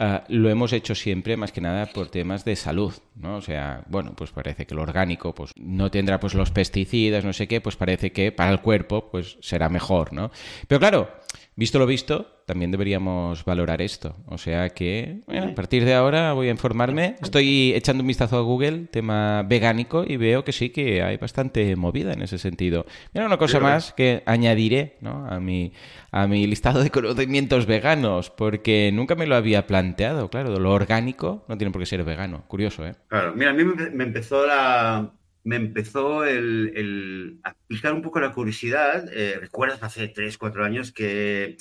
Ah, 0.00 0.22
lo 0.28 0.48
hemos 0.48 0.72
hecho 0.72 0.94
siempre 0.94 1.36
más 1.36 1.50
que 1.50 1.60
nada 1.60 1.86
por 1.86 2.08
temas 2.08 2.44
de 2.44 2.54
salud, 2.54 2.94
¿no? 3.16 3.38
O 3.38 3.42
sea, 3.42 3.82
bueno, 3.88 4.12
pues 4.14 4.30
parece 4.30 4.64
que 4.64 4.76
lo 4.76 4.82
orgánico 4.82 5.34
pues 5.34 5.50
no 5.56 5.90
tendrá 5.90 6.20
pues 6.20 6.34
los 6.34 6.52
pesticidas, 6.52 7.24
no 7.24 7.32
sé 7.32 7.48
qué, 7.48 7.60
pues 7.60 7.74
parece 7.74 8.12
que 8.12 8.30
para 8.30 8.52
el 8.52 8.60
cuerpo 8.60 9.10
pues 9.10 9.38
será 9.40 9.68
mejor, 9.68 10.12
¿no? 10.12 10.30
Pero 10.68 10.78
claro, 10.78 11.10
Visto 11.58 11.80
lo 11.80 11.86
visto, 11.86 12.44
también 12.46 12.70
deberíamos 12.70 13.44
valorar 13.44 13.82
esto. 13.82 14.14
O 14.26 14.38
sea 14.38 14.68
que, 14.68 15.22
bueno, 15.26 15.48
a 15.48 15.54
partir 15.56 15.84
de 15.84 15.92
ahora 15.92 16.32
voy 16.32 16.46
a 16.46 16.50
informarme. 16.52 17.16
Estoy 17.20 17.72
echando 17.74 18.02
un 18.02 18.06
vistazo 18.06 18.38
a 18.38 18.42
Google, 18.42 18.86
tema 18.92 19.42
vegánico, 19.42 20.04
y 20.06 20.18
veo 20.18 20.44
que 20.44 20.52
sí 20.52 20.70
que 20.70 21.02
hay 21.02 21.16
bastante 21.16 21.74
movida 21.74 22.12
en 22.12 22.22
ese 22.22 22.38
sentido. 22.38 22.86
Mira, 23.12 23.26
una 23.26 23.38
cosa 23.38 23.58
más 23.58 23.92
que 23.92 24.22
añadiré 24.24 24.98
¿no? 25.00 25.26
a, 25.26 25.40
mi, 25.40 25.72
a 26.12 26.28
mi 26.28 26.46
listado 26.46 26.80
de 26.80 26.90
conocimientos 26.90 27.66
veganos, 27.66 28.30
porque 28.30 28.92
nunca 28.94 29.16
me 29.16 29.26
lo 29.26 29.34
había 29.34 29.66
planteado. 29.66 30.30
Claro, 30.30 30.56
lo 30.60 30.70
orgánico 30.70 31.44
no 31.48 31.58
tiene 31.58 31.72
por 31.72 31.82
qué 31.82 31.86
ser 31.86 32.04
vegano. 32.04 32.44
Curioso, 32.46 32.86
¿eh? 32.86 32.94
Claro, 33.08 33.34
mira, 33.34 33.50
a 33.50 33.54
mí 33.54 33.64
me 33.64 34.04
empezó 34.04 34.46
la, 34.46 35.12
me 35.44 35.56
empezó 35.56 36.24
el, 36.24 37.40
a 37.44 37.54
picar 37.66 37.92
un 37.92 38.02
poco 38.02 38.20
la 38.20 38.32
curiosidad. 38.32 39.08
Eh, 39.12 39.38
¿Recuerdas 39.40 39.82
hace 39.82 40.08
3, 40.08 40.36
4 40.36 40.64
años 40.64 40.92
que 40.92 41.56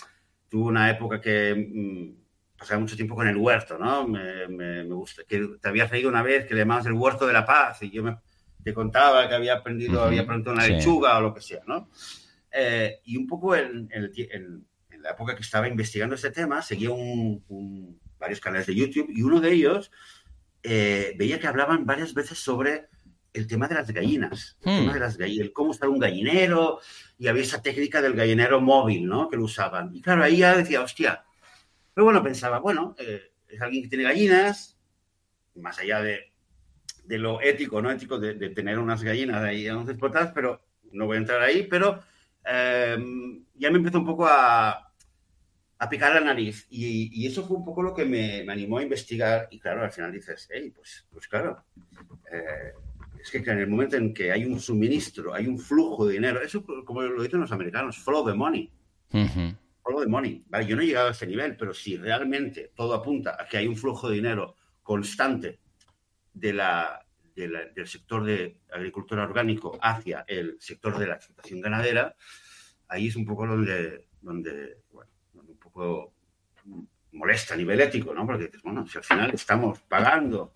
tuve 0.50 0.64
una 0.64 0.90
época 0.90 1.22
que 1.22 1.56
mm, 1.56 2.58
pasaba 2.58 2.80
mucho 2.80 2.96
tiempo 2.96 3.16
con 3.16 3.28
el 3.28 3.38
huerto, 3.38 3.78
¿no? 3.78 4.08
Me, 4.08 4.84
gusta, 4.84 5.24
que 5.28 5.48
te 5.62 5.70
había 5.70 5.88
traído 5.88 6.10
una 6.10 6.24
vez 6.24 6.46
que 6.46 6.54
le 6.54 6.62
llamabas 6.62 6.86
el 6.88 6.94
huerto 6.94 7.28
de 7.28 7.34
la 7.34 7.46
paz 7.46 7.82
y 7.84 7.92
yo 7.92 8.04
me, 8.04 8.18
te 8.64 8.74
contaba 8.74 9.28
que 9.30 9.36
había 9.36 9.56
aprendido, 9.56 10.04
había 10.04 10.22
aprendido 10.22 10.54
una 10.54 10.68
lechuga 10.68 11.18
o 11.18 11.22
lo 11.22 11.34
que 11.34 11.42
sea, 11.42 11.62
¿no? 11.68 11.90
Eh, 12.52 13.02
y 13.06 13.18
un 13.18 13.28
poco 13.28 13.56
en, 13.56 13.88
la 15.00 15.12
época 15.12 15.36
que 15.36 15.42
estaba 15.42 15.68
investigando 15.68 16.16
este 16.16 16.32
tema, 16.32 16.62
seguía 16.62 16.90
un, 16.92 18.00
varios 18.20 18.40
canales 18.40 18.68
de 18.68 18.76
YouTube 18.76 19.10
y 19.10 19.22
uno 19.22 19.40
de 19.40 19.52
ellos 19.52 19.92
eh, 20.64 21.14
veía 21.18 21.40
que 21.40 21.48
hablaban 21.48 21.86
varias 21.86 22.14
veces 22.14 22.40
sobre 22.40 22.90
el 23.34 23.48
tema 23.48 23.68
de 23.68 23.76
las 23.76 23.92
gallinas, 23.92 24.58
el 24.62 24.78
tema 24.78 24.92
hmm. 24.92 24.94
de 24.94 25.00
las 25.00 25.18
gallinas, 25.18 25.50
cómo 25.54 25.72
usar 25.72 25.90
un 25.90 26.00
gallinero, 26.00 26.80
y 27.18 27.28
había 27.28 27.44
esa 27.44 27.62
técnica 27.62 28.02
del 28.02 28.14
gallinero 28.14 28.62
móvil, 28.62 29.06
¿no? 29.06 29.30
Que 29.30 29.38
lo 29.38 29.44
usaban. 29.44 29.96
Y 29.96 30.02
claro, 30.02 30.24
ahí 30.24 30.38
ya 30.38 30.56
decía, 30.56 30.82
hostia. 30.82 31.24
Pero 31.94 32.06
bueno, 32.06 32.24
pensaba, 32.24 32.60
bueno, 32.60 32.96
eh, 33.00 33.32
es 33.48 33.62
alguien 33.62 33.84
que 33.84 33.90
tiene 33.90 34.04
gallinas, 34.04 34.80
más 35.56 35.80
allá 35.80 36.02
de, 36.02 36.32
de 37.06 37.18
lo 37.18 37.42
ético, 37.42 37.82
¿no? 37.82 37.90
Ético 37.92 38.20
de, 38.20 38.50
tener 38.50 38.78
unas 38.80 39.04
gallinas 39.04 39.42
ahí 39.44 39.68
explotadas, 39.68 40.32
pero 40.34 40.62
no 40.92 41.06
voy 41.06 41.18
a 41.18 41.20
entrar 41.20 41.42
ahí, 41.42 41.64
pero 41.64 42.04
em, 42.46 43.44
ya 43.56 43.72
me 43.72 43.78
empezó 43.78 44.00
un 44.00 44.06
poco 44.06 44.28
a, 44.28 44.92
a 45.80 45.90
picar 45.90 46.14
la 46.14 46.22
nariz. 46.22 46.68
Y, 46.70 47.24
y, 47.24 47.28
eso 47.28 47.46
fue 47.48 47.58
un 47.58 47.66
poco 47.66 47.82
lo 47.82 47.94
que 47.94 48.06
me, 48.06 48.44
me, 48.44 48.54
animó 48.54 48.78
a 48.78 48.84
investigar. 48.84 49.48
Y 49.52 49.60
claro, 49.60 49.84
al 49.84 49.92
final 49.92 50.12
dices, 50.12 50.48
hey, 50.52 50.72
pues, 50.76 51.06
pues 51.12 51.28
claro, 51.28 51.64
eh, 52.32 52.74
es 53.36 53.44
que 53.44 53.52
en 53.52 53.60
el 53.60 53.68
momento 53.68 53.98
en 53.98 54.14
que 54.14 54.32
hay 54.32 54.46
un 54.46 54.60
suministro, 54.60 55.34
hay 55.34 55.48
un 55.48 55.60
flujo 55.60 56.06
de 56.06 56.14
dinero, 56.14 56.42
eso 56.42 56.64
como 56.86 57.02
lo 57.02 57.22
dicen 57.22 57.40
los 57.40 57.52
americanos, 57.52 57.98
flow 57.98 58.26
the 58.26 58.34
money. 58.34 58.72
Flow 59.10 60.02
the 60.02 60.08
money. 60.08 60.44
Vale, 60.48 60.66
yo 60.66 60.76
no 60.76 60.82
he 60.82 60.86
llegado 60.86 61.10
a 61.10 61.12
ese 61.12 61.28
nivel, 61.28 61.56
pero 61.58 61.74
si 61.74 61.98
realmente 61.98 62.72
todo 62.76 62.94
apunta 62.94 63.38
a 63.40 63.46
que 63.46 63.58
hay 63.58 63.68
un 63.68 63.76
flujo 63.76 64.10
de 64.10 64.16
dinero 64.16 64.56
constante 64.84 65.60
de 66.34 66.54
la, 66.54 67.06
del 67.36 67.88
sector 67.88 68.24
de 68.24 68.62
agricultura 68.72 69.24
orgánico 69.24 69.78
hacia 69.82 70.24
el 70.28 70.58
sector 70.60 70.98
de 70.98 71.08
la 71.08 71.16
explotación 71.16 71.62
ganadera, 71.62 72.16
ahí 72.88 73.08
es 73.08 73.16
un 73.16 73.26
poco 73.26 73.46
donde, 73.46 74.08
donde, 74.22 74.84
bueno, 74.92 75.12
donde 75.34 75.52
un 75.52 75.60
poco 75.60 76.14
molesta 77.12 77.54
a 77.54 77.58
nivel 77.58 77.82
ético, 77.82 78.14
¿no? 78.14 78.26
Porque 78.26 78.46
dices, 78.46 78.62
bueno, 78.62 78.88
si 78.88 78.98
al 78.98 79.04
final 79.04 79.32
estamos 79.34 79.80
pagando 79.82 80.52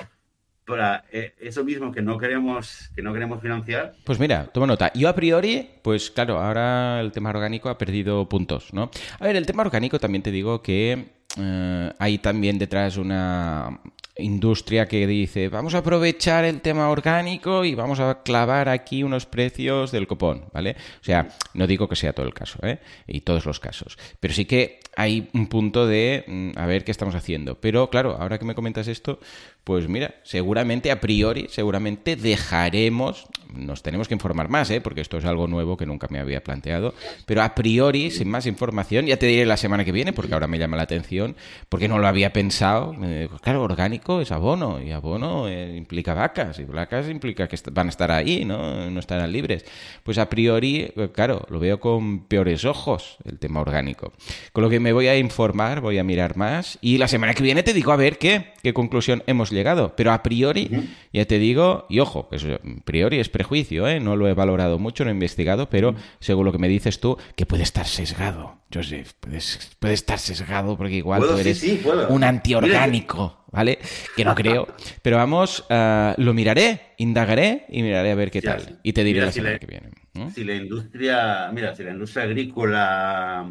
para 0.66 1.06
eh, 1.12 1.34
eso 1.40 1.64
mismo 1.64 1.92
que 1.92 2.02
no 2.02 2.18
queremos 2.18 2.92
que 2.96 3.02
no 3.02 3.14
queremos 3.14 3.42
financiar. 3.42 3.94
Pues 4.04 4.20
mira, 4.20 4.46
toma 4.46 4.68
nota. 4.68 4.92
Yo 4.94 5.10
a 5.10 5.16
priori, 5.16 5.70
pues 5.82 6.12
claro, 6.12 6.40
ahora 6.40 7.00
el 7.02 7.12
tema 7.12 7.30
orgánico 7.30 7.70
ha 7.70 7.78
perdido 7.78 8.28
puntos, 8.30 8.74
¿no? 8.74 8.92
A 9.20 9.26
ver, 9.26 9.36
el 9.36 9.46
tema 9.46 9.64
orgánico 9.64 10.00
también 10.00 10.24
te 10.24 10.32
digo 10.32 10.62
que 10.62 11.14
eh, 11.38 11.94
hay 11.98 12.18
también 12.20 12.58
detrás 12.58 12.98
una 12.98 13.80
industria 14.18 14.88
que 14.88 15.08
dice, 15.08 15.50
vamos 15.50 15.74
a 15.74 15.80
aprovechar 15.80 16.46
el 16.46 16.62
tema 16.62 16.90
orgánico 16.90 17.66
y 17.66 17.76
vamos 17.76 18.00
a 18.00 18.22
clavar 18.24 18.70
aquí 18.70 19.04
unos 19.04 19.26
precios 19.26 19.92
del 19.92 20.08
copón, 20.08 20.46
¿vale? 20.54 20.76
O 21.02 21.04
sea, 21.04 21.30
no 21.54 21.66
digo 21.66 21.88
que 21.88 21.96
sea 21.96 22.14
todo 22.14 22.26
el 22.26 22.34
caso, 22.34 22.60
¿eh? 22.64 22.80
Y 23.08 23.22
todos 23.22 23.46
los 23.46 23.60
casos, 23.60 23.98
pero 24.20 24.34
sí 24.34 24.46
que 24.46 24.80
hay 24.96 25.30
un 25.34 25.48
punto 25.48 25.88
de 25.88 26.26
mm, 26.28 26.60
a 26.60 26.66
ver 26.66 26.84
qué 26.84 26.92
estamos 26.92 27.16
haciendo. 27.16 27.60
Pero 27.60 27.90
claro, 27.90 28.18
ahora 28.20 28.38
que 28.38 28.46
me 28.46 28.56
comentas 28.56 28.88
esto, 28.88 29.20
pues 29.64 29.88
mira, 29.88 30.16
seguramente 30.24 30.92
a 30.92 31.00
priori, 31.00 31.48
seguramente 31.50 32.16
dejaremos, 32.16 33.28
nos 33.54 33.84
tenemos 33.84 34.08
que 34.08 34.16
informar 34.16 34.50
más, 34.50 34.72
¿eh? 34.72 34.82
porque 34.82 35.02
esto 35.02 35.18
es 35.18 35.26
algo 35.26 35.48
nuevo 35.48 35.78
que 35.78 35.86
nunca 35.86 36.08
me 36.10 36.20
había 36.20 36.44
planteado, 36.44 36.96
pero 37.26 37.44
a 37.44 37.54
priori, 37.54 38.10
sin 38.10 38.30
más 38.30 38.48
información, 38.48 39.06
ya 39.06 39.18
te 39.18 39.28
diré 39.28 39.46
la 39.46 39.58
semana 39.58 39.86
que 39.86 39.92
viene, 39.92 40.14
porque 40.14 40.34
ahora 40.34 40.48
me 40.48 40.58
llama 40.58 40.78
la 40.78 40.84
atención, 40.84 41.36
porque 41.70 41.88
no 41.88 42.00
lo 42.00 42.08
había 42.08 42.34
pensado. 42.34 42.96
Claro, 43.42 43.62
orgánico 43.62 44.22
es 44.22 44.32
abono, 44.32 44.82
y 44.82 44.92
abono 44.92 45.48
eh, 45.48 45.76
implica 45.78 46.14
vacas, 46.14 46.58
y 46.60 46.64
vacas 46.66 47.10
implica 47.10 47.48
que 47.48 47.58
van 47.72 47.88
a 47.88 47.90
estar 47.92 48.12
ahí, 48.12 48.46
¿no? 48.46 48.90
No 48.90 49.00
estarán 49.00 49.32
libres. 49.32 49.66
Pues 50.04 50.18
a 50.18 50.30
priori, 50.30 50.92
eh, 50.96 51.10
claro, 51.14 51.46
lo 51.50 51.60
veo 51.60 51.80
con 51.80 52.26
peores 52.26 52.66
ojos 52.66 53.18
el 53.26 53.38
tema 53.38 53.62
orgánico. 53.62 54.12
Con 54.54 54.64
lo 54.64 54.70
que 54.70 54.80
me 54.80 54.94
voy 54.94 55.08
a 55.08 55.18
informar, 55.18 55.82
voy 55.82 56.00
a 56.00 56.04
mirar 56.04 56.36
más, 56.36 56.80
y 56.82 56.98
la 56.98 57.08
semana 57.08 57.34
que 57.34 57.44
viene 57.44 57.64
te 57.64 57.74
digo 57.74 57.92
a 57.92 57.96
ver 57.96 58.18
qué, 58.18 58.54
qué 58.62 58.74
conclusión 58.74 59.24
hemos 59.28 59.52
llegado. 59.52 59.96
Pero 59.96 60.12
a 60.12 60.24
priori, 60.24 60.70
ya 61.14 61.26
te 61.26 61.40
digo, 61.40 61.86
y 61.90 62.00
ojo, 62.00 62.28
pues 62.30 62.46
a 62.46 62.60
priori 62.86 63.20
es 63.20 63.30
prejuicio, 63.30 63.88
¿eh? 63.88 64.00
No 64.00 64.16
lo 64.16 64.28
he 64.28 64.34
valorado 64.34 64.80
mucho, 64.80 65.04
no 65.04 65.12
he 65.12 65.14
investigado, 65.14 65.70
pero 65.70 65.96
según 66.20 66.46
lo 66.46 66.52
que 66.52 66.58
me 66.58 66.68
dices 66.68 67.00
tú, 67.00 67.18
que 67.36 67.46
puede 67.46 67.64
estar 67.64 67.86
sesgado. 67.86 68.62
Joseph, 68.74 69.14
puedes, 69.20 69.76
puede 69.80 69.94
estar 69.94 70.18
sesgado 70.18 70.78
porque 70.78 70.96
igual 70.96 71.22
tú 71.22 71.38
eres 71.38 71.64
un 72.10 72.24
antiorgánico, 72.24 73.46
¿vale? 73.52 73.80
Que 74.16 74.24
no 74.24 74.34
creo. 74.34 74.68
Pero 75.02 75.18
vamos, 75.18 75.66
uh, 75.70 76.14
lo 76.22 76.34
miraré, 76.34 76.94
indagaré 76.98 77.66
y 77.70 77.84
miraré 77.84 78.12
a 78.12 78.16
ver 78.16 78.32
qué 78.32 78.42
tal. 78.42 78.80
Y 78.82 78.94
te 78.94 79.04
diré 79.04 79.22
la 79.22 79.32
semana 79.32 79.60
que 79.60 79.66
viene. 79.66 79.90
Si 80.34 80.44
la 80.44 80.56
industria, 80.56 81.50
mira, 81.54 81.76
si 81.76 81.84
la 81.84 81.92
industria 81.92 82.24
agrícola 82.24 83.50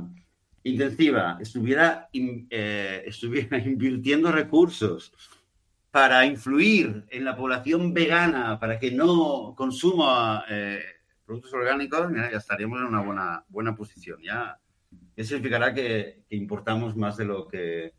intensiva 0.65 1.39
estuviera, 1.41 2.09
eh, 2.13 3.03
estuviera 3.07 3.59
invirtiendo 3.65 4.31
recursos 4.33 5.13
para 5.91 6.25
influir 6.25 7.05
en 7.11 7.25
la 7.25 7.37
población 7.37 7.93
vegana, 7.93 8.59
para 8.61 8.79
que 8.79 8.93
no 8.93 9.55
consuma 9.57 10.45
eh, 10.49 10.81
productos 11.27 11.53
orgánicos, 11.53 12.13
ya 12.13 12.39
estaríamos 12.39 12.81
en 12.81 12.87
una 12.87 13.01
buena, 13.01 13.45
buena 13.49 13.75
posición. 13.75 14.21
Ya, 14.23 14.59
eso 15.17 15.31
significará 15.31 15.75
que, 15.75 16.23
importamos 16.31 16.97
más 16.97 17.17
de 17.17 17.25
lo 17.25 17.49
que 17.49 17.93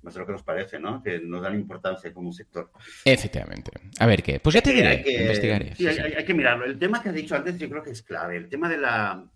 más 0.00 0.14
de 0.14 0.20
lo 0.20 0.26
que 0.26 0.32
nos 0.32 0.42
parece, 0.42 0.78
¿no? 0.78 1.02
Que 1.02 1.18
nos 1.18 1.42
dan 1.42 1.56
importancia 1.56 2.14
como 2.14 2.32
sector. 2.32 2.70
Efectivamente. 3.04 3.72
A 3.98 4.06
ver 4.06 4.22
qué. 4.22 4.38
Pues 4.38 4.54
ya 4.54 4.62
te 4.62 4.72
diré, 4.72 5.02
que, 5.02 5.22
investigaré. 5.22 5.74
Sí, 5.74 5.86
hay, 5.86 6.24
que 6.24 6.34
mirarlo. 6.34 6.64
El 6.64 6.78
tema 6.78 7.02
que 7.02 7.08
has 7.08 7.14
dicho 7.14 7.34
antes 7.34 7.58
yo 7.58 7.68
creo 7.68 7.82
que 7.82 7.90
es 7.90 8.02
clave. 8.02 8.36
El 8.36 8.48
tema 8.48 8.68
de 8.68 8.78
la... 8.78 9.28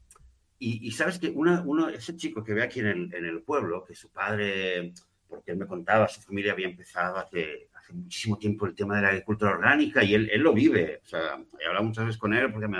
Y, 0.64 0.92
sabes 0.92 1.18
que 1.18 1.28
uno, 1.28 1.88
ese 1.88 2.14
chico 2.14 2.44
que 2.44 2.54
ve 2.54 2.62
aquí 2.62 2.78
en 2.78 2.86
el, 2.86 3.14
en 3.14 3.24
el 3.24 3.42
pueblo, 3.42 3.84
que 3.84 3.96
su 3.96 4.10
padre, 4.10 4.92
porque 5.28 5.50
él 5.50 5.56
me 5.56 5.66
contaba, 5.66 6.06
su 6.06 6.20
familia 6.20 6.52
había 6.52 6.68
empezado 6.68 7.16
hace, 7.18 7.68
muchísimo 7.92 8.38
tiempo 8.38 8.64
el 8.64 8.74
tema 8.74 8.96
de 8.96 9.02
la 9.02 9.08
agricultura 9.08 9.50
orgánica 9.50 10.04
y 10.04 10.14
él, 10.14 10.30
él 10.32 10.40
lo 10.40 10.52
vive. 10.52 11.00
O 11.04 11.08
sea, 11.08 11.42
he 11.58 11.66
hablado 11.66 11.84
muchas 11.84 12.06
veces 12.06 12.18
con 12.18 12.32
él 12.32 12.50
porque 12.52 12.68
me 12.68 12.78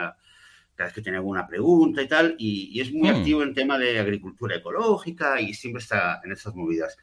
cada 0.74 0.86
vez 0.86 0.94
que 0.94 1.02
tiene 1.02 1.18
alguna 1.18 1.46
pregunta 1.46 2.02
y 2.02 2.08
tal, 2.08 2.34
y, 2.38 2.80
es 2.80 2.92
muy 2.92 3.10
hmm. 3.10 3.16
activo 3.16 3.42
en 3.42 3.48
el 3.48 3.54
tema 3.54 3.78
de 3.78 3.98
agricultura 3.98 4.56
ecológica 4.56 5.40
y 5.40 5.52
siempre 5.52 5.82
está 5.82 6.20
en 6.24 6.32
esas 6.32 6.54
movidas. 6.54 6.96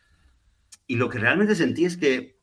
Y 0.87 0.95
lo 0.95 1.09
que 1.09 1.19
realmente 1.19 1.55
sentí 1.55 1.85
es 1.85 1.97
que 1.97 2.37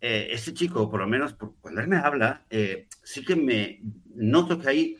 eh, 0.00 0.28
este 0.30 0.54
chico, 0.54 0.90
por 0.90 1.00
lo 1.00 1.06
menos 1.06 1.36
cuando 1.60 1.80
él 1.80 1.88
me 1.88 1.96
habla, 1.96 2.44
eh, 2.50 2.86
sí 3.02 3.24
que 3.24 3.34
me 3.34 3.80
noto 4.14 4.58
que 4.58 4.68
hay, 4.68 4.98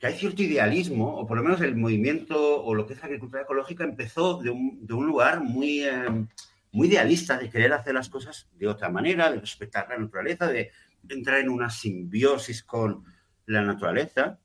que 0.00 0.06
hay 0.06 0.14
cierto 0.14 0.42
idealismo, 0.42 1.14
o 1.14 1.26
por 1.26 1.36
lo 1.36 1.44
menos 1.44 1.60
el 1.60 1.76
movimiento 1.76 2.64
o 2.64 2.74
lo 2.74 2.86
que 2.86 2.94
es 2.94 3.04
agricultura 3.04 3.42
ecológica 3.42 3.84
empezó 3.84 4.38
de 4.42 4.50
un, 4.50 4.84
de 4.86 4.94
un 4.94 5.06
lugar 5.06 5.40
muy... 5.40 5.84
Eh, 5.84 6.26
muy 6.72 6.86
idealista 6.86 7.36
de 7.36 7.50
querer 7.50 7.72
hacer 7.72 7.94
las 7.94 8.08
cosas 8.08 8.48
de 8.56 8.68
otra 8.68 8.88
manera, 8.88 9.28
de 9.32 9.40
respetar 9.40 9.88
la 9.88 9.98
naturaleza, 9.98 10.46
de 10.46 10.70
entrar 11.08 11.40
en 11.40 11.48
una 11.48 11.68
simbiosis 11.68 12.62
con 12.62 13.04
la 13.46 13.62
naturaleza, 13.62 14.38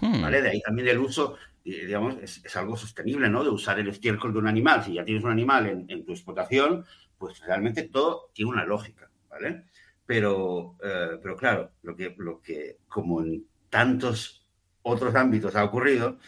hmm. 0.00 0.22
¿vale? 0.22 0.42
De 0.42 0.50
ahí 0.50 0.60
también 0.60 0.88
el 0.88 0.98
uso, 0.98 1.36
digamos, 1.64 2.16
es, 2.22 2.56
algo 2.56 2.76
sostenible, 2.76 3.28
¿no? 3.28 3.42
De 3.42 3.50
usar 3.50 3.78
el 3.78 3.88
estiércol 3.88 4.32
de 4.32 4.38
un 4.38 4.48
animal. 4.48 4.84
Si 4.84 4.94
ya 4.94 5.04
tienes 5.04 5.24
un 5.24 5.30
animal 5.30 5.86
en, 5.88 6.04
tu 6.04 6.12
explotación, 6.12 6.84
pues 7.18 7.40
realmente 7.40 7.84
todo 7.84 8.30
tiene 8.34 8.50
una 8.50 8.64
lógica, 8.64 9.10
¿vale? 9.30 9.64
Pero, 10.06 10.76
eh, 10.84 11.18
pero 11.22 11.36
claro, 11.36 11.72
lo 11.82 11.96
que, 11.96 12.14
lo 12.18 12.40
que 12.40 12.78
como 12.86 13.22
en 13.22 13.46
tantos 13.70 14.43
otros 14.84 15.14
ámbitos 15.16 15.56
ha 15.56 15.64
ocurrido 15.64 16.18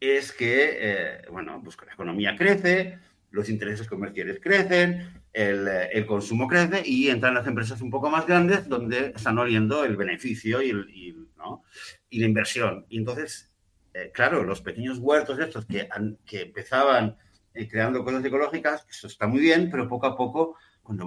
es 0.00 0.32
que, 0.32 0.78
eh, 0.80 1.22
bueno, 1.30 1.60
pues 1.62 1.76
la 1.84 1.92
economía 1.92 2.36
crece, 2.36 2.98
los 3.30 3.48
intereses 3.48 3.86
comerciales 3.86 4.38
crecen, 4.40 5.22
eh, 5.32 5.88
el, 5.92 6.06
consumo 6.06 6.46
crece 6.46 6.82
y 6.84 7.08
entran 7.08 7.34
las 7.34 7.46
empresas 7.46 7.80
un 7.80 7.90
poco 7.90 8.08
más 8.10 8.26
grandes 8.26 8.68
donde 8.68 9.12
están 9.16 9.38
oliendo 9.38 9.84
el 9.84 9.96
beneficio 9.96 10.62
y, 10.62 10.72
la 10.72 12.26
inversión. 12.26 12.86
Y 12.88 12.98
entonces, 12.98 13.52
eh, 13.92 14.10
claro, 14.14 14.44
los 14.44 14.60
pequeños 14.60 14.98
huertos 14.98 15.38
estos 15.38 15.66
que, 15.66 15.88
empezaban 16.40 17.16
creando 17.68 18.04
cosas 18.04 18.24
ecológicas, 18.24 18.86
eso 18.88 19.06
está 19.06 19.26
muy 19.26 19.40
bien, 19.40 19.68
pero 19.70 19.88
poco 19.88 20.06
a 20.06 20.16
poco 20.16 20.56
cuando 20.82 21.06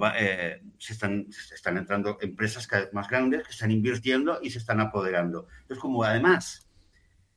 se, 0.78 0.92
están, 0.92 1.26
se 1.30 1.54
están 1.54 1.78
entrando 1.78 2.18
empresas 2.20 2.66
cada 2.66 2.84
vez 2.84 2.92
más 2.92 3.08
grandes 3.08 3.44
que 3.44 3.52
están 3.52 3.70
invirtiendo 3.70 4.38
y 4.42 4.50
se 4.50 4.58
están 4.58 4.80
apoderando. 4.80 5.46
Entonces, 5.60 5.78
como 5.78 6.02
además 6.02 6.67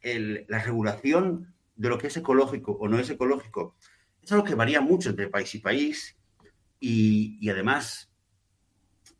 la 0.03 0.59
regulación 0.59 1.53
de 1.75 1.89
lo 1.89 1.97
que 1.97 2.07
es 2.07 2.17
ecológico 2.17 2.73
o 2.73 2.87
no 2.87 2.99
es 2.99 3.09
ecológico 3.09 3.75
es 4.21 4.31
algo 4.31 4.43
que 4.43 4.55
varía 4.55 4.81
mucho 4.81 5.09
entre 5.09 5.27
país 5.27 5.53
y 5.55 5.59
país 5.59 6.17
y, 6.79 7.49
además 7.49 8.09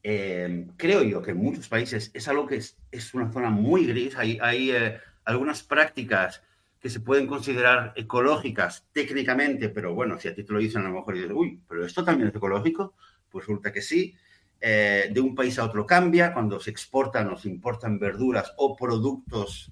eh, 0.04 0.68
creo 0.78 1.04
yo 1.04 1.22
que 1.22 1.32
en 1.32 1.38
muchos 1.38 1.68
países 1.68 2.10
es 2.14 2.28
algo 2.28 2.48
que 2.48 2.56
es, 2.56 3.14
una 3.14 3.32
zona 3.32 3.52
muy 3.52 3.86
gris. 3.86 4.16
Hay, 4.16 4.40
hay 4.42 4.72
eh, 4.72 5.00
algunas 5.26 5.62
prácticas 5.62 6.42
que 6.80 6.90
se 6.90 7.00
pueden 7.00 7.28
considerar 7.28 7.94
ecológicas 7.96 8.88
técnicamente, 8.92 9.70
pero 9.70 9.94
bueno, 9.94 10.20
si 10.20 10.28
a 10.28 10.34
ti 10.34 10.44
te 10.44 10.52
lo 10.52 10.58
dicen 10.58 10.82
a 10.82 10.90
lo 10.90 10.96
mejor 10.96 11.14
dices, 11.14 11.32
uy, 11.32 11.62
pero 11.70 11.86
esto 11.86 12.04
también 12.04 12.30
es 12.30 12.36
ecológico, 12.36 12.96
pues 13.30 13.46
resulta 13.46 13.72
que 13.72 13.82
sí. 13.82 14.16
Eh, 14.60 15.10
de 15.12 15.22
un 15.22 15.34
país 15.36 15.58
a 15.58 15.66
otro 15.66 15.86
cambia, 15.86 16.34
cuando 16.34 16.60
se 16.60 16.70
exportan 16.70 17.30
o 17.30 17.38
se 17.38 17.50
importan 17.50 18.00
verduras 18.00 18.54
o 18.58 18.76
productos 18.76 19.72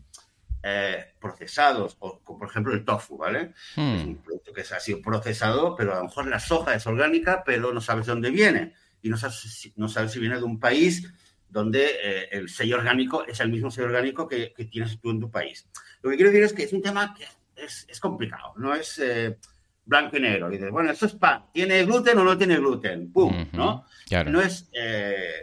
eh, 0.62 1.14
procesados, 1.22 1.96
o 2.00 2.20
como 2.20 2.40
por 2.40 2.50
ejemplo 2.50 2.74
el 2.74 2.84
tofu, 2.84 3.18
¿vale? 3.18 3.54
Hmm. 3.78 3.96
Es 3.96 4.04
un 4.04 4.18
producto 4.18 4.52
que 4.52 4.62
ha 4.62 4.80
sido 4.80 5.02
procesado, 5.02 5.74
pero 5.74 5.94
a 5.94 6.00
lo 6.00 6.04
mejor 6.04 6.28
la 6.28 6.40
soja 6.40 6.76
es 6.76 6.86
orgánica, 6.86 7.44
pero 7.46 7.74
no 7.74 7.80
sabes 7.80 8.08
de 8.08 8.12
dónde 8.12 8.30
viene. 8.30 8.74
Y 9.02 9.10
no 9.10 9.18
sabes, 9.18 9.72
no 9.78 9.88
sabes 9.88 10.12
si 10.12 10.20
viene 10.20 10.36
de 10.36 10.44
un 10.44 10.60
país 10.60 11.10
donde 11.48 11.86
eh, 12.04 12.30
el 12.32 12.50
sello 12.50 12.76
orgánico 12.76 13.26
es 13.26 13.40
el 13.40 13.50
mismo 13.50 13.72
sello 13.72 13.88
orgánico 13.88 14.28
que, 14.28 14.54
tienes 14.70 15.00
tú 15.00 15.12
en 15.12 15.22
tu 15.22 15.32
país. 15.32 15.66
Lo 16.02 16.10
que 16.10 16.18
quiero 16.18 16.32
decir 16.32 16.44
es 16.44 16.54
que 16.54 16.64
es 16.64 16.74
un 16.74 16.82
tema 16.82 17.16
que 17.18 17.26
es, 17.56 17.86
es 17.90 18.00
complicado, 18.02 18.54
no 18.58 18.76
es 18.76 19.00
eh, 19.00 19.38
blanco 19.86 20.18
y 20.18 20.20
negro. 20.20 20.50
Y 20.50 20.58
dices, 20.58 20.72
bueno, 20.72 20.92
esto 20.92 21.06
es 21.06 21.14
pan, 21.14 21.46
¿tiene 21.54 21.86
gluten 21.86 22.18
o 22.18 22.24
no 22.26 22.38
tiene 22.38 22.58
gluten? 22.58 23.14
¡Pum! 23.14 23.48
¿no? 23.54 23.86
No, 24.26 24.42
es, 24.42 24.70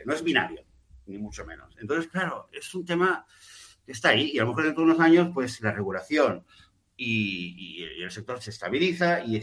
no 0.04 0.12
es 0.12 0.22
binario, 0.22 0.62
ni 1.06 1.16
mucho 1.16 1.46
menos. 1.46 1.74
Entonces, 1.80 2.10
claro, 2.10 2.50
es 2.52 2.74
un 2.74 2.84
tema 2.84 3.26
está 3.86 4.10
ahí 4.10 4.32
y 4.34 4.38
a 4.38 4.42
lo 4.42 4.48
mejor 4.48 4.64
dentro 4.64 4.84
de 4.84 4.90
unos 4.90 5.00
años 5.00 5.30
pues 5.32 5.60
la 5.60 5.72
regulación 5.72 6.44
y, 6.96 7.84
el 8.02 8.10
sector 8.10 8.40
se 8.40 8.50
estabiliza 8.50 9.20
y, 9.24 9.36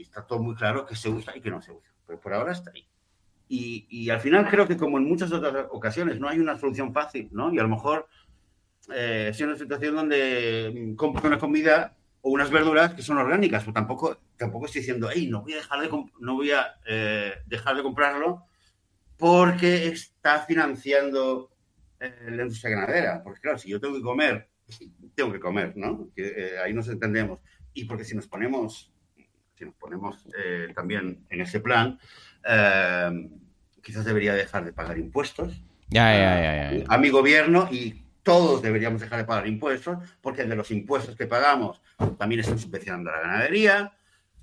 está 0.00 0.26
todo 0.26 0.38
muy 0.40 0.54
claro 0.54 0.86
que 0.86 0.96
se 0.96 1.08
usa 1.08 1.36
y 1.36 1.40
que 1.40 1.50
no 1.50 1.60
se 1.60 1.72
usa. 1.72 1.92
Pero 2.06 2.20
por 2.20 2.32
ahora 2.34 2.52
está 2.52 2.70
ahí. 2.74 2.86
Y, 3.48 4.10
al 4.10 4.20
final 4.20 4.48
creo 4.48 4.66
que 4.66 4.76
como 4.76 4.98
en 4.98 5.04
muchas 5.04 5.32
otras 5.32 5.66
ocasiones 5.70 6.18
no 6.18 6.28
hay 6.28 6.38
una 6.38 6.58
solución 6.58 6.92
fácil, 6.92 7.28
¿no? 7.32 7.52
Y 7.52 7.58
a 7.58 7.62
lo 7.62 7.68
mejor 7.68 8.08
eh, 8.92 9.28
es 9.30 9.40
una 9.40 9.56
situación 9.56 9.96
donde 9.96 10.72
mm, 10.74 10.96
compro 10.96 11.26
una 11.26 11.38
comida 11.38 11.96
o 12.20 12.30
unas 12.30 12.50
verduras 12.50 12.94
que 12.94 13.02
son 13.02 13.18
orgánicas, 13.18 13.62
pero 13.62 13.74
tampoco, 13.74 14.18
tampoco 14.36 14.66
estoy 14.66 14.80
diciendo, 14.80 15.08
hey, 15.12 15.28
no 15.30 15.42
voy 15.42 15.52
a 15.52 15.56
dejar 15.56 15.80
de, 15.80 15.90
no 16.20 16.34
voy 16.34 16.50
a, 16.52 16.78
eh, 16.86 17.34
dejar 17.46 17.76
de 17.76 17.82
comprarlo 17.82 18.44
porque 19.16 19.88
está 19.88 20.40
financiando 20.40 21.53
la 22.26 22.42
industria 22.42 22.76
ganadera, 22.76 23.22
porque 23.22 23.40
claro, 23.40 23.58
si 23.58 23.68
yo 23.70 23.80
tengo 23.80 23.94
que 23.96 24.02
comer, 24.02 24.48
tengo 25.14 25.32
que 25.32 25.40
comer, 25.40 25.76
¿no? 25.76 26.08
Que, 26.14 26.26
eh, 26.26 26.58
ahí 26.64 26.72
nos 26.72 26.88
entendemos. 26.88 27.40
Y 27.72 27.84
porque 27.84 28.04
si 28.04 28.14
nos 28.14 28.26
ponemos, 28.26 28.92
si 29.54 29.64
nos 29.64 29.74
ponemos 29.74 30.26
eh, 30.38 30.68
también 30.74 31.26
en 31.28 31.40
ese 31.40 31.60
plan, 31.60 31.98
eh, 32.46 33.28
quizás 33.82 34.04
debería 34.04 34.34
dejar 34.34 34.64
de 34.64 34.72
pagar 34.72 34.98
impuestos 34.98 35.62
a 36.88 36.98
mi 36.98 37.10
gobierno 37.10 37.68
y 37.70 38.02
todos 38.22 38.62
deberíamos 38.62 39.00
dejar 39.00 39.18
de 39.18 39.24
pagar 39.24 39.46
impuestos, 39.46 39.98
porque 40.20 40.44
de 40.44 40.56
los 40.56 40.70
impuestos 40.70 41.14
que 41.14 41.26
pagamos 41.26 41.82
también 42.18 42.40
están 42.40 42.58
subvencionando 42.58 43.10
a 43.10 43.16
la 43.16 43.20
ganadería, 43.20 43.92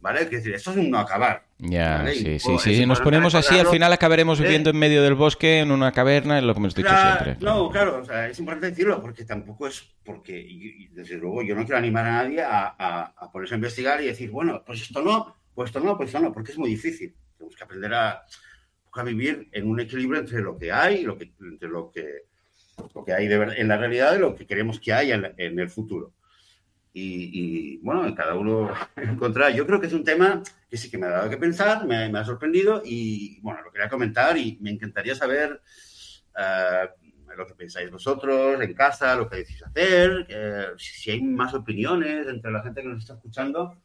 ¿vale? 0.01 0.21
Es 0.23 0.29
decir, 0.31 0.53
esto 0.53 0.71
es 0.71 0.77
un 0.77 0.89
no 0.89 0.97
acabar. 0.99 1.45
Ya, 1.59 1.97
¿vale? 1.99 2.13
sí, 2.15 2.39
sí, 2.39 2.47
pues, 2.49 2.61
sí. 2.63 2.75
Si 2.75 2.85
nos 2.85 2.99
ponemos 3.01 3.35
así, 3.35 3.57
al 3.57 3.67
final 3.67 3.93
acabaremos 3.93 4.39
Eh, 4.39 4.43
viviendo 4.43 4.71
en 4.71 4.77
medio 4.77 5.03
del 5.03 5.13
bosque, 5.15 5.59
en 5.59 5.71
una 5.71 5.91
caverna, 5.91 6.39
es 6.39 6.43
lo 6.43 6.53
que 6.53 6.59
hemos 6.59 6.75
dicho 6.75 6.87
Claro, 6.89 7.23
siempre. 7.23 7.45
No, 7.45 7.69
claro, 7.69 7.99
o 8.01 8.05
sea, 8.05 8.27
es 8.27 8.39
importante 8.39 8.71
decirlo 8.71 9.01
porque 9.01 9.23
tampoco 9.25 9.67
es 9.67 9.83
porque, 10.03 10.37
y, 10.39 10.83
y 10.83 10.87
desde 10.87 11.17
luego, 11.17 11.43
yo 11.43 11.55
no 11.55 11.63
quiero 11.63 11.77
animar 11.77 12.05
a 12.05 12.23
nadie 12.23 12.41
a, 12.41 12.75
a- 12.77 13.13
a 13.15 13.31
ponerse 13.31 13.53
a 13.53 13.57
investigar 13.57 14.01
y 14.01 14.07
decir, 14.07 14.31
bueno, 14.31 14.63
pues 14.65 14.81
esto 14.81 15.01
no, 15.01 15.35
pues 15.53 15.69
esto 15.69 15.79
no, 15.79 15.95
pues 15.95 16.09
esto 16.09 16.19
no, 16.19 16.33
porque 16.33 16.51
es 16.51 16.57
muy 16.57 16.69
difícil. 16.71 17.15
Tenemos 17.37 17.55
que 17.55 17.63
aprender 17.63 17.93
a, 17.93 18.23
a 18.93 19.03
vivir 19.03 19.47
en 19.51 19.69
un 19.69 19.79
equilibrio 19.79 20.19
entre 20.19 20.41
lo 20.41 20.57
que 20.57 20.71
hay, 20.71 21.03
lo 21.03 21.17
que, 21.17 21.31
entre 21.39 21.69
lo 21.69 21.91
que, 21.91 22.23
lo 22.95 23.05
que 23.05 23.13
hay 23.13 23.27
de 23.27 23.35
en 23.57 23.67
la 23.67 23.77
realidad 23.77 24.15
y 24.15 24.19
lo 24.19 24.35
que 24.35 24.47
queremos 24.47 24.79
que 24.79 24.93
haya 24.93 25.33
en 25.37 25.59
el 25.59 25.69
futuro. 25.69 26.13
Y, 26.93 27.77
bueno, 27.77 28.13
cada 28.15 28.35
uno 28.35 28.69
encontrará. 28.95 29.49
Yo 29.51 29.65
creo 29.65 29.79
que 29.79 29.87
es 29.87 29.93
un 29.93 30.03
tema 30.03 30.43
que 30.69 30.77
sí 30.77 30.89
que 30.89 30.97
me 30.97 31.07
ha 31.07 31.11
dado 31.11 31.29
que 31.29 31.37
pensar, 31.37 31.85
me, 31.85 32.05
ha 32.05 32.25
sorprendido 32.25 32.81
y 32.83 33.39
bueno, 33.41 33.61
lo 33.61 33.71
quería 33.71 33.89
comentar 33.89 34.37
y 34.37 34.57
me 34.61 34.71
encantaría 34.71 35.15
saber 35.15 35.61
eh, 36.37 36.89
lo 37.37 37.47
que 37.47 37.55
pensáis 37.55 37.89
vosotros 37.89 38.61
en 38.61 38.73
casa, 38.73 39.15
lo 39.15 39.29
que 39.29 39.37
decís 39.37 39.63
hacer, 39.63 40.25
eh, 40.29 40.67
si 40.77 41.11
hay 41.11 41.21
más 41.21 41.53
opiniones 41.53 42.27
entre 42.27 42.51
la 42.51 42.61
gente 42.61 42.81
que 42.81 42.87
nos 42.87 42.99
está 42.99 43.13
escuchando 43.13 43.77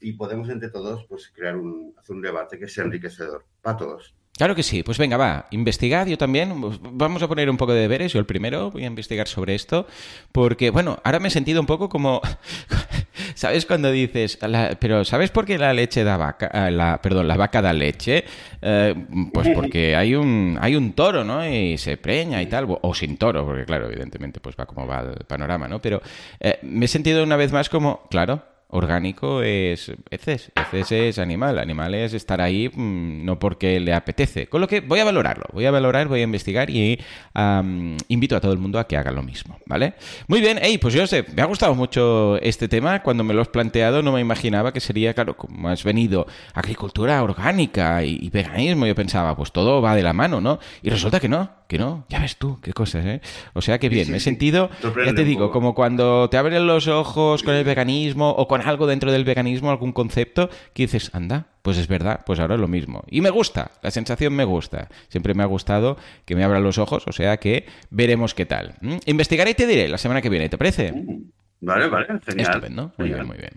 y 0.00 0.12
podemos 0.12 0.48
entre 0.50 0.68
todos 0.68 1.04
pues 1.06 1.32
crear 1.34 1.56
un, 1.56 1.94
hacer 1.96 2.16
un 2.16 2.22
debate 2.22 2.58
que 2.58 2.68
sea 2.68 2.84
enriquecedor 2.84 3.44
para 3.62 3.76
todos. 3.76 4.14
Claro 4.36 4.54
que 4.54 4.62
sí. 4.62 4.82
Pues 4.82 4.98
venga, 4.98 5.16
va, 5.16 5.46
investigad 5.50 6.06
yo 6.06 6.18
también. 6.18 6.52
Vamos 6.92 7.22
a 7.22 7.28
poner 7.28 7.48
un 7.48 7.56
poco 7.56 7.72
de 7.72 7.80
deberes. 7.80 8.12
Yo 8.12 8.18
el 8.20 8.26
primero 8.26 8.70
voy 8.70 8.84
a 8.84 8.86
investigar 8.86 9.28
sobre 9.28 9.54
esto. 9.54 9.86
Porque, 10.30 10.68
bueno, 10.70 10.98
ahora 11.04 11.20
me 11.20 11.28
he 11.28 11.30
sentido 11.30 11.60
un 11.60 11.66
poco 11.66 11.88
como... 11.88 12.20
¿Sabes 13.34 13.66
cuando 13.66 13.90
dices, 13.90 14.38
la- 14.42 14.76
pero 14.80 15.04
¿sabes 15.04 15.30
por 15.30 15.44
qué 15.46 15.58
la 15.58 15.72
leche 15.72 16.04
da 16.04 16.16
vaca? 16.16 16.50
ah, 16.52 16.70
La, 16.70 17.00
perdón, 17.00 17.28
la 17.28 17.36
vaca 17.36 17.60
da 17.62 17.72
leche? 17.72 18.24
Eh, 18.62 18.94
pues 19.32 19.48
porque 19.54 19.96
hay 19.96 20.14
un, 20.14 20.58
hay 20.60 20.76
un 20.76 20.92
toro, 20.92 21.24
¿no? 21.24 21.46
Y 21.48 21.76
se 21.78 21.96
preña 21.96 22.40
y 22.42 22.46
tal. 22.46 22.66
O 22.82 22.94
sin 22.94 23.16
toro, 23.16 23.44
porque 23.46 23.64
claro, 23.64 23.86
evidentemente, 23.86 24.40
pues 24.40 24.54
va 24.58 24.66
como 24.66 24.86
va 24.86 25.00
el 25.00 25.24
panorama, 25.26 25.66
¿no? 25.68 25.80
Pero 25.80 26.00
eh, 26.40 26.58
me 26.62 26.84
he 26.84 26.88
sentido 26.88 27.22
una 27.22 27.36
vez 27.36 27.52
más 27.52 27.68
como, 27.68 28.02
claro, 28.10 28.42
orgánico 28.68 29.42
es 29.42 29.92
heces, 30.10 30.50
heces 30.56 30.92
es 30.92 31.18
animal, 31.18 31.58
animal 31.58 31.94
es 31.94 32.14
estar 32.14 32.40
ahí 32.40 32.68
mm, 32.68 33.24
no 33.24 33.38
porque 33.38 33.78
le 33.80 33.94
apetece. 33.94 34.48
Con 34.48 34.60
lo 34.60 34.68
que 34.68 34.80
voy 34.80 35.00
a 35.00 35.04
valorarlo, 35.04 35.44
voy 35.52 35.66
a 35.66 35.70
valorar, 35.70 36.08
voy 36.08 36.20
a 36.20 36.24
investigar 36.24 36.68
y 36.70 37.00
invito 38.08 38.36
a 38.36 38.40
todo 38.40 38.52
el 38.52 38.58
mundo 38.58 38.78
a 38.78 38.86
que 38.86 38.96
haga 38.96 39.10
lo 39.12 39.22
mismo, 39.22 39.58
¿vale? 39.66 39.94
Muy 40.26 40.40
bien, 40.40 40.58
hey, 40.60 40.78
pues 40.78 40.94
yo 40.94 41.06
sé, 41.06 41.24
me 41.34 41.42
ha 41.42 41.46
gustado 41.46 41.74
mucho 41.74 42.38
este 42.38 42.68
tema, 42.68 43.02
cuando 43.02 43.24
me 43.24 43.34
lo 43.34 43.42
has 43.42 43.48
planteado 43.48 44.02
no 44.02 44.12
me 44.12 44.20
imaginaba 44.20 44.72
que 44.72 44.80
sería, 44.80 45.14
claro, 45.14 45.36
como 45.36 45.68
has 45.68 45.84
venido 45.84 46.26
agricultura 46.54 47.22
orgánica 47.22 48.02
y 48.04 48.28
veganismo, 48.30 48.86
yo 48.86 48.94
pensaba, 48.94 49.36
pues 49.36 49.52
todo 49.52 49.80
va 49.80 49.94
de 49.94 50.02
la 50.02 50.12
mano, 50.12 50.40
¿no? 50.40 50.58
Y 50.82 50.90
resulta 50.90 51.20
que 51.20 51.28
no, 51.28 51.50
que 51.68 51.78
no, 51.78 52.04
ya 52.08 52.20
ves 52.20 52.36
tú, 52.36 52.60
qué 52.60 52.72
cosas, 52.72 53.04
¿eh? 53.06 53.20
O 53.52 53.62
sea 53.62 53.78
que 53.78 53.88
bien, 53.88 54.06
sí, 54.06 54.10
me 54.10 54.18
he 54.18 54.20
sentido, 54.20 54.70
ya 55.04 55.14
te 55.14 55.24
digo, 55.24 55.50
como 55.50 55.74
cuando 55.74 56.28
te 56.30 56.36
abren 56.36 56.66
los 56.66 56.88
ojos 56.88 57.42
con 57.42 57.54
el 57.54 57.64
veganismo 57.64 58.30
o 58.30 58.46
con 58.46 58.62
algo 58.62 58.86
dentro 58.86 59.10
del 59.12 59.24
veganismo, 59.24 59.70
algún 59.70 59.92
concepto, 59.92 60.48
que 60.74 60.84
dices, 60.84 61.10
anda, 61.14 61.46
pues 61.62 61.78
es 61.78 61.88
verdad, 61.88 62.20
pues 62.24 62.38
ahora 62.38 62.54
es 62.54 62.60
lo 62.60 62.68
mismo. 62.68 63.02
Y 63.10 63.20
me 63.20 63.30
gusta, 63.30 63.72
la 63.82 63.90
sensación 63.90 64.34
me 64.34 64.44
gusta. 64.44 64.88
Siempre 65.08 65.34
me 65.34 65.42
ha 65.42 65.46
gustado 65.46 65.96
que 66.24 66.36
me 66.36 66.44
abran 66.44 66.62
los 66.62 66.78
ojos, 66.78 67.04
o 67.06 67.12
sea 67.12 67.38
que 67.38 67.66
veremos 67.90 68.34
qué 68.34 68.46
tal. 68.46 68.74
¿Mm? 68.80 68.96
Investigaré 69.06 69.50
y 69.50 69.54
te 69.54 69.66
diré 69.66 69.88
la 69.88 69.98
semana 69.98 70.22
que 70.22 70.28
viene, 70.28 70.48
¿te 70.48 70.58
parece? 70.58 70.92
Vale, 71.60 71.88
vale, 71.88 72.06
genial. 72.24 72.50
Estupendo, 72.50 72.92
muy 72.98 73.08
Genial. 73.08 73.14
bien, 73.14 73.26
muy 73.26 73.38
bien. 73.38 73.52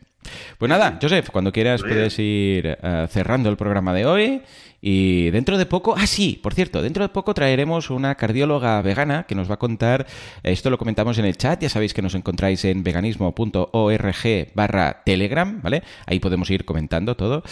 Pues 0.58 0.70
nada, 0.70 0.98
Joseph, 1.02 1.30
cuando 1.32 1.52
quieras 1.52 1.82
puedes 1.82 2.18
ir 2.20 2.78
eh, 2.82 3.08
cerrando 3.10 3.50
el 3.50 3.58
programa 3.58 3.94
de 3.94 4.06
hoy 4.06 4.42
y 4.82 5.30
dentro 5.32 5.58
de 5.58 5.66
poco, 5.66 5.96
ah 5.98 6.08
sí, 6.08 6.40
por 6.42 6.54
cierto, 6.54 6.82
dentro 6.82 7.04
de 7.04 7.10
poco 7.10 7.34
traeremos 7.34 7.90
una 7.90 8.16
cardióloga 8.16 8.82
vegana 8.82 9.24
que 9.24 9.36
nos 9.36 9.50
va 9.50 9.56
a 9.56 9.60
contar, 9.60 10.08
esto 10.44 10.70
lo 10.70 10.78
comentamos 10.78 11.18
en 11.18 11.26
el 11.26 11.38
chat, 11.38 11.62
ya 11.62 11.70
sabéis 11.70 11.94
que 11.94 12.02
nos 12.02 12.16
encontráis 12.16 12.64
en 12.66 12.84
veganismo.org 12.84 14.48
barra 14.54 15.02
telegram, 15.06 15.62
¿vale? 15.62 15.84
Ahí 16.06 16.20
podemos 16.20 16.50
ir 16.50 16.66
comentando 16.66 17.16
todo. 17.16 17.44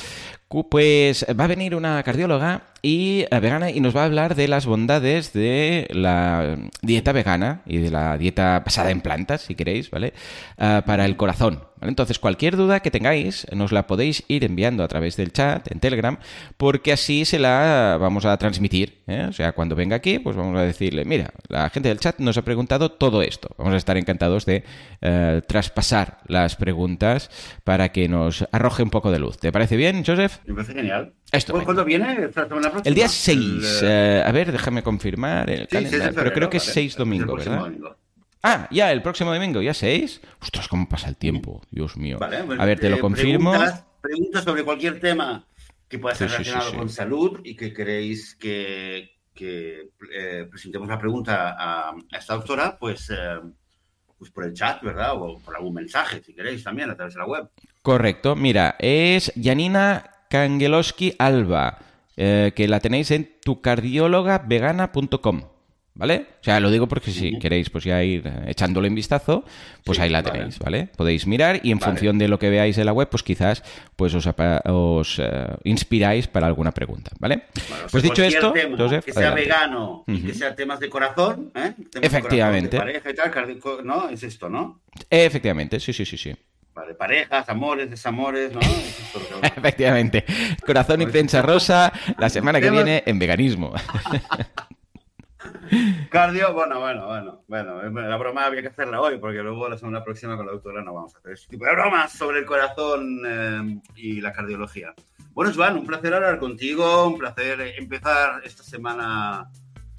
Pues 0.70 1.26
va 1.38 1.44
a 1.44 1.48
venir 1.48 1.76
una 1.76 2.02
cardióloga 2.04 2.68
y 2.82 3.26
eh, 3.30 3.40
vegana 3.42 3.70
y 3.70 3.82
nos 3.82 3.94
va 3.94 4.04
a 4.04 4.06
hablar 4.06 4.34
de 4.34 4.48
las 4.48 4.66
bondades 4.66 5.34
de 5.34 5.88
la 5.92 6.58
dieta 6.82 7.12
vegana 7.12 7.64
y 7.66 7.80
de 7.80 7.92
la 7.92 8.18
dieta 8.18 8.62
basada 8.66 8.92
en 8.92 9.02
plantas, 9.02 9.42
si 9.42 9.56
queréis, 9.56 9.92
¿vale? 9.92 10.14
Ah, 10.58 10.84
para 10.86 11.04
el 11.04 11.18
corazón. 11.18 11.64
Entonces, 11.82 12.18
cualquier 12.18 12.56
duda 12.56 12.80
que 12.80 12.92
tengáis, 12.92 13.46
nos 13.52 13.74
la 13.74 13.88
podéis 13.88 14.24
ir 14.30 14.46
enviando 14.46 14.84
a 14.84 14.88
través 14.88 15.18
del 15.18 15.34
chat, 15.34 15.70
en 15.72 15.80
Telegram, 15.80 16.18
porque 16.56 16.94
así 16.94 17.17
se 17.26 17.40
la 17.40 17.98
vamos 18.00 18.26
a 18.26 18.38
transmitir. 18.38 19.02
¿eh? 19.08 19.26
O 19.30 19.34
sea, 19.34 19.54
cuando 19.54 19.76
venga 19.76 19.96
aquí, 19.96 20.20
pues 20.20 20.36
vamos 20.36 20.58
a 20.58 20.64
decirle, 20.64 21.06
mira, 21.06 21.32
la 21.48 21.70
gente 21.70 21.90
del 21.90 22.00
chat 22.00 22.20
nos 22.20 22.38
ha 22.38 22.42
preguntado 22.42 22.92
todo 22.92 23.22
esto. 23.22 23.50
Vamos 23.58 23.74
a 23.74 23.78
estar 23.78 23.98
encantados 23.98 24.46
de 24.46 24.64
eh, 25.02 25.42
traspasar 25.48 26.20
las 26.28 26.56
preguntas 26.56 27.30
para 27.64 27.90
que 27.92 28.08
nos 28.08 28.46
arroje 28.52 28.84
un 28.84 28.90
poco 28.90 29.12
de 29.12 29.20
luz. 29.20 29.38
¿Te 29.38 29.52
parece 29.52 29.78
bien, 29.78 30.04
Joseph? 30.06 30.38
Me 30.46 30.54
parece 30.54 30.74
genial. 30.74 31.14
Estupendo. 31.32 31.66
¿Cuándo 31.66 31.86
viene? 31.86 32.30
El 32.84 32.94
día 32.94 33.08
6. 33.08 33.38
El, 33.38 33.62
eh, 33.84 34.24
a 34.26 34.32
ver, 34.32 34.52
déjame 34.52 34.84
confirmar 34.84 35.50
el 35.50 35.62
sí, 35.62 35.68
calendario. 35.68 36.06
6 36.06 36.16
de 36.16 36.22
pero 36.22 36.34
creo 36.34 36.50
que 36.50 36.58
es 36.58 36.64
vale. 36.64 36.74
6 36.74 36.94
El 36.94 36.98
domingo, 37.00 37.34
próximo 37.34 37.56
¿verdad? 37.56 37.68
domingo. 37.68 37.96
Ah, 38.44 38.68
ya, 38.72 38.92
el 38.92 39.02
próximo 39.02 39.34
domingo, 39.34 39.62
ya 39.62 39.74
6. 39.74 40.22
Ostras, 40.42 40.68
cómo 40.68 40.88
pasa 40.88 41.10
el 41.10 41.18
tiempo, 41.18 41.62
Dios 41.72 41.98
mío. 41.98 42.18
Vale, 42.20 42.44
pues, 42.44 42.60
a 42.60 42.66
ver, 42.66 42.80
te 42.80 42.90
lo 42.90 43.00
confirmo. 43.00 43.52
Preguntas, 43.52 43.84
preguntas 44.02 44.44
sobre 44.44 44.64
cualquier 44.64 45.00
tema 45.00 45.46
que 45.88 46.00
pueda 46.00 46.14
estar 46.14 46.30
Sí, 46.30 46.34
relacionado 46.36 46.72
sí. 46.72 46.78
con 46.78 46.90
salud 46.90 47.40
y 47.44 47.56
que 47.56 47.74
queréis 47.74 48.36
que, 48.36 49.12
que, 49.34 49.90
eh, 50.14 50.46
presentemos 50.50 50.88
la 50.88 51.00
pregunta 51.00 51.56
a, 51.58 51.90
a 51.92 52.18
esta 52.18 52.34
doctora, 52.36 52.78
pues, 52.80 53.10
eh, 53.10 53.40
pues 54.18 54.32
por 54.32 54.46
el 54.46 54.54
chat, 54.54 54.82
¿verdad? 54.84 55.14
O 55.16 55.40
por 55.40 55.56
algún 55.56 55.74
mensaje, 55.76 56.22
si 56.24 56.34
queréis, 56.34 56.64
también 56.64 56.90
a 56.90 56.96
través 56.96 57.14
de 57.14 57.20
la 57.20 57.28
web. 57.28 57.50
Correcto, 57.82 58.36
mira, 58.36 58.76
es 58.80 59.32
Janina 59.42 60.12
Kangelowski 60.30 61.14
Alba, 61.20 61.80
eh, 62.18 62.52
que 62.56 62.68
la 62.68 62.80
tenéis 62.80 63.12
en 63.12 63.38
tucardiólogavegana.com. 63.44 65.42
¿Vale? 66.00 66.28
O 66.42 66.44
sea, 66.44 66.60
lo 66.60 66.70
digo 66.70 66.88
porque 66.88 67.10
si 67.10 67.40
queréis 67.40 67.72
pues 67.72 67.84
ya 67.84 68.04
ir 68.04 68.22
eh, 68.28 68.32
echándole 68.52 68.88
un 68.88 68.94
vistazo, 68.94 69.44
pues 69.84 69.96
Sí, 69.98 70.04
ahí 70.04 70.10
la 70.12 70.22
tenéis, 70.22 70.60
¿vale? 70.60 70.90
Podéis 70.96 71.26
mirar 71.26 71.60
y 71.64 71.72
en 71.72 71.80
Vale. 71.80 71.92
función 71.94 72.20
de 72.20 72.28
lo 72.28 72.38
que 72.38 72.52
veáis 72.52 72.78
en 72.78 72.86
la 72.86 72.94
web, 72.94 73.10
pues 73.10 73.24
quizás 73.24 73.64
pues 73.96 74.14
os, 74.14 74.28
os 74.66 75.20
eh, 75.20 75.48
inspiráis 75.64 76.28
para 76.28 76.46
alguna 76.46 76.72
pregunta, 76.72 77.10
¿vale? 77.20 77.46
Bueno, 77.68 77.86
pues 77.90 78.04
dicho 78.04 78.24
esto, 78.24 78.52
tema 78.54 78.78
Joseph, 78.78 79.06
que 79.06 79.12
sea 79.12 79.30
adelante. 79.32 79.42
vegano 79.42 80.04
y 80.06 80.22
que 80.22 80.34
sea 80.36 80.54
temas 80.56 80.80
de 80.80 80.88
corazón, 80.88 81.52
¿eh? 81.56 81.74
Temas 81.76 81.92
de 81.94 82.00
Efectivamente. 82.08 82.78
corazón, 82.78 82.94
de 82.94 83.00
pareja 83.02 83.10
y 83.10 83.16
tal, 83.16 83.32
cardio- 83.32 83.82
¿no? 83.84 84.10
Es 84.10 84.22
esto, 84.22 84.50
¿no? 84.50 84.82
Efectivamente, 85.10 85.80
sí, 85.80 85.94
sí, 85.94 86.06
sí, 86.06 86.16
sí. 86.16 86.32
Vale, 86.76 86.94
parejas, 86.94 87.50
amores, 87.50 87.90
desamores, 87.90 88.54
¿no? 88.54 88.60
Efectivamente. 89.58 90.24
Corazón 90.64 91.02
y 91.02 91.08
prensa 91.08 91.42
rosa, 91.42 91.92
la 92.20 92.30
semana 92.30 92.62
que 92.62 92.70
viene 92.70 93.02
en 93.08 93.18
veganismo. 93.18 93.74
Cardio, 96.10 96.54
bueno, 96.54 96.80
bueno, 96.80 97.08
bueno, 97.08 97.44
bueno, 97.48 98.08
la 98.08 98.18
broma 98.18 98.46
había 98.46 98.62
que 98.62 98.68
hacerla 98.70 99.02
hoy 99.02 99.18
porque 99.18 99.40
luego 99.40 99.68
la 99.70 99.78
semana 99.78 100.04
próxima 100.04 100.38
con 100.38 100.46
la 100.46 100.54
doctora 100.54 100.82
no 100.82 100.94
vamos 100.94 101.16
a 101.16 101.20
hacer 101.20 101.34
ese 101.34 101.48
tipo 101.48 101.66
de 101.66 101.72
bromas 101.74 102.12
sobre 102.12 102.40
el 102.40 102.46
corazón 102.46 103.22
eh, 103.26 103.82
y 103.96 104.22
la 104.22 104.32
cardiología. 104.32 104.94
Bueno, 105.32 105.52
Joan, 105.54 105.78
un 105.78 105.86
placer 105.86 106.14
hablar 106.14 106.40
contigo, 106.40 107.08
un 107.08 107.18
placer 107.18 107.62
empezar 107.78 108.42
esta 108.44 108.64
semana 108.64 109.50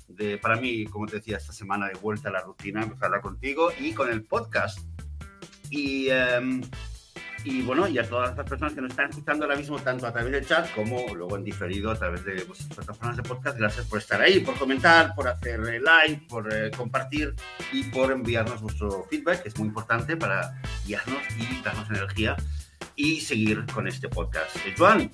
de, 0.09 0.39
para 0.39 0.57
mí, 0.57 0.85
como 0.87 1.07
te 1.07 1.17
decía, 1.17 1.37
esta 1.37 1.53
semana 1.53 1.87
de 1.89 1.95
vuelta 1.95 2.29
a 2.29 2.33
la 2.33 2.41
rutina, 2.41 2.83
empezarla 2.83 3.21
contigo 3.21 3.71
y 3.79 3.93
con 3.93 4.11
el 4.11 4.25
podcast. 4.25 4.81
Y, 5.71 6.09
eh, 6.11 6.61
y 7.49 7.63
bueno, 7.63 7.89
y 7.89 7.99
a 7.99 8.07
todas 8.07 8.37
las 8.37 8.47
personas 8.47 8.75
que 8.75 8.83
nos 8.83 8.91
están 8.91 9.09
escuchando 9.09 9.47
ahora 9.47 9.57
mismo, 9.57 9.79
tanto 9.79 10.07
a 10.07 10.13
través 10.13 10.31
del 10.31 10.47
chat 10.47 10.71
como 10.75 11.15
luego 11.15 11.37
en 11.37 11.45
diferido 11.45 11.91
a 11.91 11.99
través 11.99 12.23
de 12.23 12.45
vuestras 12.45 12.69
plataformas 12.75 13.17
de 13.17 13.23
podcast, 13.23 13.59
gracias 13.59 13.87
por 13.87 13.99
estar 13.99 14.21
ahí, 14.21 14.41
por 14.41 14.59
comentar, 14.59 15.15
por 15.15 15.29
hacer 15.29 15.61
eh, 15.61 15.81
like, 15.81 16.27
por 16.29 16.53
eh, 16.53 16.71
compartir 16.77 17.35
y 17.73 17.85
por 17.85 18.13
enviarnos 18.13 18.61
vuestro 18.61 19.07
feedback, 19.09 19.43
que 19.43 19.49
es 19.49 19.59
muy 19.59 19.69
importante 19.69 20.15
para 20.17 20.61
guiarnos 20.87 21.23
y 21.39 21.63
darnos 21.63 21.89
energía 21.89 22.37
y 22.97 23.21
seguir 23.23 23.65
con 23.73 23.89
este 23.89 24.11
podcast. 24.11 24.55
Eh, 24.67 24.75
Joan, 24.77 25.11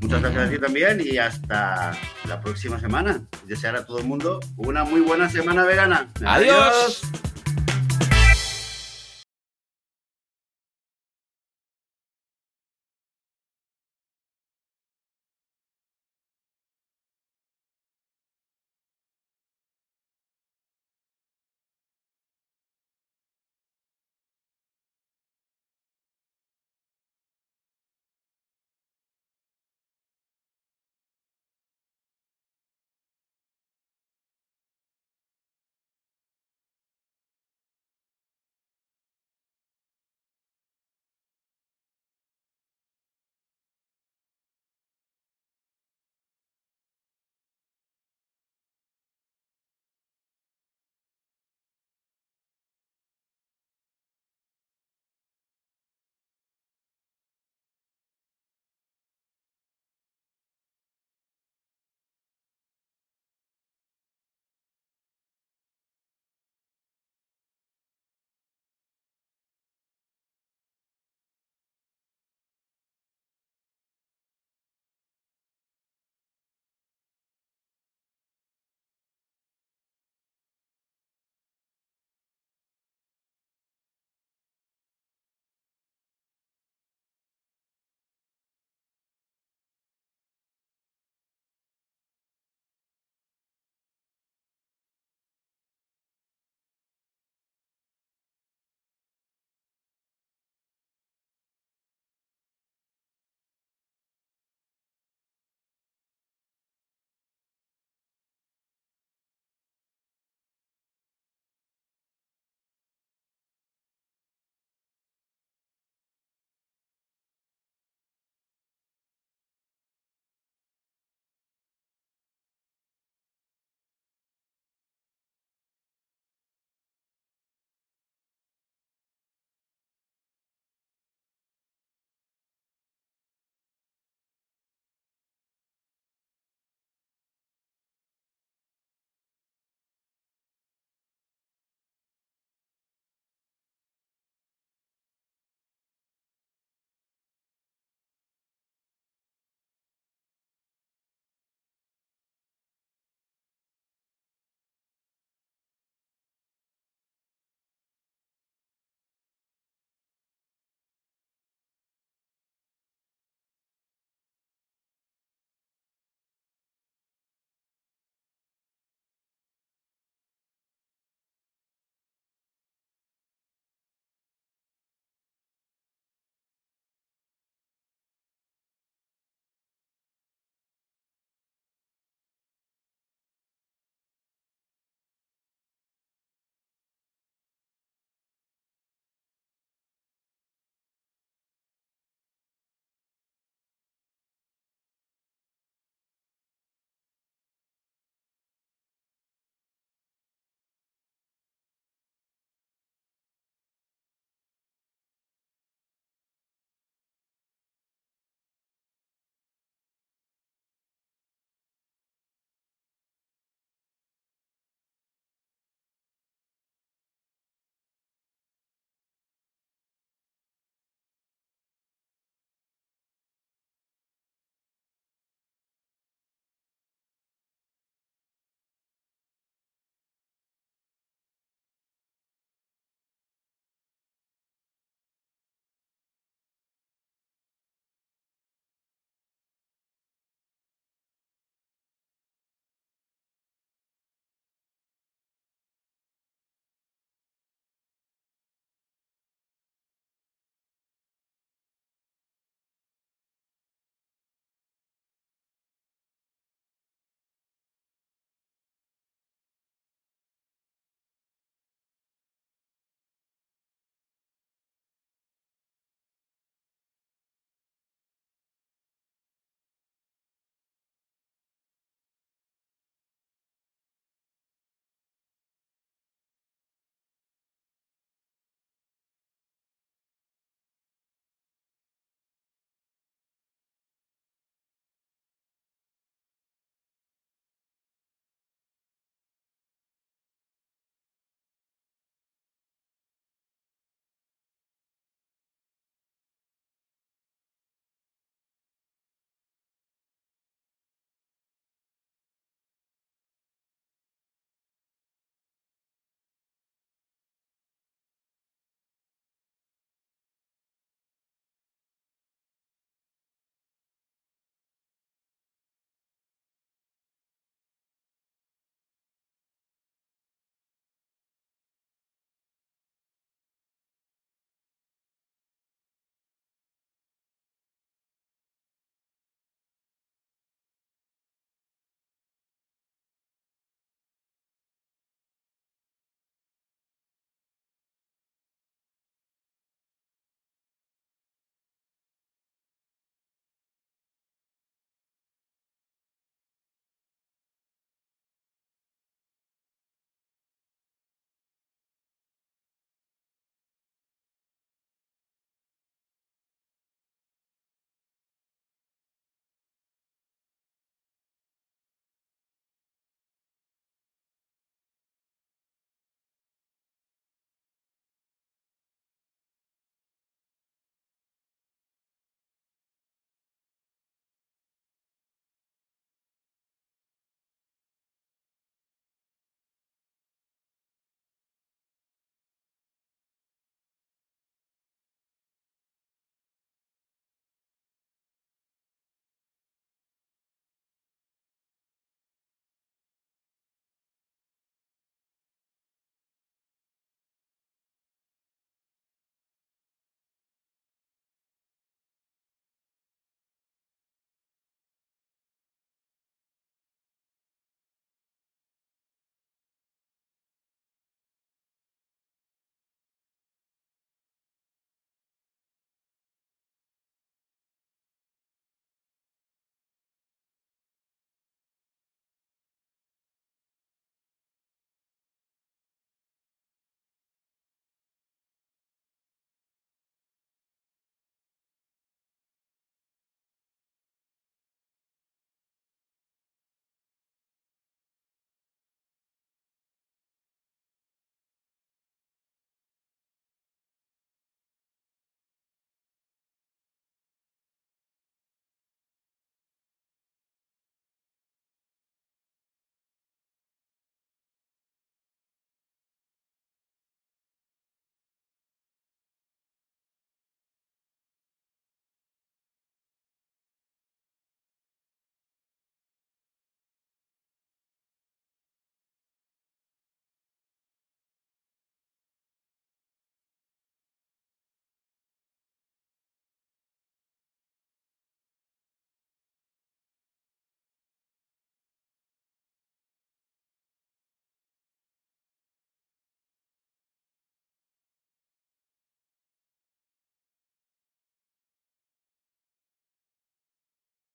muchas 0.00 0.22
gracias 0.22 0.48
a 0.48 0.50
ti 0.50 0.58
también 0.58 1.00
y 1.00 1.18
hasta 1.18 1.96
la 2.26 2.40
próxima 2.40 2.80
semana. 2.80 3.22
Desear 3.44 3.76
a 3.76 3.86
todo 3.86 4.00
el 4.00 4.06
mundo 4.06 4.40
una 4.56 4.82
muy 4.82 5.02
buena 5.02 5.30
semana 5.30 5.64
vegana. 5.64 6.10
Adiós. 6.24 7.02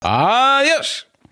Ah, 0.01 0.59
Adiós. 0.59 1.05